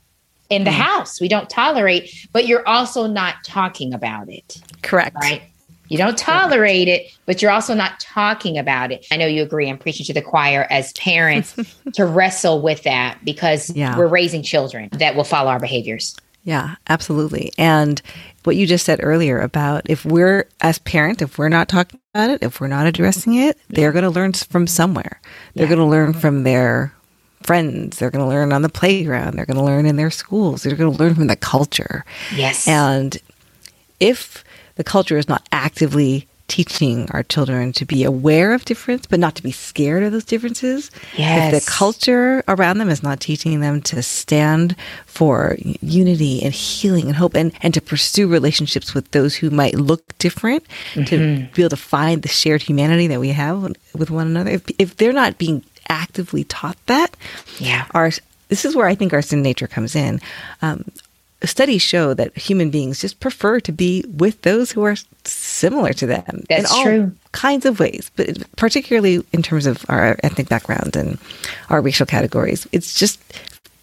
in 0.48 0.64
the 0.64 0.70
mm. 0.70 0.74
house. 0.74 1.20
We 1.20 1.28
don't 1.28 1.50
tolerate, 1.50 2.28
but 2.32 2.46
you're 2.46 2.66
also 2.66 3.06
not 3.06 3.34
talking 3.44 3.92
about 3.92 4.28
it, 4.30 4.62
Correct. 4.82 5.16
right? 5.20 5.42
You 5.88 5.98
don't 5.98 6.18
tolerate 6.18 6.88
it, 6.88 7.12
but 7.26 7.42
you're 7.42 7.50
also 7.50 7.74
not 7.74 8.00
talking 8.00 8.58
about 8.58 8.90
it. 8.90 9.06
I 9.12 9.16
know 9.16 9.26
you 9.26 9.42
agree. 9.42 9.68
I'm 9.68 9.78
preaching 9.78 10.04
to 10.06 10.12
the 10.12 10.22
choir 10.22 10.66
as 10.70 10.92
parents 10.94 11.54
to 11.94 12.04
wrestle 12.04 12.60
with 12.60 12.82
that 12.84 13.18
because 13.24 13.70
Yeah. 13.70 13.96
we're 13.96 14.08
raising 14.08 14.42
children 14.42 14.88
that 14.92 15.14
will 15.14 15.24
follow 15.24 15.50
our 15.50 15.60
behaviors. 15.60 16.16
Yeah, 16.46 16.76
absolutely. 16.88 17.52
And 17.58 18.00
what 18.44 18.54
you 18.54 18.68
just 18.68 18.86
said 18.86 19.00
earlier 19.02 19.40
about 19.40 19.82
if 19.90 20.04
we're, 20.04 20.46
as 20.60 20.78
parent, 20.78 21.20
if 21.20 21.38
we're 21.38 21.48
not 21.48 21.68
talking 21.68 21.98
about 22.14 22.30
it, 22.30 22.42
if 22.42 22.60
we're 22.60 22.68
not 22.68 22.86
addressing 22.86 23.34
it, 23.34 23.58
they're 23.68 23.90
going 23.90 24.04
to 24.04 24.10
learn 24.10 24.32
from 24.32 24.68
somewhere. 24.68 25.20
They're 25.54 25.64
Yeah. 25.64 25.70
going 25.74 25.80
to 25.80 25.90
learn 25.90 26.12
from 26.12 26.44
their 26.44 26.92
friends. 27.42 27.98
They're 27.98 28.10
going 28.12 28.24
to 28.24 28.28
learn 28.28 28.52
on 28.52 28.62
the 28.62 28.68
playground. 28.68 29.36
They're 29.36 29.44
going 29.44 29.58
to 29.58 29.64
learn 29.64 29.86
in 29.86 29.96
their 29.96 30.10
schools. 30.12 30.62
They're 30.62 30.76
going 30.76 30.92
to 30.96 30.98
learn 31.02 31.16
from 31.16 31.26
the 31.26 31.34
culture. 31.36 32.04
Yes. 32.34 32.68
And 32.68 33.18
if 33.98 34.44
the 34.76 34.84
culture 34.84 35.18
is 35.18 35.28
not 35.28 35.48
actively 35.50 36.28
teaching 36.48 37.08
our 37.12 37.22
children 37.22 37.72
to 37.72 37.84
be 37.84 38.04
aware 38.04 38.54
of 38.54 38.64
difference, 38.64 39.06
but 39.06 39.18
not 39.20 39.34
to 39.34 39.42
be 39.42 39.50
scared 39.52 40.02
of 40.02 40.12
those 40.12 40.24
differences, 40.24 40.90
if 41.12 41.18
Yes. 41.18 41.64
the 41.64 41.70
culture 41.70 42.44
around 42.48 42.78
them 42.78 42.88
is 42.88 43.02
not 43.02 43.20
teaching 43.20 43.60
them 43.60 43.82
to 43.82 44.02
stand 44.02 44.76
for 45.06 45.56
unity 45.80 46.42
and 46.42 46.52
healing 46.54 47.06
and 47.06 47.16
hope 47.16 47.34
and, 47.34 47.52
and 47.62 47.74
to 47.74 47.80
pursue 47.80 48.28
relationships 48.28 48.94
with 48.94 49.10
those 49.10 49.34
who 49.34 49.50
might 49.50 49.74
look 49.74 50.16
different, 50.18 50.64
to 51.06 51.46
be 51.54 51.62
able 51.62 51.70
to 51.70 51.76
find 51.76 52.22
the 52.22 52.28
shared 52.28 52.62
humanity 52.62 53.06
that 53.08 53.20
we 53.20 53.30
have 53.30 53.72
with 53.94 54.10
one 54.10 54.26
another, 54.26 54.50
if, 54.50 54.62
if 54.78 54.96
they're 54.96 55.12
not 55.12 55.38
being 55.38 55.64
actively 55.88 56.44
taught 56.44 56.76
that, 56.86 57.16
Yeah. 57.58 57.86
our 57.92 58.10
this 58.48 58.64
is 58.64 58.76
where 58.76 58.86
I 58.86 58.94
think 58.94 59.12
our 59.12 59.22
sin 59.22 59.42
nature 59.42 59.66
comes 59.66 59.96
in. 59.96 60.20
Um, 60.62 60.84
studies 61.46 61.82
show 61.82 62.14
that 62.14 62.36
human 62.36 62.70
beings 62.70 63.00
just 63.00 63.20
prefer 63.20 63.60
to 63.60 63.72
be 63.72 64.04
with 64.08 64.42
those 64.42 64.72
who 64.72 64.82
are 64.82 64.96
similar 65.24 65.92
to 65.94 66.06
them 66.06 66.44
That's 66.48 66.70
in 66.70 66.76
all 66.76 66.84
true. 66.84 67.12
kinds 67.32 67.66
of 67.66 67.80
ways, 67.80 68.10
but 68.16 68.42
particularly 68.56 69.24
in 69.32 69.42
terms 69.42 69.66
of 69.66 69.84
our 69.88 70.16
ethnic 70.22 70.48
background 70.48 70.96
and 70.96 71.18
our 71.70 71.80
racial 71.80 72.06
categories. 72.06 72.66
It's 72.72 72.94
just 72.94 73.20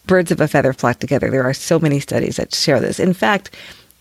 birds 0.06 0.32
of 0.32 0.42
a 0.42 0.48
feather 0.48 0.74
flock 0.74 1.00
together. 1.00 1.30
There 1.30 1.44
are 1.44 1.54
so 1.54 1.80
many 1.80 2.00
studies 2.00 2.38
that 2.38 2.54
show 2.54 2.80
this. 2.80 3.00
In 3.00 3.14
fact, 3.14 3.56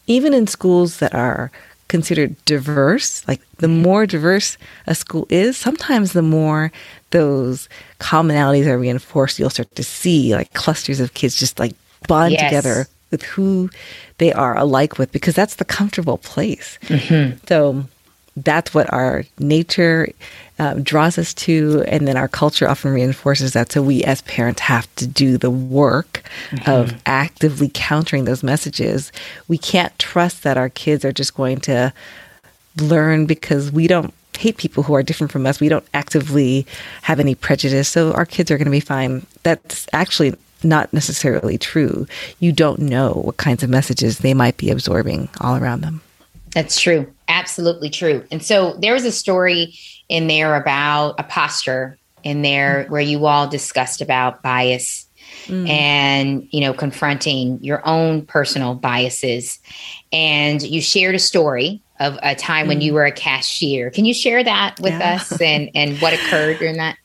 even 0.07 0.35
in 0.35 0.47
schools 0.47 0.99
that 0.99 1.15
are 1.15 1.51
considered 1.89 2.35
diverse, 2.45 3.27
like 3.29 3.41
the 3.59 3.67
mm-hmm. 3.67 3.83
more 3.83 4.07
diverse 4.07 4.57
a 4.87 4.95
school 4.95 5.27
is, 5.31 5.57
sometimes 5.57 6.13
the 6.13 6.23
more 6.23 6.73
those 7.11 7.69
commonalities 8.01 8.67
are 8.67 8.79
reinforced, 8.79 9.39
you'll 9.39 9.51
start 9.51 9.75
to 9.75 9.85
see 9.85 10.35
like 10.35 10.53
clusters 10.55 11.01
of 11.01 11.15
kids 11.15 11.37
just 11.37 11.59
like 11.59 11.75
bond 12.09 12.33
Yes. 12.33 12.43
together 12.43 12.87
with 13.13 13.23
who 13.23 13.71
they 14.19 14.33
are 14.33 14.57
alike 14.59 14.99
with 14.99 15.13
because 15.13 15.37
that's 15.37 15.55
the 15.55 15.65
comfortable 15.65 16.19
place. 16.19 16.79
So 17.47 17.85
that's 18.35 18.73
what 18.73 18.91
our 18.93 19.25
nature 19.39 20.09
um, 20.59 20.83
draws 20.83 21.19
us 21.19 21.35
to, 21.35 21.85
and 21.87 22.09
then 22.09 22.17
our 22.17 22.29
culture 22.29 22.67
often 22.69 22.93
reinforces 22.93 23.53
that. 23.53 23.71
So 23.71 23.83
we, 23.83 24.03
as 24.05 24.23
parents, 24.23 24.63
have 24.63 24.93
to 24.97 25.07
do 25.07 25.37
the 25.37 25.51
work 25.51 26.23
of 26.67 26.95
actively 27.05 27.71
countering 27.73 28.25
those 28.25 28.43
messages. 28.43 29.13
We 29.49 29.59
can't 29.59 29.97
trust 29.99 30.43
that 30.45 30.57
our 30.57 30.71
kids 30.71 31.05
are 31.05 31.13
just 31.13 31.35
going 31.35 31.61
to 31.61 31.93
learn 32.81 33.27
because 33.27 33.71
we 33.71 33.87
don't 33.87 34.15
hate 34.39 34.57
people 34.57 34.83
who 34.83 34.95
are 34.95 35.03
different 35.03 35.31
from 35.31 35.47
us. 35.47 35.61
We 35.61 35.69
don't 35.69 35.87
actively 35.93 36.67
have 37.03 37.21
any 37.21 37.35
prejudice. 37.35 37.89
So 37.89 38.13
our 38.13 38.25
kids 38.25 38.51
are 38.51 38.57
going 38.57 38.65
to 38.65 38.71
be 38.71 38.81
fine. 38.81 39.27
That's 39.43 39.87
actually 39.93 40.35
not 40.65 40.93
necessarily 40.93 41.59
true. 41.59 42.07
You 42.41 42.53
don't 42.53 42.79
know 42.79 43.13
what 43.13 43.37
kinds 43.37 43.63
of 43.63 43.71
messages 43.71 44.19
they 44.19 44.35
might 44.35 44.57
be 44.57 44.71
absorbing 44.71 45.29
all 45.41 45.57
around 45.57 45.83
them. 45.83 46.01
That's 46.51 46.81
true. 46.81 47.13
Absolutely 47.29 47.91
true. 47.91 48.25
And 48.31 48.43
so 48.43 48.75
there 48.75 48.93
was 48.93 49.05
a 49.05 49.13
story 49.13 49.75
in 50.09 50.27
there 50.27 50.55
about 50.55 51.15
a 51.19 51.23
posture 51.23 51.99
in 52.23 52.43
there 52.43 52.85
mm. 52.85 52.91
where 52.91 53.01
you 53.01 53.25
all 53.27 53.49
discussed 53.49 54.01
about 54.01 54.43
bias 54.43 55.07
mm. 55.47 55.69
and, 55.69 56.47
you 56.51 56.61
know, 56.61 56.75
confronting 56.75 57.59
your 57.63 57.87
own 57.87 58.27
personal 58.27 58.75
biases. 58.75 59.59
And 60.13 60.63
you 60.63 60.83
shared 60.83 61.15
a 61.15 61.19
story 61.19 61.81
of 62.01 62.19
a 62.23 62.35
time 62.35 62.69
when 62.69 62.81
mm. 62.81 62.83
you 62.83 62.95
were 62.95 63.07
a 63.07 63.13
cashier. 63.13 63.91
Can 63.91 64.05
you 64.05 64.13
share 64.13 64.45
that 64.45 64.79
with 64.81 64.93
Yeah. 64.93 65.15
us 65.15 65.41
and, 65.41 65.71
and 65.75 65.99
what 65.99 66.13
occurred 66.13 66.59
during 66.59 66.77
that? 66.77 66.97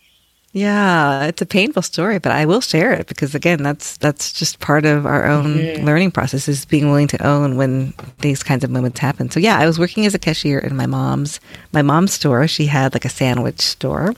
Yeah, 0.58 1.26
it's 1.26 1.44
a 1.44 1.46
painful 1.46 1.84
story, 1.84 2.18
but 2.18 2.32
I 2.32 2.48
will 2.48 2.62
share 2.62 2.92
it 2.92 3.06
because 3.06 3.36
again, 3.36 3.62
that's 3.62 3.96
that's 3.98 4.34
just 4.34 4.60
part 4.60 4.86
of 4.86 5.06
our 5.06 5.28
own 5.28 5.56
learning 5.86 6.10
process 6.10 6.48
is 6.48 6.66
being 6.66 6.88
willing 6.88 7.08
to 7.10 7.24
own 7.24 7.58
when 7.58 7.94
these 8.22 8.42
kinds 8.42 8.64
of 8.64 8.72
moments 8.72 9.00
happen. 9.00 9.30
So 9.30 9.40
yeah, 9.40 9.60
I 9.60 9.68
was 9.68 9.78
working 9.78 10.08
as 10.08 10.16
a 10.16 10.20
cashier 10.20 10.58
in 10.58 10.76
my 10.76 10.88
mom's 10.88 11.40
my 11.74 11.84
mom's 11.84 12.14
store. 12.14 12.48
She 12.48 12.66
had 12.66 12.96
like 12.96 13.06
a 13.06 13.10
sandwich 13.10 13.62
store. 13.62 14.16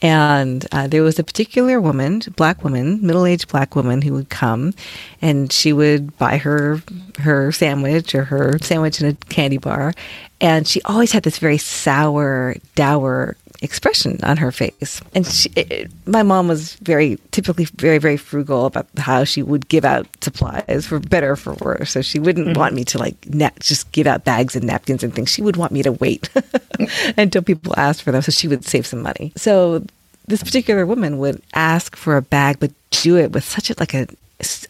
And 0.00 0.66
uh, 0.70 0.86
there 0.86 1.02
was 1.02 1.18
a 1.18 1.24
particular 1.24 1.80
woman, 1.80 2.20
black 2.36 2.62
woman, 2.62 2.98
middle-aged 3.00 3.48
black 3.48 3.74
woman, 3.74 4.02
who 4.02 4.12
would 4.12 4.28
come, 4.28 4.74
and 5.22 5.50
she 5.50 5.72
would 5.72 6.16
buy 6.18 6.36
her 6.36 6.82
her 7.18 7.50
sandwich 7.50 8.14
or 8.14 8.24
her 8.24 8.58
sandwich 8.60 9.00
in 9.00 9.08
a 9.08 9.14
candy 9.30 9.56
bar, 9.56 9.94
and 10.40 10.68
she 10.68 10.82
always 10.82 11.10
had 11.10 11.22
this 11.22 11.38
very 11.38 11.58
sour, 11.58 12.54
dour 12.74 13.34
expression 13.64 14.20
on 14.22 14.36
her 14.36 14.52
face. 14.52 15.00
And 15.14 15.26
she, 15.26 15.50
it, 15.56 15.90
my 16.06 16.22
mom 16.22 16.48
was 16.48 16.74
very 16.76 17.18
typically 17.30 17.64
very 17.64 17.98
very 17.98 18.16
frugal 18.16 18.66
about 18.66 18.86
how 18.98 19.24
she 19.24 19.42
would 19.42 19.68
give 19.68 19.84
out 19.84 20.06
supplies 20.22 20.86
for 20.86 21.00
better 21.00 21.32
or 21.32 21.36
for 21.36 21.54
worse. 21.54 21.90
So 21.90 22.02
she 22.02 22.18
wouldn't 22.18 22.48
mm-hmm. 22.48 22.58
want 22.58 22.74
me 22.74 22.84
to 22.84 22.98
like 22.98 23.16
na- 23.28 23.50
just 23.60 23.90
give 23.92 24.06
out 24.06 24.24
bags 24.24 24.54
and 24.54 24.66
napkins 24.66 25.02
and 25.02 25.14
things. 25.14 25.30
She 25.30 25.42
would 25.42 25.56
want 25.56 25.72
me 25.72 25.82
to 25.82 25.92
wait 25.92 26.28
until 27.16 27.42
people 27.42 27.74
asked 27.76 28.02
for 28.02 28.12
them, 28.12 28.22
so 28.22 28.30
she 28.30 28.48
would 28.48 28.64
save 28.64 28.86
some 28.86 29.02
money. 29.02 29.32
So 29.36 29.84
this 30.26 30.42
particular 30.42 30.86
woman 30.86 31.18
would 31.18 31.42
ask 31.54 31.96
for 31.96 32.16
a 32.16 32.22
bag, 32.22 32.58
but 32.60 32.70
do 32.90 33.16
it 33.16 33.32
with 33.32 33.44
such 33.44 33.70
a 33.70 33.74
like 33.78 33.94
a 33.94 34.06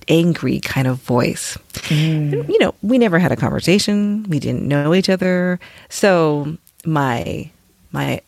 angry 0.09 0.61
kind 0.61 0.87
of 0.87 0.99
voice. 0.99 1.57
Mm. 1.89 2.49
You 2.49 2.59
know, 2.59 2.75
we 2.83 2.99
never 2.99 3.19
had 3.19 3.33
a 3.33 3.37
conversation. 3.37 4.25
We 4.29 4.39
didn't 4.39 4.67
know 4.67 4.95
each 4.95 5.09
other. 5.09 5.59
So 5.89 6.57
my 6.85 7.51
my 7.93 8.21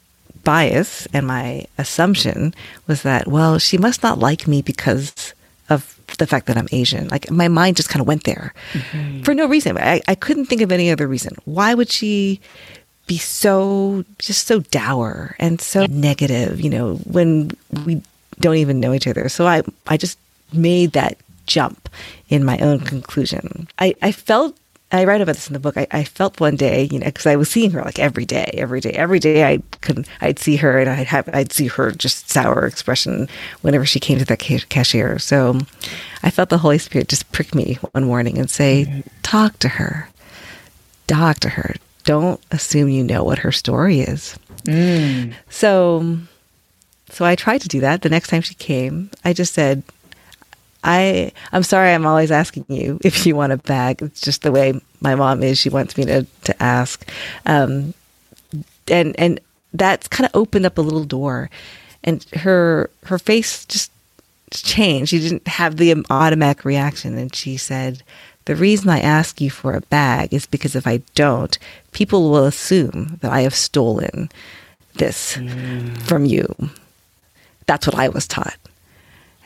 bias 0.46 1.06
and 1.12 1.26
my 1.26 1.66
assumption 1.76 2.54
was 2.86 3.02
that 3.02 3.26
well, 3.26 3.58
she 3.58 3.76
must 3.76 4.02
not 4.02 4.18
like 4.18 4.46
me 4.46 4.62
because 4.62 5.34
of 5.68 6.00
the 6.18 6.26
fact 6.26 6.46
that 6.46 6.56
I'm 6.56 6.68
Asian. 6.72 7.08
Like 7.08 7.30
my 7.30 7.48
mind 7.48 7.76
just 7.76 7.90
kind 7.90 8.00
of 8.00 8.06
went 8.06 8.24
there 8.24 8.54
mm-hmm. 8.72 9.22
for 9.22 9.34
no 9.34 9.46
reason. 9.46 9.76
I, 9.76 10.00
I 10.08 10.14
couldn't 10.14 10.46
think 10.46 10.62
of 10.62 10.72
any 10.72 10.90
other 10.90 11.06
reason. 11.06 11.36
Why 11.44 11.74
would 11.74 11.90
she 11.90 12.40
be 13.06 13.18
so 13.18 14.04
just 14.18 14.46
so 14.46 14.60
dour 14.60 15.36
and 15.38 15.60
so 15.60 15.86
negative, 15.86 16.60
you 16.60 16.70
know, 16.70 16.96
when 17.04 17.50
we 17.84 18.02
don't 18.40 18.56
even 18.56 18.80
know 18.80 18.92
each 18.92 19.06
other. 19.06 19.28
So 19.28 19.46
I 19.46 19.62
I 19.86 19.96
just 19.96 20.18
made 20.52 20.92
that 20.92 21.18
jump 21.46 21.88
in 22.28 22.44
my 22.44 22.58
own 22.58 22.80
conclusion. 22.80 23.68
I, 23.78 23.94
I 24.02 24.12
felt 24.12 24.56
I 24.92 25.04
write 25.04 25.20
about 25.20 25.34
this 25.34 25.48
in 25.48 25.52
the 25.52 25.58
book. 25.58 25.76
I, 25.76 25.86
I 25.90 26.04
felt 26.04 26.38
one 26.38 26.54
day, 26.54 26.84
you 26.84 27.00
know, 27.00 27.06
because 27.06 27.26
I 27.26 27.34
was 27.34 27.50
seeing 27.50 27.72
her 27.72 27.82
like 27.82 27.98
every 27.98 28.24
day, 28.24 28.50
every 28.54 28.80
day, 28.80 28.92
every 28.92 29.18
day. 29.18 29.44
I 29.44 29.58
could, 29.80 30.06
I'd 30.20 30.38
see 30.38 30.56
her, 30.56 30.78
and 30.78 30.88
I'd 30.88 31.08
have, 31.08 31.28
I'd 31.32 31.52
see 31.52 31.66
her 31.66 31.90
just 31.90 32.30
sour 32.30 32.66
expression 32.66 33.28
whenever 33.62 33.84
she 33.84 33.98
came 33.98 34.18
to 34.18 34.24
that 34.24 34.38
cashier. 34.38 35.18
So, 35.18 35.58
I 36.22 36.30
felt 36.30 36.50
the 36.50 36.58
Holy 36.58 36.78
Spirit 36.78 37.08
just 37.08 37.30
prick 37.32 37.52
me 37.54 37.78
one 37.92 38.04
morning 38.04 38.38
and 38.38 38.48
say, 38.48 39.02
"Talk 39.22 39.58
to 39.60 39.68
her, 39.68 40.08
talk 41.08 41.40
to 41.40 41.48
her. 41.48 41.74
Don't 42.04 42.40
assume 42.52 42.88
you 42.88 43.02
know 43.02 43.24
what 43.24 43.40
her 43.40 43.52
story 43.52 44.00
is." 44.00 44.38
Mm. 44.64 45.34
So, 45.50 46.18
so 47.10 47.24
I 47.24 47.34
tried 47.34 47.60
to 47.62 47.68
do 47.68 47.80
that. 47.80 48.02
The 48.02 48.08
next 48.08 48.28
time 48.28 48.42
she 48.42 48.54
came, 48.54 49.10
I 49.24 49.32
just 49.32 49.52
said, 49.52 49.82
I 50.86 51.32
I'm 51.52 51.64
sorry 51.64 51.92
I'm 51.92 52.06
always 52.06 52.30
asking 52.30 52.64
you 52.68 52.98
if 53.04 53.26
you 53.26 53.36
want 53.36 53.52
a 53.52 53.58
bag. 53.58 54.00
It's 54.00 54.22
just 54.22 54.42
the 54.42 54.52
way 54.52 54.80
my 55.00 55.14
mom 55.14 55.42
is. 55.42 55.58
She 55.58 55.68
wants 55.68 55.98
me 55.98 56.06
to 56.06 56.26
to 56.44 56.62
ask. 56.62 57.06
Um, 57.44 57.92
and 58.88 59.14
and 59.18 59.40
that's 59.74 60.08
kind 60.08 60.26
of 60.26 60.34
opened 60.34 60.64
up 60.64 60.78
a 60.78 60.82
little 60.82 61.04
door 61.04 61.50
and 62.04 62.24
her 62.34 62.88
her 63.04 63.18
face 63.18 63.66
just 63.66 63.90
changed. 64.52 65.10
She 65.10 65.18
didn't 65.18 65.46
have 65.48 65.76
the 65.76 66.04
automatic 66.08 66.64
reaction 66.64 67.18
and 67.18 67.34
she 67.34 67.56
said, 67.56 68.02
"The 68.44 68.56
reason 68.56 68.88
I 68.88 69.00
ask 69.00 69.40
you 69.40 69.50
for 69.50 69.74
a 69.74 69.80
bag 69.82 70.32
is 70.32 70.46
because 70.46 70.76
if 70.76 70.86
I 70.86 71.02
don't, 71.14 71.58
people 71.92 72.30
will 72.30 72.44
assume 72.44 73.18
that 73.20 73.32
I 73.32 73.40
have 73.42 73.54
stolen 73.54 74.30
this 74.94 75.36
mm. 75.36 75.98
from 76.02 76.24
you." 76.24 76.46
That's 77.66 77.86
what 77.86 77.96
I 77.96 78.08
was 78.08 78.28
taught. 78.28 78.56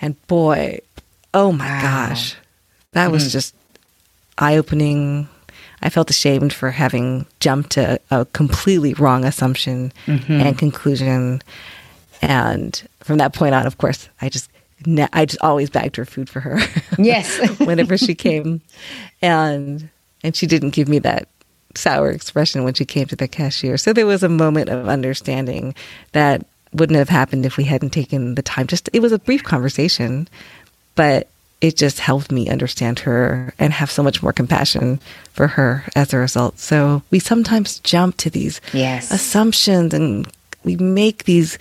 And 0.02 0.14
boy, 0.26 0.80
Oh 1.34 1.52
my 1.52 1.66
wow. 1.66 2.08
gosh. 2.08 2.36
That 2.92 3.04
mm-hmm. 3.04 3.12
was 3.12 3.32
just 3.32 3.54
eye 4.38 4.56
opening. 4.56 5.28
I 5.82 5.88
felt 5.88 6.10
ashamed 6.10 6.52
for 6.52 6.70
having 6.70 7.26
jumped 7.40 7.70
to 7.70 8.00
a 8.10 8.26
completely 8.26 8.94
wrong 8.94 9.24
assumption 9.24 9.92
mm-hmm. 10.06 10.32
and 10.32 10.58
conclusion. 10.58 11.42
And 12.20 12.82
from 13.00 13.18
that 13.18 13.32
point 13.32 13.54
on, 13.54 13.66
of 13.66 13.78
course, 13.78 14.08
I 14.20 14.28
just 14.28 14.50
I 15.12 15.26
just 15.26 15.42
always 15.42 15.70
bagged 15.70 15.96
her 15.96 16.04
food 16.04 16.28
for 16.28 16.40
her. 16.40 16.58
Yes. 16.98 17.58
whenever 17.58 17.96
she 17.96 18.14
came. 18.14 18.60
And 19.22 19.88
and 20.22 20.36
she 20.36 20.46
didn't 20.46 20.70
give 20.70 20.88
me 20.88 20.98
that 21.00 21.28
sour 21.74 22.10
expression 22.10 22.64
when 22.64 22.74
she 22.74 22.84
came 22.84 23.06
to 23.06 23.16
the 23.16 23.28
cashier. 23.28 23.76
So 23.76 23.92
there 23.92 24.06
was 24.06 24.22
a 24.22 24.28
moment 24.28 24.68
of 24.68 24.88
understanding 24.88 25.74
that 26.12 26.44
wouldn't 26.72 26.98
have 26.98 27.08
happened 27.08 27.44
if 27.46 27.56
we 27.56 27.64
hadn't 27.64 27.90
taken 27.90 28.34
the 28.34 28.42
time. 28.42 28.66
Just 28.66 28.88
it 28.92 29.00
was 29.00 29.12
a 29.12 29.18
brief 29.18 29.42
conversation, 29.42 30.28
but 30.94 31.28
it 31.60 31.76
just 31.76 32.00
helped 32.00 32.32
me 32.32 32.48
understand 32.48 33.00
her 33.00 33.52
and 33.58 33.72
have 33.72 33.90
so 33.90 34.02
much 34.02 34.22
more 34.22 34.32
compassion 34.32 34.98
for 35.32 35.46
her 35.46 35.84
as 35.94 36.12
a 36.12 36.18
result. 36.18 36.58
So 36.58 37.02
we 37.10 37.18
sometimes 37.18 37.80
jump 37.80 38.16
to 38.18 38.30
these 38.30 38.60
yes. 38.72 39.10
assumptions 39.10 39.92
and 39.92 40.26
we 40.64 40.76
make 40.76 41.24
these 41.24 41.58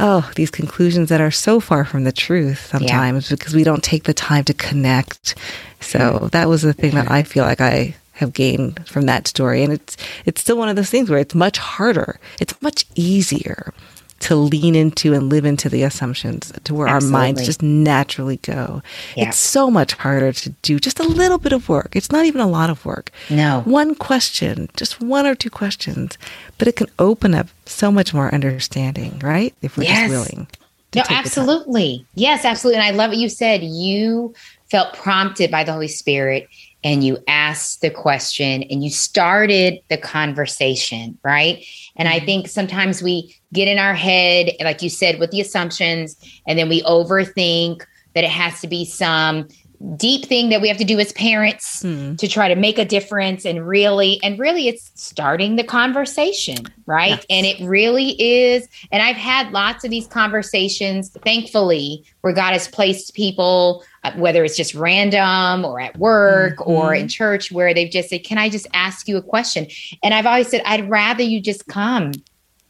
oh, 0.00 0.30
these 0.36 0.50
conclusions 0.50 1.08
that 1.08 1.20
are 1.20 1.30
so 1.30 1.60
far 1.60 1.84
from 1.84 2.04
the 2.04 2.12
truth 2.12 2.66
sometimes 2.66 3.30
yeah. 3.30 3.36
because 3.36 3.54
we 3.54 3.64
don't 3.64 3.82
take 3.82 4.04
the 4.04 4.14
time 4.14 4.44
to 4.44 4.54
connect. 4.54 5.34
So 5.80 5.98
mm-hmm. 5.98 6.26
that 6.28 6.48
was 6.48 6.62
the 6.62 6.72
thing 6.72 6.92
that 6.92 7.06
mm-hmm. 7.06 7.14
I 7.14 7.22
feel 7.24 7.44
like 7.44 7.60
I 7.60 7.96
have 8.12 8.32
gained 8.32 8.86
from 8.88 9.06
that 9.06 9.26
story. 9.26 9.62
And 9.62 9.72
it's 9.72 9.96
it's 10.24 10.40
still 10.40 10.56
one 10.56 10.68
of 10.68 10.76
those 10.76 10.90
things 10.90 11.10
where 11.10 11.18
it's 11.18 11.34
much 11.34 11.58
harder. 11.58 12.18
It's 12.40 12.60
much 12.62 12.86
easier 12.94 13.74
to 14.20 14.34
lean 14.34 14.74
into 14.74 15.14
and 15.14 15.28
live 15.28 15.44
into 15.44 15.68
the 15.68 15.82
assumptions 15.82 16.52
to 16.64 16.74
where 16.74 16.88
Absolutely. 16.88 17.14
our 17.14 17.22
minds 17.22 17.44
just 17.44 17.62
naturally 17.62 18.38
go. 18.38 18.82
Yeah. 19.16 19.28
It's 19.28 19.36
so 19.36 19.70
much 19.70 19.92
harder 19.94 20.32
to 20.32 20.50
do 20.62 20.78
just 20.78 20.98
a 20.98 21.04
little 21.04 21.38
bit 21.38 21.52
of 21.52 21.68
work. 21.68 21.94
It's 21.94 22.10
not 22.10 22.24
even 22.24 22.40
a 22.40 22.48
lot 22.48 22.70
of 22.70 22.84
work. 22.84 23.10
No. 23.30 23.62
One 23.64 23.94
question, 23.94 24.68
just 24.76 25.00
one 25.00 25.26
or 25.26 25.34
two 25.34 25.50
questions, 25.50 26.18
but 26.58 26.68
it 26.68 26.76
can 26.76 26.88
open 26.98 27.34
up 27.34 27.48
so 27.66 27.92
much 27.92 28.12
more 28.12 28.32
understanding, 28.34 29.18
right? 29.20 29.54
If 29.62 29.76
we're 29.76 29.84
yes. 29.84 30.10
just 30.10 30.10
willing. 30.10 30.46
No, 30.94 31.02
absolutely. 31.10 32.06
Yes, 32.14 32.44
absolutely. 32.44 32.80
And 32.80 32.86
I 32.86 32.96
love 32.96 33.10
what 33.10 33.18
you 33.18 33.28
said. 33.28 33.62
You 33.62 34.34
felt 34.70 34.94
prompted 34.94 35.50
by 35.50 35.64
the 35.64 35.72
Holy 35.72 35.88
Spirit 35.88 36.48
and 36.84 37.02
you 37.02 37.18
asked 37.26 37.80
the 37.80 37.90
question 37.90 38.62
and 38.64 38.82
you 38.82 38.90
started 38.90 39.80
the 39.88 39.98
conversation, 39.98 41.18
right? 41.22 41.64
And 41.98 42.08
I 42.08 42.16
mm-hmm. 42.16 42.26
think 42.26 42.48
sometimes 42.48 43.02
we 43.02 43.34
get 43.52 43.68
in 43.68 43.78
our 43.78 43.94
head, 43.94 44.52
like 44.60 44.82
you 44.82 44.88
said, 44.88 45.18
with 45.18 45.30
the 45.30 45.40
assumptions, 45.40 46.16
and 46.46 46.58
then 46.58 46.68
we 46.68 46.82
overthink 46.82 47.84
that 48.14 48.24
it 48.24 48.30
has 48.30 48.60
to 48.60 48.68
be 48.68 48.84
some 48.84 49.48
deep 49.96 50.24
thing 50.24 50.48
that 50.48 50.60
we 50.60 50.66
have 50.66 50.76
to 50.76 50.84
do 50.84 50.98
as 50.98 51.12
parents 51.12 51.84
mm. 51.84 52.18
to 52.18 52.26
try 52.26 52.48
to 52.48 52.56
make 52.56 52.78
a 52.78 52.84
difference 52.84 53.46
and 53.46 53.66
really 53.66 54.18
and 54.24 54.36
really 54.36 54.66
it's 54.66 54.90
starting 54.96 55.54
the 55.54 55.62
conversation 55.62 56.56
right 56.86 57.10
yes. 57.10 57.26
and 57.30 57.46
it 57.46 57.60
really 57.64 58.20
is 58.20 58.66
and 58.90 59.02
i've 59.02 59.16
had 59.16 59.52
lots 59.52 59.84
of 59.84 59.90
these 59.90 60.08
conversations 60.08 61.10
thankfully 61.24 62.04
where 62.22 62.32
god 62.32 62.52
has 62.52 62.66
placed 62.66 63.14
people 63.14 63.84
uh, 64.02 64.12
whether 64.16 64.44
it's 64.44 64.56
just 64.56 64.74
random 64.74 65.64
or 65.64 65.80
at 65.80 65.96
work 65.96 66.56
mm-hmm. 66.56 66.70
or 66.70 66.92
in 66.92 67.06
church 67.06 67.52
where 67.52 67.72
they've 67.72 67.90
just 67.90 68.08
said 68.08 68.24
can 68.24 68.36
i 68.36 68.48
just 68.48 68.66
ask 68.74 69.06
you 69.06 69.16
a 69.16 69.22
question 69.22 69.64
and 70.02 70.12
i've 70.12 70.26
always 70.26 70.48
said 70.48 70.60
i'd 70.66 70.90
rather 70.90 71.22
you 71.22 71.40
just 71.40 71.68
come 71.68 72.10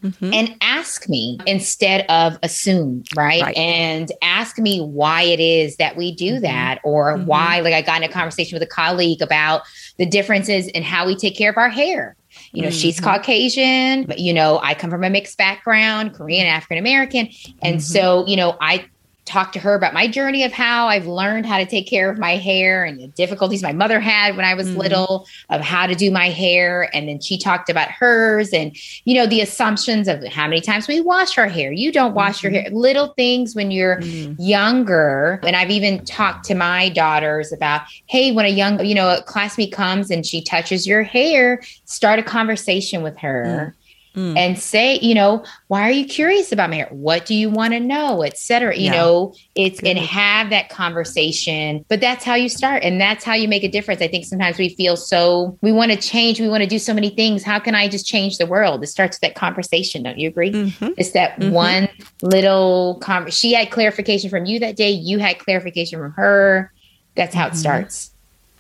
Mm-hmm. 0.02 0.32
and 0.32 0.56
ask 0.60 1.08
me 1.08 1.38
instead 1.44 2.06
of 2.08 2.38
assume, 2.44 3.02
right? 3.16 3.42
right? 3.42 3.56
And 3.56 4.12
ask 4.22 4.56
me 4.56 4.80
why 4.80 5.22
it 5.22 5.40
is 5.40 5.74
that 5.78 5.96
we 5.96 6.14
do 6.14 6.34
mm-hmm. 6.34 6.42
that 6.42 6.78
or 6.84 7.16
mm-hmm. 7.16 7.26
why, 7.26 7.60
like, 7.62 7.74
I 7.74 7.82
got 7.82 7.96
in 7.96 8.08
a 8.08 8.12
conversation 8.12 8.54
with 8.54 8.62
a 8.62 8.70
colleague 8.70 9.20
about 9.20 9.62
the 9.96 10.06
differences 10.06 10.68
in 10.68 10.84
how 10.84 11.04
we 11.04 11.16
take 11.16 11.36
care 11.36 11.50
of 11.50 11.56
our 11.56 11.68
hair. 11.68 12.14
You 12.52 12.62
know, 12.62 12.70
she's 12.70 13.00
mm-hmm. 13.00 13.06
Caucasian, 13.06 14.04
but, 14.04 14.20
you 14.20 14.32
know, 14.32 14.60
I 14.62 14.74
come 14.74 14.88
from 14.88 15.02
a 15.02 15.10
mixed 15.10 15.36
background, 15.36 16.14
Korean, 16.14 16.46
African 16.46 16.78
American. 16.78 17.30
And 17.62 17.78
mm-hmm. 17.78 17.80
so, 17.80 18.24
you 18.28 18.36
know, 18.36 18.56
I 18.60 18.86
talk 19.28 19.52
to 19.52 19.58
her 19.58 19.74
about 19.74 19.92
my 19.92 20.08
journey 20.08 20.42
of 20.42 20.52
how 20.52 20.88
I've 20.88 21.06
learned 21.06 21.44
how 21.44 21.58
to 21.58 21.66
take 21.66 21.86
care 21.86 22.10
of 22.10 22.18
my 22.18 22.36
hair 22.36 22.84
and 22.84 22.98
the 22.98 23.08
difficulties 23.08 23.62
my 23.62 23.72
mother 23.72 24.00
had 24.00 24.36
when 24.36 24.44
I 24.44 24.54
was 24.54 24.68
mm-hmm. 24.68 24.78
little 24.78 25.26
of 25.50 25.60
how 25.60 25.86
to 25.86 25.94
do 25.94 26.10
my 26.10 26.30
hair. 26.30 26.88
And 26.94 27.08
then 27.08 27.20
she 27.20 27.36
talked 27.36 27.68
about 27.68 27.90
hers 27.90 28.52
and, 28.52 28.74
you 29.04 29.14
know, 29.14 29.26
the 29.26 29.40
assumptions 29.40 30.08
of 30.08 30.24
how 30.24 30.48
many 30.48 30.60
times 30.60 30.88
we 30.88 31.00
wash 31.00 31.36
our 31.36 31.46
hair. 31.46 31.70
You 31.70 31.92
don't 31.92 32.14
wash 32.14 32.38
mm-hmm. 32.38 32.54
your 32.54 32.62
hair, 32.62 32.70
little 32.72 33.08
things 33.14 33.54
when 33.54 33.70
you're 33.70 34.00
mm-hmm. 34.00 34.40
younger. 34.42 35.40
And 35.44 35.54
I've 35.54 35.70
even 35.70 36.04
talked 36.04 36.46
to 36.46 36.54
my 36.54 36.88
daughters 36.88 37.52
about, 37.52 37.82
hey, 38.06 38.32
when 38.32 38.46
a 38.46 38.50
young, 38.50 38.84
you 38.84 38.94
know, 38.94 39.10
a 39.10 39.22
classmate 39.22 39.72
comes 39.72 40.10
and 40.10 40.24
she 40.24 40.42
touches 40.42 40.86
your 40.86 41.02
hair, 41.02 41.62
start 41.84 42.18
a 42.18 42.22
conversation 42.22 43.02
with 43.02 43.18
her. 43.18 43.76
Mm 44.18 44.38
and 44.38 44.58
say, 44.58 44.98
you 45.00 45.14
know, 45.14 45.44
why 45.66 45.82
are 45.82 45.90
you 45.90 46.06
curious 46.06 46.52
about 46.52 46.72
hair? 46.72 46.86
What 46.90 47.26
do 47.26 47.34
you 47.34 47.50
want 47.50 47.72
to 47.72 47.80
know, 47.80 48.22
etc. 48.22 48.76
You 48.76 48.84
yeah. 48.84 48.92
know, 48.92 49.34
it's 49.56 49.80
Good. 49.80 49.90
and 49.90 49.98
have 49.98 50.50
that 50.50 50.68
conversation. 50.68 51.84
But 51.88 52.00
that's 52.00 52.24
how 52.24 52.34
you 52.34 52.48
start, 52.48 52.84
and 52.84 53.00
that's 53.00 53.24
how 53.24 53.34
you 53.34 53.48
make 53.48 53.64
a 53.64 53.68
difference. 53.68 54.00
I 54.00 54.06
think 54.06 54.26
sometimes 54.26 54.58
we 54.58 54.68
feel 54.70 54.96
so 54.96 55.58
we 55.60 55.72
want 55.72 55.90
to 55.90 55.98
change, 55.98 56.40
we 56.40 56.48
want 56.48 56.62
to 56.62 56.68
do 56.68 56.78
so 56.78 56.94
many 56.94 57.10
things. 57.10 57.42
How 57.42 57.58
can 57.58 57.74
I 57.74 57.88
just 57.88 58.06
change 58.06 58.38
the 58.38 58.46
world? 58.46 58.82
It 58.82 58.86
starts 58.86 59.16
with 59.16 59.22
that 59.22 59.34
conversation. 59.34 60.02
Don't 60.02 60.18
you 60.18 60.28
agree? 60.28 60.52
Mm-hmm. 60.52 60.90
It's 60.96 61.12
that 61.12 61.38
mm-hmm. 61.38 61.52
one 61.52 61.88
little 62.22 62.98
conversation. 63.00 63.36
She 63.36 63.54
had 63.54 63.70
clarification 63.70 64.30
from 64.30 64.46
you 64.46 64.60
that 64.60 64.76
day. 64.76 64.90
You 64.90 65.18
had 65.18 65.38
clarification 65.38 65.98
from 65.98 66.12
her. 66.12 66.72
That's 67.16 67.34
how 67.34 67.46
mm-hmm. 67.46 67.54
it 67.54 67.58
starts. 67.58 68.10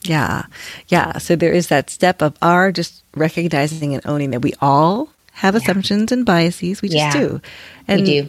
Yeah. 0.02 0.46
Yeah. 0.88 1.18
So 1.18 1.36
there 1.36 1.52
is 1.52 1.68
that 1.68 1.90
step 1.90 2.22
of 2.22 2.36
our 2.42 2.72
just 2.72 3.02
recognizing 3.14 3.94
and 3.94 4.04
owning 4.06 4.30
that 4.30 4.42
we 4.42 4.54
all 4.60 5.08
have 5.38 5.54
assumptions 5.54 6.12
and 6.12 6.24
biases. 6.26 6.82
We 6.82 6.88
just 6.88 6.98
Yeah. 6.98 7.12
do. 7.12 7.40
And 7.86 8.02
we 8.02 8.22
do. 8.22 8.28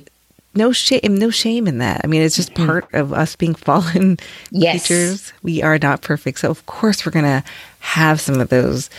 no 0.55 0.71
shame 0.71 1.15
no 1.17 1.29
shame 1.29 1.67
in 1.67 1.77
that. 1.79 2.01
I 2.03 2.07
mean, 2.07 2.21
it's 2.21 2.35
just 2.35 2.53
part 2.55 2.87
of 2.93 3.13
us 3.13 3.35
being 3.35 3.55
fallen 3.67 4.17
Yes. 4.51 4.87
creatures. 4.87 5.33
We 5.43 5.61
are 5.63 5.77
not 5.79 6.01
perfect. 6.01 6.39
So 6.39 6.49
of 6.49 6.65
course 6.65 7.05
we're 7.05 7.11
going 7.11 7.25
to 7.25 7.43
have 7.79 8.19
some 8.21 8.39
of 8.41 8.49
those 8.49 8.89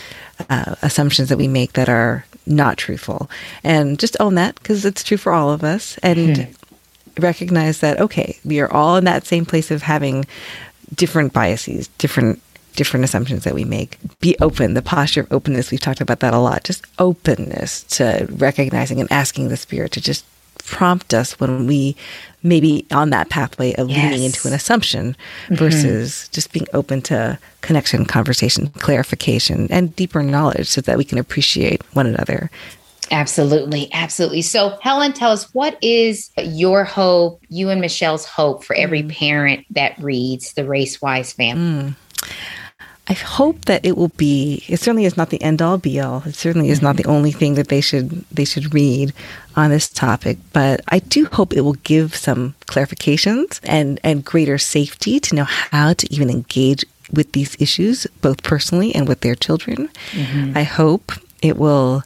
uh, 0.49 0.75
assumptions 0.83 1.29
that 1.29 1.39
we 1.39 1.49
make 1.49 1.75
that 1.75 1.89
are 1.89 2.25
not 2.47 2.77
truthful. 2.79 3.31
And 3.63 3.99
just 3.99 4.17
own 4.21 4.35
that 4.37 4.55
because 4.57 4.85
it's 4.85 5.05
true 5.05 5.19
for 5.19 5.33
all 5.33 5.51
of 5.51 5.63
us 5.63 5.99
and 6.03 6.49
recognize 7.19 7.81
that 7.81 8.01
okay, 8.01 8.39
we 8.45 8.61
are 8.61 8.73
all 8.73 8.97
in 8.97 9.05
that 9.05 9.27
same 9.27 9.45
place 9.45 9.71
of 9.71 9.83
having 9.83 10.25
different 10.95 11.33
biases, 11.33 11.89
different 11.99 12.41
different 12.75 13.05
assumptions 13.05 13.45
that 13.45 13.55
we 13.55 13.65
make. 13.65 13.99
Be 14.21 14.37
open, 14.41 14.75
the 14.75 14.83
posture 14.83 15.23
of 15.23 15.33
openness, 15.33 15.71
we've 15.71 15.81
talked 15.81 16.01
about 16.01 16.21
that 16.21 16.35
a 16.35 16.39
lot. 16.39 16.65
Just 16.65 16.85
openness 16.99 17.83
to 17.85 18.27
recognizing 18.31 19.01
and 19.01 19.11
asking 19.13 19.49
the 19.49 19.57
spirit 19.57 19.93
to 19.93 20.01
just 20.01 20.25
prompt 20.59 21.15
us 21.15 21.39
when 21.41 21.67
we 21.67 21.97
maybe 22.43 22.87
on 22.91 23.11
that 23.11 23.29
pathway 23.29 23.75
of 23.75 23.89
leaning 23.89 24.23
into 24.23 24.47
an 24.47 24.55
assumption 24.55 25.17
mm-hmm. 25.45 25.55
versus 25.57 26.29
just 26.29 26.53
being 26.53 26.67
open 26.73 27.03
to 27.03 27.39
connection, 27.61 28.05
conversation, 28.05 28.69
clarification, 28.69 29.67
and 29.71 29.95
deeper 29.97 30.23
knowledge 30.23 30.69
so 30.69 30.81
that 30.81 30.97
we 30.97 31.05
can 31.05 31.19
appreciate 31.19 31.83
one 31.95 32.07
another. 32.07 32.51
Absolutely. 33.11 33.89
Absolutely. 33.93 34.43
So, 34.43 34.79
Helen, 34.81 35.13
tell 35.13 35.33
us 35.33 35.53
what 35.53 35.77
is 35.83 36.31
your 36.39 36.85
hope, 36.85 37.43
you 37.49 37.69
and 37.69 37.81
Michelle's 37.81 38.25
hope 38.25 38.63
for 38.63 38.77
every 38.77 39.03
mm. 39.03 39.11
parent 39.11 39.67
that 39.71 39.99
reads 39.99 40.53
the 40.53 40.65
Race 40.65 41.03
Wise 41.03 41.33
family? 41.33 41.93
Mm. 41.93 41.97
I 43.11 43.15
hope 43.15 43.65
that 43.65 43.85
it 43.85 43.97
will 43.97 44.13
be. 44.17 44.63
It 44.69 44.79
certainly 44.79 45.05
is 45.05 45.17
not 45.17 45.31
the 45.31 45.43
end 45.43 45.61
all 45.61 45.79
be 45.79 45.99
all. 45.99 46.23
It 46.25 46.37
certainly 46.37 46.69
is 46.71 46.81
not 46.81 46.97
the 46.97 47.03
mm-hmm. 47.03 47.13
only 47.13 47.33
thing 47.33 47.55
that 47.55 47.67
they 47.67 47.81
should 47.81 48.25
they 48.31 48.45
should 48.45 48.73
read 48.73 49.13
on 49.57 49.71
this 49.71 49.89
topic. 49.89 50.39
But 50.53 50.83
I 50.87 51.01
do 51.01 51.25
hope 51.25 51.53
it 51.53 51.63
will 51.63 51.83
give 51.83 52.15
some 52.15 52.55
clarifications 52.69 53.59
and 53.65 53.99
and 54.05 54.25
greater 54.25 54.59
safety 54.59 55.19
to 55.19 55.35
know 55.35 55.43
how 55.43 55.93
to 55.95 56.15
even 56.15 56.31
engage 56.31 56.85
with 57.13 57.33
these 57.33 57.57
issues, 57.61 58.07
both 58.23 58.45
personally 58.45 58.95
and 58.95 59.09
with 59.09 59.23
their 59.23 59.35
children. 59.35 59.89
Mm-hmm. 60.13 60.57
I 60.57 60.63
hope 60.63 61.11
it 61.43 61.57
will. 61.57 62.05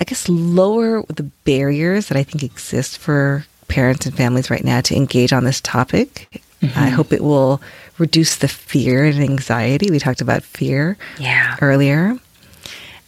I 0.00 0.04
guess 0.04 0.28
lower 0.28 1.04
the 1.04 1.30
barriers 1.44 2.08
that 2.08 2.18
I 2.18 2.24
think 2.24 2.42
exist 2.42 2.98
for 2.98 3.46
parents 3.68 4.06
and 4.06 4.16
families 4.16 4.50
right 4.50 4.64
now 4.64 4.80
to 4.80 4.96
engage 4.96 5.32
on 5.32 5.44
this 5.44 5.60
topic. 5.60 6.42
Mm-hmm. 6.62 6.78
I 6.78 6.88
hope 6.88 7.12
it 7.12 7.22
will 7.22 7.60
reduce 7.98 8.36
the 8.36 8.48
fear 8.48 9.04
and 9.04 9.20
anxiety. 9.22 9.90
We 9.90 9.98
talked 9.98 10.20
about 10.20 10.42
fear 10.42 10.96
Yeah. 11.18 11.56
earlier. 11.60 12.16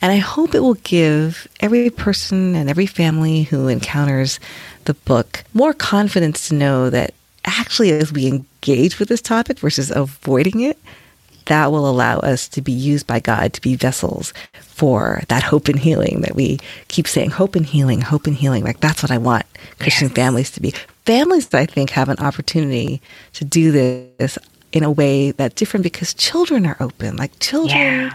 And 0.03 0.11
I 0.12 0.16
hope 0.16 0.55
it 0.55 0.61
will 0.61 0.74
give 0.82 1.47
every 1.61 1.91
person 1.91 2.55
and 2.55 2.70
every 2.70 2.86
family 2.86 3.43
who 3.43 3.68
encounters 3.68 4.41
the 4.86 4.95
book 4.95 5.45
more 5.53 5.74
confidence 5.74 6.49
to 6.49 6.55
know 6.55 6.88
that 6.91 7.12
actually, 7.45 7.91
as 7.93 8.11
we 8.12 8.26
engage 8.26 8.99
with 8.99 9.09
this 9.09 9.20
topic 9.20 9.59
versus 9.59 9.91
avoiding 9.91 10.61
it, 10.61 10.78
that 11.47 11.70
will 11.72 11.88
allow 11.88 12.18
us 12.20 12.49
to 12.49 12.62
be 12.62 12.72
used 12.72 13.07
by 13.07 13.18
God 13.20 13.53
to 13.55 13.61
be 13.61 13.74
vessels 13.74 14.32
for 14.61 15.22
that 15.28 15.43
hope 15.43 15.68
and 15.68 15.78
healing 15.78 16.20
that 16.20 16.34
we 16.36 16.59
keep 16.88 17.07
saying 17.09 17.30
hope 17.30 17.57
and 17.57 17.66
healing, 17.66 18.01
hope 18.01 18.26
and 18.26 18.36
healing. 18.36 18.62
Like 18.64 18.80
that's 18.80 19.03
what 19.03 19.11
I 19.11 19.18
want 19.18 19.45
Christian 19.80 20.09
Yes. 20.09 20.16
families 20.16 20.51
to 20.53 20.61
be. 20.61 20.72
Families, 21.05 21.53
I 21.53 21.66
think, 21.66 21.91
have 21.91 22.09
an 22.09 22.18
opportunity 22.18 23.03
to 23.34 23.45
do 23.45 23.72
this 23.72 24.38
in 24.73 24.85
a 24.85 24.91
way 24.91 25.33
that's 25.33 25.55
different 25.55 25.83
because 25.85 26.14
children 26.14 26.66
are 26.66 26.77
open. 26.81 27.16
Like 27.16 27.39
children, 27.41 27.77
Yeah. 27.79 28.14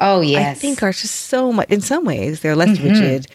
Oh, 0.00 0.20
yes. 0.20 0.40
Mm-hmm. 0.42 0.50
I 0.50 0.54
think 0.54 0.82
are 0.82 0.92
just 0.92 1.14
so 1.14 1.52
much. 1.52 1.68
In 1.70 1.80
some 1.80 2.04
ways, 2.04 2.40
they're 2.40 2.56
less 2.56 2.78
rigid 2.80 3.26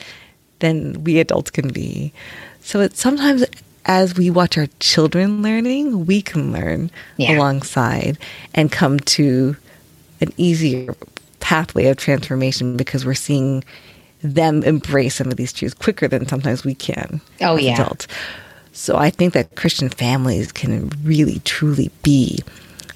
than 0.60 1.04
we 1.04 1.20
adults 1.20 1.50
can 1.50 1.70
be. 1.70 2.14
So 2.62 2.82
it's 2.82 3.00
sometimes 3.02 3.44
as 3.86 4.16
we 4.16 4.30
watch 4.30 4.60
our 4.60 4.68
children 4.80 5.42
learning, 5.42 6.06
we 6.06 6.22
can 6.22 6.52
learn 6.52 6.92
Yeah. 7.18 7.36
alongside 7.38 8.20
and 8.54 8.72
come 8.72 9.00
to 9.00 9.56
an 10.22 10.32
easier 10.38 10.94
pathway 11.40 11.88
of 11.88 11.98
transformation 11.98 12.78
because 12.78 13.04
we're 13.08 13.16
seeing 13.16 13.64
them 14.22 14.62
embrace 14.62 15.16
some 15.16 15.30
of 15.32 15.38
these 15.38 15.52
truths 15.52 15.74
quicker 15.74 16.08
than 16.08 16.28
sometimes 16.28 16.64
we 16.64 16.76
can 16.76 17.22
Oh, 17.42 17.58
yeah. 17.58 17.74
adults. 17.74 18.06
So 18.74 18.98
I 18.98 19.10
think 19.10 19.34
that 19.34 19.56
Christian 19.56 19.90
families 19.90 20.52
can 20.52 20.90
really 21.04 21.40
truly 21.40 21.92
be 22.04 22.40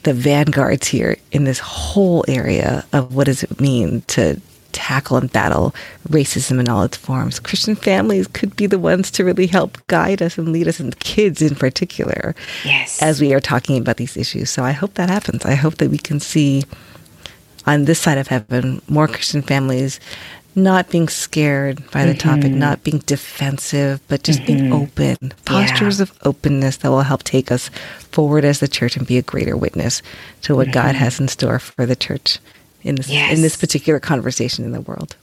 the 0.03 0.13
vanguards 0.13 0.87
here 0.87 1.17
in 1.31 1.43
this 1.43 1.59
whole 1.59 2.23
area 2.27 2.85
of 2.93 3.13
what 3.13 3.25
does 3.25 3.43
it 3.43 3.59
mean 3.59 4.01
to 4.07 4.39
tackle 4.71 5.17
and 5.17 5.31
battle 5.31 5.73
racism 6.09 6.59
in 6.59 6.67
all 6.69 6.83
its 6.83 6.97
forms. 6.97 7.39
Christian 7.39 7.75
families 7.75 8.27
could 8.27 8.55
be 8.55 8.67
the 8.67 8.77
ones 8.77 9.09
to 9.11 9.23
really 9.23 9.47
help 9.47 9.77
guide 9.87 10.21
us 10.21 10.37
and 10.37 10.51
lead 10.51 10.67
us, 10.67 10.79
and 10.81 10.97
kids 10.99 11.41
in 11.41 11.55
particular, 11.55 12.35
Yes. 12.65 13.01
as 13.01 13.21
we 13.21 13.33
are 13.33 13.39
talking 13.39 13.77
about 13.77 13.97
these 13.97 14.17
issues. 14.17 14.49
So 14.49 14.63
I 14.63 14.71
hope 14.71 14.93
that 14.95 15.09
happens. 15.09 15.45
I 15.45 15.55
hope 15.55 15.75
that 15.77 15.89
we 15.89 15.97
can 15.97 16.19
see 16.19 16.63
on 17.65 17.85
this 17.85 17.99
side 17.99 18.17
of 18.17 18.27
heaven 18.27 18.81
more 18.87 19.07
Christian 19.07 19.41
families 19.41 19.99
not 20.55 20.89
being 20.89 21.09
scared 21.09 21.89
by 21.91 22.05
the 22.05 22.13
topic, 22.13 22.45
mm-hmm. 22.45 22.59
not 22.59 22.83
being 22.83 22.99
defensive, 22.99 24.01
but 24.07 24.23
just 24.23 24.45
being 24.45 24.65
mm-hmm. 24.65 24.73
open. 24.73 25.33
Postures 25.45 25.99
of 25.99 26.17
openness 26.23 26.77
that 26.77 26.89
will 26.89 27.01
help 27.01 27.23
take 27.23 27.51
us 27.51 27.69
forward 28.11 28.45
as 28.45 28.59
the 28.59 28.67
church 28.67 28.95
and 28.95 29.05
be 29.05 29.17
a 29.17 29.21
greater 29.21 29.57
witness 29.57 30.01
to 30.43 30.55
what 30.55 30.71
God 30.71 30.95
mm-hmm. 30.95 31.03
has 31.03 31.19
in 31.19 31.27
store 31.27 31.59
for 31.59 31.85
the 31.85 31.95
church 31.95 32.39
in 32.83 32.95
this 32.95 33.09
in 33.09 33.41
this 33.41 33.57
particular 33.57 33.99
conversation 33.99 34.63
in 34.63 34.71
the 34.71 34.81
world. 34.81 35.15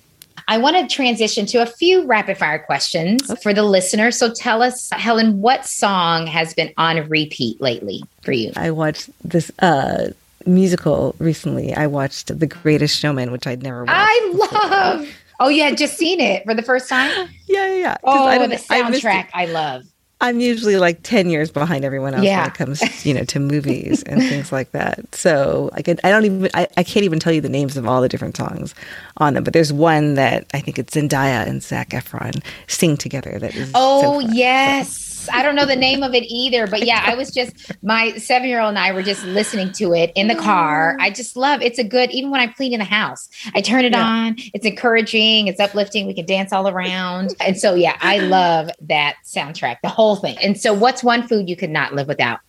I 0.48 0.58
want 0.58 0.76
to 0.76 0.94
transition 0.94 1.46
to 1.46 1.62
a 1.62 1.66
few 1.66 2.04
rapid 2.04 2.36
fire 2.36 2.58
questions 2.58 3.32
for 3.42 3.54
the 3.54 3.62
listener. 3.62 4.10
So 4.10 4.32
tell 4.32 4.60
us, 4.60 4.90
Helen, 4.92 5.40
what 5.40 5.64
song 5.64 6.26
has 6.26 6.52
been 6.52 6.72
on 6.76 7.08
repeat 7.08 7.60
lately 7.60 8.02
for 8.22 8.32
you? 8.32 8.52
I 8.56 8.70
watched 8.70 9.10
this 9.24 9.50
uh 9.60 10.08
musical 10.46 11.14
recently. 11.18 11.72
I 11.74 11.86
watched 11.86 12.36
The 12.38 12.46
Greatest 12.46 12.98
Showman, 12.98 13.30
which 13.30 13.46
I'd 13.46 13.62
never 13.62 13.84
watched. 13.84 13.96
I 13.96 14.32
love. 14.34 15.08
Oh, 15.42 15.48
you 15.48 15.62
had 15.64 15.76
just 15.76 15.96
seen 15.98 16.20
it 16.20 16.44
for 16.44 16.54
the 16.54 16.62
first 16.62 16.88
time? 16.88 17.10
yeah, 17.48 17.66
yeah, 17.66 17.74
yeah. 17.74 17.96
Oh, 18.04 18.26
I 18.26 18.38
the 18.46 18.54
I 18.70 18.82
soundtrack 18.82 19.28
I 19.34 19.46
love. 19.46 19.82
I'm 20.20 20.38
usually 20.38 20.76
like 20.76 21.00
10 21.02 21.30
years 21.30 21.50
behind 21.50 21.84
everyone 21.84 22.14
else 22.14 22.24
Yeah. 22.24 22.42
when 22.42 22.50
it 22.50 22.54
comes, 22.54 23.04
you 23.04 23.12
know, 23.12 23.24
to 23.24 23.40
movies 23.40 24.04
and 24.04 24.20
things 24.22 24.52
like 24.52 24.70
that. 24.70 25.12
So 25.16 25.68
I 25.72 25.82
can, 25.82 25.98
I 26.04 26.10
don't 26.10 26.24
even, 26.24 26.48
I, 26.54 26.68
I 26.76 26.84
can't 26.84 27.02
even 27.04 27.18
tell 27.18 27.32
you 27.32 27.40
the 27.40 27.48
names 27.48 27.76
of 27.76 27.88
all 27.88 28.00
the 28.00 28.08
different 28.08 28.36
songs 28.36 28.72
on 29.16 29.34
them, 29.34 29.42
but 29.42 29.52
there's 29.52 29.72
one 29.72 30.14
that 30.14 30.46
I 30.54 30.60
think 30.60 30.78
it's 30.78 30.94
Zendaya 30.94 31.44
and 31.48 31.60
Zac 31.60 31.88
Efron 31.90 32.40
sing 32.68 32.96
together. 32.96 33.36
That 33.40 33.56
is, 33.56 33.72
Oh, 33.74 34.20
fun. 34.20 34.30
yes. 34.32 35.01
I 35.30 35.42
don't 35.42 35.54
know 35.54 35.66
the 35.66 35.76
name 35.76 36.02
of 36.02 36.14
it 36.14 36.24
either, 36.24 36.66
but 36.66 36.84
yeah, 36.86 37.02
I 37.04 37.14
was 37.14 37.30
just 37.30 37.72
my 37.82 38.16
seven 38.16 38.48
year 38.48 38.60
old 38.60 38.70
and 38.70 38.78
I 38.78 38.92
were 38.92 39.02
just 39.02 39.24
listening 39.24 39.72
to 39.72 39.92
it 39.94 40.12
in 40.14 40.28
the 40.28 40.34
car. 40.34 40.96
I 41.00 41.10
just 41.10 41.36
love 41.36 41.62
it's 41.62 41.78
a 41.78 41.84
good 41.84 42.10
even 42.10 42.30
when 42.30 42.40
I'm 42.40 42.52
cleaning 42.52 42.78
the 42.78 42.84
house. 42.84 43.28
I 43.54 43.60
turn 43.60 43.84
it 43.84 43.92
Yeah. 43.92 44.04
on. 44.06 44.36
It's 44.54 44.64
encouraging, 44.66 45.46
it's 45.48 45.60
uplifting, 45.60 46.06
we 46.06 46.14
can 46.14 46.26
dance 46.26 46.52
all 46.52 46.68
around. 46.68 47.34
And 47.40 47.58
so 47.58 47.74
yeah, 47.74 47.96
I 48.00 48.18
love 48.18 48.70
that 48.82 49.16
soundtrack, 49.24 49.76
the 49.82 49.88
whole 49.88 50.16
thing. 50.16 50.36
And 50.42 50.58
so 50.60 50.72
what's 50.72 51.02
one 51.04 51.26
food 51.26 51.48
you 51.48 51.56
could 51.56 51.70
not 51.70 51.94
live 51.94 52.08
without? 52.08 52.40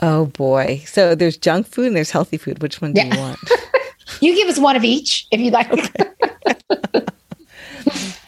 Oh 0.00 0.26
boy. 0.26 0.82
So 0.86 1.14
there's 1.14 1.36
junk 1.36 1.66
food 1.66 1.86
and 1.86 1.96
there's 1.96 2.10
healthy 2.10 2.36
food. 2.36 2.60
Which 2.62 2.80
one 2.80 2.92
do 2.92 3.00
Yeah. 3.00 3.14
you 3.14 3.20
want? 3.20 3.38
You 4.20 4.34
give 4.36 4.48
us 4.48 4.58
one 4.58 4.76
of 4.76 4.84
each 4.84 5.26
if 5.32 5.40
you'd 5.40 5.52
like. 5.52 5.70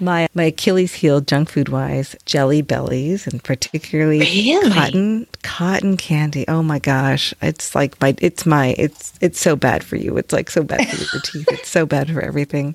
my, 0.01 0.29
my 0.35 0.45
Achilles 0.45 0.95
heel 0.95 1.21
junk 1.21 1.51
food 1.51 1.69
wise, 1.69 2.15
jelly 2.27 2.63
bellies 2.63 3.27
and 3.27 3.43
particularly 3.43 4.21
Really? 4.21 4.71
cotton, 4.71 5.27
cotton 5.43 5.97
candy. 5.97 6.47
Oh 6.49 6.63
my 6.63 6.79
gosh. 6.79 7.33
It's 7.43 7.75
like 7.75 8.01
my, 8.01 8.15
it's 8.19 8.45
my, 8.47 8.75
it's, 8.79 9.13
it's 9.21 9.41
so 9.41 9.57
bad 9.57 9.83
for 9.85 9.97
you. 9.97 10.17
It's 10.17 10.33
like 10.33 10.51
so 10.51 10.63
bad 10.63 10.87
for 10.89 10.97
your 10.97 11.23
teeth. 11.25 11.51
It's 11.53 11.69
so 11.69 11.87
bad 11.87 12.11
for 12.11 12.21
everything. 12.21 12.75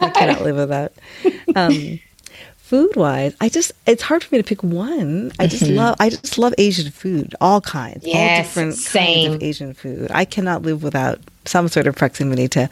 I 0.00 0.10
cannot 0.10 0.42
live 0.42 0.56
without. 0.56 0.92
Um, 1.56 1.98
food 2.56 2.94
wise, 2.96 3.34
I 3.40 3.48
just 3.48 3.72
it's 3.86 4.02
hard 4.02 4.22
for 4.22 4.34
me 4.34 4.42
to 4.42 4.46
pick 4.46 4.62
one. 4.62 5.32
I 5.40 5.46
just 5.46 5.62
love 5.66 5.96
I 5.98 6.10
just 6.10 6.36
love 6.38 6.54
Asian 6.58 6.90
food, 6.92 7.34
all 7.40 7.60
kinds, 7.62 8.04
all 8.04 8.12
Yes, 8.12 8.46
different 8.46 8.74
kinds 8.74 8.86
same. 8.88 9.32
of 9.32 9.42
Asian 9.42 9.74
food. 9.74 10.10
I 10.12 10.24
cannot 10.24 10.62
live 10.62 10.82
without 10.82 11.18
some 11.46 11.66
sort 11.68 11.86
of 11.86 11.96
proximity 11.96 12.46
to 12.48 12.68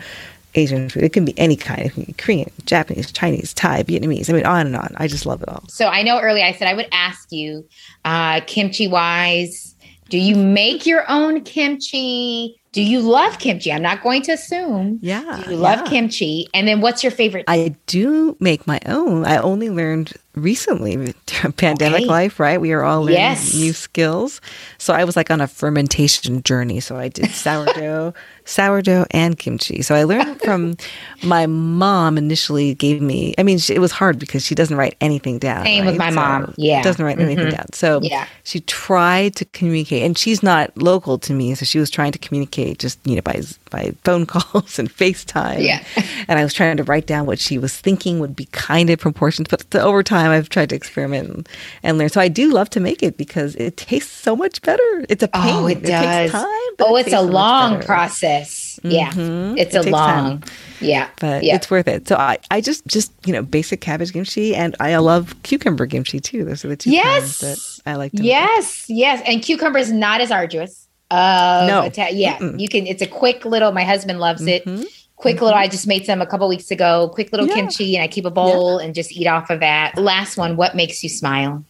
Asian 0.57 0.89
food. 0.89 1.03
It 1.03 1.13
can 1.13 1.25
be 1.25 1.39
any 1.39 1.57
kind. 1.57 1.83
It 1.83 1.93
can 1.95 2.05
be 2.05 2.13
Korean, 2.15 2.51
Japanese, 2.65 3.13
Chinese, 3.13 3.53
Thai, 3.55 3.83
Vietnamese. 3.85 4.31
I 4.31 4.33
mean, 4.33 4.47
on 4.47 4.67
and 4.67 4.77
on. 4.77 4.95
I 4.97 5.07
just 5.07 5.27
love 5.27 5.43
it 5.43 5.49
all. 5.49 5.65
So 5.69 5.89
I 5.89 6.03
know 6.03 6.21
earlier 6.21 6.45
I 6.45 6.53
said 6.53 6.69
I 6.69 6.75
would 6.75 6.89
ask 6.93 7.31
you, 7.31 7.67
uh, 8.05 8.41
kimchi 8.47 8.89
wise, 8.89 9.75
do 10.09 10.19
you 10.19 10.37
make 10.37 10.87
your 10.87 11.05
own 11.11 11.43
kimchi? 11.43 12.61
Do 12.73 12.83
you 12.83 13.01
love 13.01 13.39
kimchi? 13.39 13.73
I'm 13.73 13.83
not 13.83 14.03
going 14.03 14.23
to 14.23 14.33
assume. 14.33 14.99
Yeah, 15.03 15.43
Do 15.45 15.51
you 15.51 15.57
love 15.57 15.81
yeah. 15.81 15.89
kimchi? 15.89 16.47
And 16.55 16.69
then 16.69 16.81
what's 16.81 17.03
your 17.03 17.11
favorite? 17.11 17.45
I 17.49 17.75
do 17.87 18.37
make 18.39 18.67
my 18.67 18.81
own. 18.87 19.25
I 19.25 19.39
only 19.39 19.71
learned 19.71 20.13
recently, 20.37 21.15
pandemic 21.57 22.03
okay. 22.03 22.07
life, 22.07 22.39
right? 22.39 22.61
We 22.61 22.73
are 22.73 22.83
all 22.83 23.01
learning 23.03 23.19
yes. 23.19 23.55
new 23.55 23.73
skills. 23.73 24.41
So 24.79 24.95
I 24.95 25.05
was 25.05 25.17
like 25.17 25.31
on 25.31 25.41
a 25.41 25.49
fermentation 25.49 26.43
journey. 26.43 26.81
So 26.81 26.97
I 26.97 27.09
did 27.09 27.31
sourdough, 27.31 28.15
sourdough 28.45 29.07
and 29.11 29.39
kimchi. 29.39 29.83
So 29.83 29.95
I 29.95 30.05
learned 30.05 30.41
from 30.45 30.77
my 31.25 31.47
mom 31.47 32.19
initially 32.19 32.75
gave 32.75 33.01
me, 33.01 33.35
I 33.39 33.43
mean, 33.43 33.59
it 33.69 33.79
was 33.79 33.93
hard 33.93 34.19
because 34.19 34.45
she 34.45 34.55
doesn't 34.55 34.77
write 34.77 34.97
anything 35.01 35.39
down. 35.39 35.65
Same 35.65 35.85
right? 35.85 35.91
with 35.91 35.99
my 35.99 36.11
so 36.11 36.17
mom. 36.17 36.55
Yeah. 36.57 36.83
Doesn't 36.83 37.05
write 37.05 37.17
mm-hmm. 37.17 37.31
anything 37.31 37.51
down. 37.51 37.73
So 37.73 38.01
yeah. 38.03 38.27
she 38.45 38.61
tried 38.61 39.35
to 39.37 39.45
communicate 39.47 40.03
and 40.05 40.17
she's 40.17 40.43
not 40.43 40.77
local 40.77 41.19
to 41.21 41.33
me. 41.33 41.55
So 41.55 41.65
she 41.65 41.79
was 41.79 41.91
trying 41.91 42.13
to 42.13 42.19
communicate 42.19 42.79
just, 42.79 43.01
you 43.07 43.17
know, 43.17 43.23
by, 43.23 43.41
by 43.71 43.93
phone 44.05 44.27
calls 44.27 44.79
and 44.79 44.91
FaceTime. 44.91 45.63
Yeah. 45.63 45.85
and 46.29 46.39
I 46.39 46.45
was 46.45 46.55
trying 46.55 46.77
to 46.77 46.85
write 46.85 47.07
down 47.07 47.27
what 47.27 47.39
she 47.39 47.59
was 47.59 47.77
thinking 47.77 48.19
would 48.21 48.37
be 48.37 48.47
kind 48.47 48.91
of 48.91 48.99
proportions. 48.99 49.49
But 49.49 49.75
over 49.75 50.03
time, 50.03 50.31
I've 50.31 50.49
tried 50.49 50.71
to 50.71 50.77
experiment 50.77 51.29
and, 51.29 51.49
and, 51.83 51.99
learn. 51.99 52.09
So 52.09 52.21
I 52.21 52.29
do 52.29 52.53
love 52.53 52.71
to 52.71 52.81
make 52.81 53.03
it 53.03 53.17
because 53.17 53.55
it 53.57 53.77
tastes 53.77 54.13
so 54.13 54.37
much 54.37 54.63
better. 54.63 55.07
It's 55.09 55.23
a 55.23 55.29
pain. 55.29 55.43
Oh, 55.55 55.67
it, 55.67 55.79
it 55.79 55.87
does. 55.87 56.31
Time, 56.33 56.45
oh, 56.81 56.97
it's 56.97 57.13
a 57.13 57.23
long 57.23 57.83
process. 57.83 58.79
Yeah, 58.83 59.11
mm-hmm. 59.11 59.59
it's 59.59 59.75
it 59.75 59.87
a 59.87 59.91
long. 59.91 60.41
Time. 60.41 60.51
Yeah, 60.81 61.09
but 61.21 61.43
yeah. 61.43 61.57
it's 61.57 61.71
worth 61.71 61.89
it. 61.89 62.07
So 62.07 62.17
I, 62.17 62.39
I 62.51 62.61
just, 62.61 62.87
just 62.87 63.13
you 63.25 63.33
know, 63.33 63.43
basic 63.43 63.81
cabbage 63.81 64.13
kimchi, 64.13 64.55
and 64.55 64.77
I 64.79 64.97
love 64.97 65.35
cucumber 65.43 65.87
kimchi 65.87 66.21
too. 66.21 66.45
Those 66.45 66.65
are 66.65 66.69
the 66.69 66.77
two 66.77 66.91
yes. 66.91 67.39
that 67.39 67.91
I 67.91 67.95
like. 67.97 68.13
yes, 68.15 68.89
make. 68.89 68.99
yes, 68.99 69.23
and 69.27 69.43
cucumber 69.43 69.79
is 69.79 69.91
not 69.91 70.21
as 70.21 70.31
arduous. 70.31 70.86
Uh, 71.11 71.67
no, 71.69 72.05
yeah, 72.11 72.39
Mm-mm. 72.39 72.59
you 72.59 72.69
can. 72.69 72.87
It's 72.87 73.03
a 73.03 73.07
quick 73.07 73.45
little. 73.45 73.73
My 73.73 73.85
husband 73.85 74.19
loves 74.19 74.43
mm-hmm. 74.43 74.83
it. 74.83 74.89
Quick 75.17 75.37
mm-hmm. 75.37 75.45
little. 75.45 75.59
I 75.59 75.69
just 75.69 75.87
made 75.87 76.05
some 76.05 76.21
a 76.21 76.27
couple 76.27 76.49
weeks 76.49 76.71
ago. 76.71 77.11
Quick 77.15 77.31
little 77.33 77.47
yeah. 77.47 77.55
kimchi, 77.55 77.97
and 77.97 78.03
I 78.03 78.09
keep 78.09 78.25
a 78.25 78.31
bowl 78.31 78.81
yeah. 78.81 78.87
and 78.87 78.95
just 78.95 79.13
eat 79.13 79.27
off 79.27 79.51
of 79.51 79.61
that. 79.61 79.97
Last 79.97 80.37
one. 80.37 80.57
What 80.57 80.75
makes 80.75 81.03
you 81.03 81.09
smile? 81.09 81.65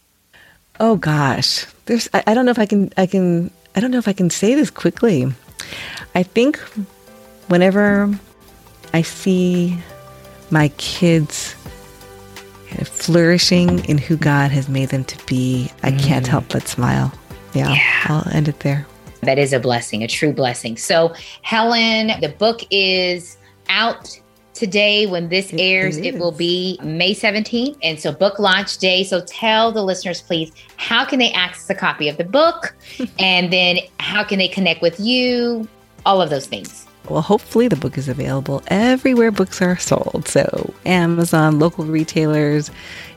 Oh 0.80 0.97
gosh, 0.97 1.66
there's. 1.84 2.09
I, 2.14 2.24
I 2.28 2.34
don't 2.34 2.47
know 2.47 2.51
if 2.51 2.59
I 2.59 2.66
can. 2.66 2.93
I 2.97 3.07
can. 3.07 3.51
I 3.74 3.80
don't 3.80 3.91
know 3.91 3.99
if 3.99 4.09
I 4.09 4.14
can 4.14 4.30
say 4.30 4.55
this 4.55 4.70
quickly. 4.70 5.26
I 6.14 6.22
think 6.22 6.59
whenever 7.49 8.11
I 8.95 9.03
see 9.03 9.78
my 10.51 10.68
kids 10.78 11.55
kind 12.68 12.80
of 12.80 12.89
flourishing 12.89 13.84
in 13.84 13.99
who 13.99 14.16
God 14.16 14.51
has 14.51 14.68
made 14.68 14.89
them 14.89 15.05
to 15.05 15.26
be, 15.26 15.70
I 15.82 15.93
can't 15.93 16.24
mm. 16.24 16.28
help 16.28 16.49
but 16.49 16.66
smile. 16.68 17.12
Yeah, 17.53 17.72
yeah, 17.72 18.05
I'll 18.05 18.28
end 18.34 18.49
it 18.49 18.61
there. 18.61 18.87
That 19.27 19.39
is 19.39 19.53
a 19.53 19.61
blessing, 19.61 20.03
a 20.03 20.09
true 20.09 20.33
blessing. 20.33 20.77
So, 20.77 21.14
Helen, 21.43 22.12
the 22.20 22.35
book 22.39 22.62
is 22.70 23.37
out 23.68 24.18
today 24.57 25.07
when 25.07 25.29
this 25.29 25.53
airs. 25.53 25.99
It, 25.99 26.14
it, 26.14 26.18
will 26.18 26.33
be 26.33 26.79
may 26.83 27.14
17th 27.14 27.77
and 27.83 28.01
so 28.01 28.12
book 28.12 28.39
launch 28.39 28.79
day. 28.79 29.05
So 29.05 29.20
tell 29.27 29.70
the 29.70 29.83
listeners 29.83 30.22
please 30.22 30.51
how 30.77 31.05
can 31.05 31.18
they 31.18 31.31
access 31.33 31.68
a 31.70 31.74
copy 31.74 32.09
of 32.09 32.16
the 32.16 32.24
book? 32.24 32.74
And 33.18 33.53
then 33.53 33.79
how 34.01 34.24
can 34.24 34.39
they 34.39 34.49
connect 34.49 34.83
with 34.83 34.99
you? 34.99 35.68
All 36.05 36.22
of 36.22 36.31
those 36.31 36.47
things. 36.47 36.87
Well, 37.09 37.22
hopefully, 37.22 37.68
the 37.68 37.77
book 37.77 37.97
is 37.99 38.09
available 38.09 38.62
everywhere 38.66 39.31
books 39.31 39.62
are 39.62 39.77
sold. 39.77 40.27
So, 40.27 40.74
Amazon, 40.85 41.61
local 41.61 41.85
retailers, 41.85 42.70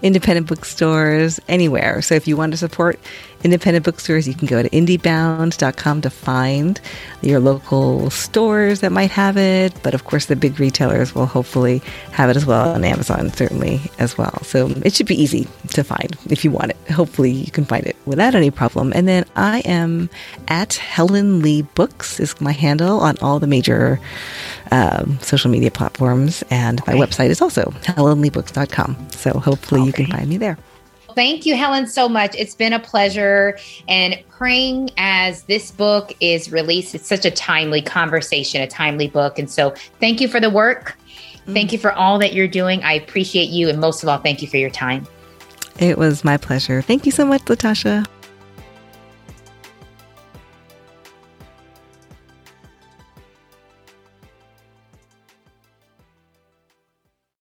independent 0.04 0.48
bookstores, 0.48 1.40
anywhere. 1.48 2.02
So, 2.02 2.14
if 2.14 2.28
you 2.28 2.38
want 2.38 2.52
to 2.52 2.58
support 2.58 3.00
independent 3.44 3.86
bookstores, 3.86 4.28
you 4.28 4.34
can 4.34 4.48
go 4.48 4.62
to 4.62 4.70
indiebound.com 4.70 6.02
to 6.02 6.10
find 6.10 6.80
your 7.22 7.40
local 7.40 8.10
stores 8.10 8.82
that 8.82 8.92
might 8.92 9.12
have 9.12 9.38
it. 9.38 9.74
But 9.84 9.94
of 9.94 10.06
course, 10.06 10.26
the 10.26 10.36
big 10.36 10.60
retailers 10.60 11.16
will 11.16 11.26
hopefully 11.26 11.82
have 12.12 12.30
it 12.30 12.36
as 12.36 12.46
well 12.46 12.70
on 12.70 12.84
Amazon, 12.84 13.32
certainly 13.32 13.82
as 14.00 14.18
well. 14.18 14.42
So 14.44 14.68
it 14.84 14.94
should 14.94 15.08
be 15.08 15.22
easy 15.22 15.48
to 15.70 15.84
find 15.84 16.16
if 16.30 16.44
you 16.44 16.52
want 16.52 16.72
it. 16.72 16.78
Hopefully, 16.92 17.32
you 17.32 17.52
can 17.52 17.66
find 17.66 17.86
it 17.86 17.96
without 18.06 18.36
any 18.36 18.52
problem. 18.52 18.92
And 18.94 19.08
then 19.08 19.26
I 19.36 19.60
am 19.60 20.10
at 20.48 20.76
Helen 20.76 21.42
Lee 21.42 21.62
Books, 21.62 22.20
is 22.20 22.40
my 22.42 22.52
handle 22.52 23.00
on 23.00 23.18
all 23.20 23.40
the 23.40 23.48
major 23.48 24.00
um, 24.72 25.20
social 25.22 25.52
media 25.52 25.72
platforms. 25.72 26.44
And 26.50 26.82
my 26.86 26.94
website 26.94 27.30
is 27.30 27.42
also 27.42 27.72
helenleebooks.com. 27.84 29.10
So 29.12 29.40
hopefully, 29.40 29.82
okay. 29.82 29.88
you 29.88 29.94
can 29.94 30.06
find 30.08 30.30
me 30.30 30.38
there. 30.38 30.58
Thank 31.20 31.46
you, 31.46 31.54
Helen, 31.54 31.86
so 31.86 32.08
much. 32.08 32.34
It's 32.38 32.56
been 32.56 32.72
a 32.72 32.80
pleasure. 32.80 33.60
And 33.90 34.18
praying 34.30 34.92
as 34.96 35.44
this 35.44 35.70
book 35.70 36.14
is 36.22 36.50
released, 36.50 36.96
it's 36.96 37.10
such 37.10 37.26
a 37.26 37.32
timely 37.32 37.82
conversation, 37.82 38.62
a 38.62 38.68
timely 38.68 39.10
book. 39.10 39.38
And 39.38 39.52
so 39.52 39.76
thank 40.00 40.22
you 40.22 40.30
for 40.30 40.40
the 40.40 40.50
work. 40.50 40.98
Thank 41.46 41.72
mm. 41.72 41.74
you 41.74 41.78
for 41.78 41.92
all 41.92 42.20
that 42.20 42.32
you're 42.32 42.48
doing. 42.48 42.82
I 42.86 42.94
appreciate 42.94 43.50
you. 43.50 43.68
And 43.68 43.82
most 43.82 44.02
of 44.02 44.08
all, 44.08 44.20
thank 44.20 44.42
you 44.42 44.48
for 44.48 44.56
your 44.56 44.70
time. 44.70 45.06
It 45.78 45.98
was 45.98 46.24
my 46.24 46.38
pleasure. 46.38 46.82
Thank 46.82 47.06
you 47.06 47.12
so 47.12 47.26
much, 47.26 47.42
Latasha. 47.44 48.08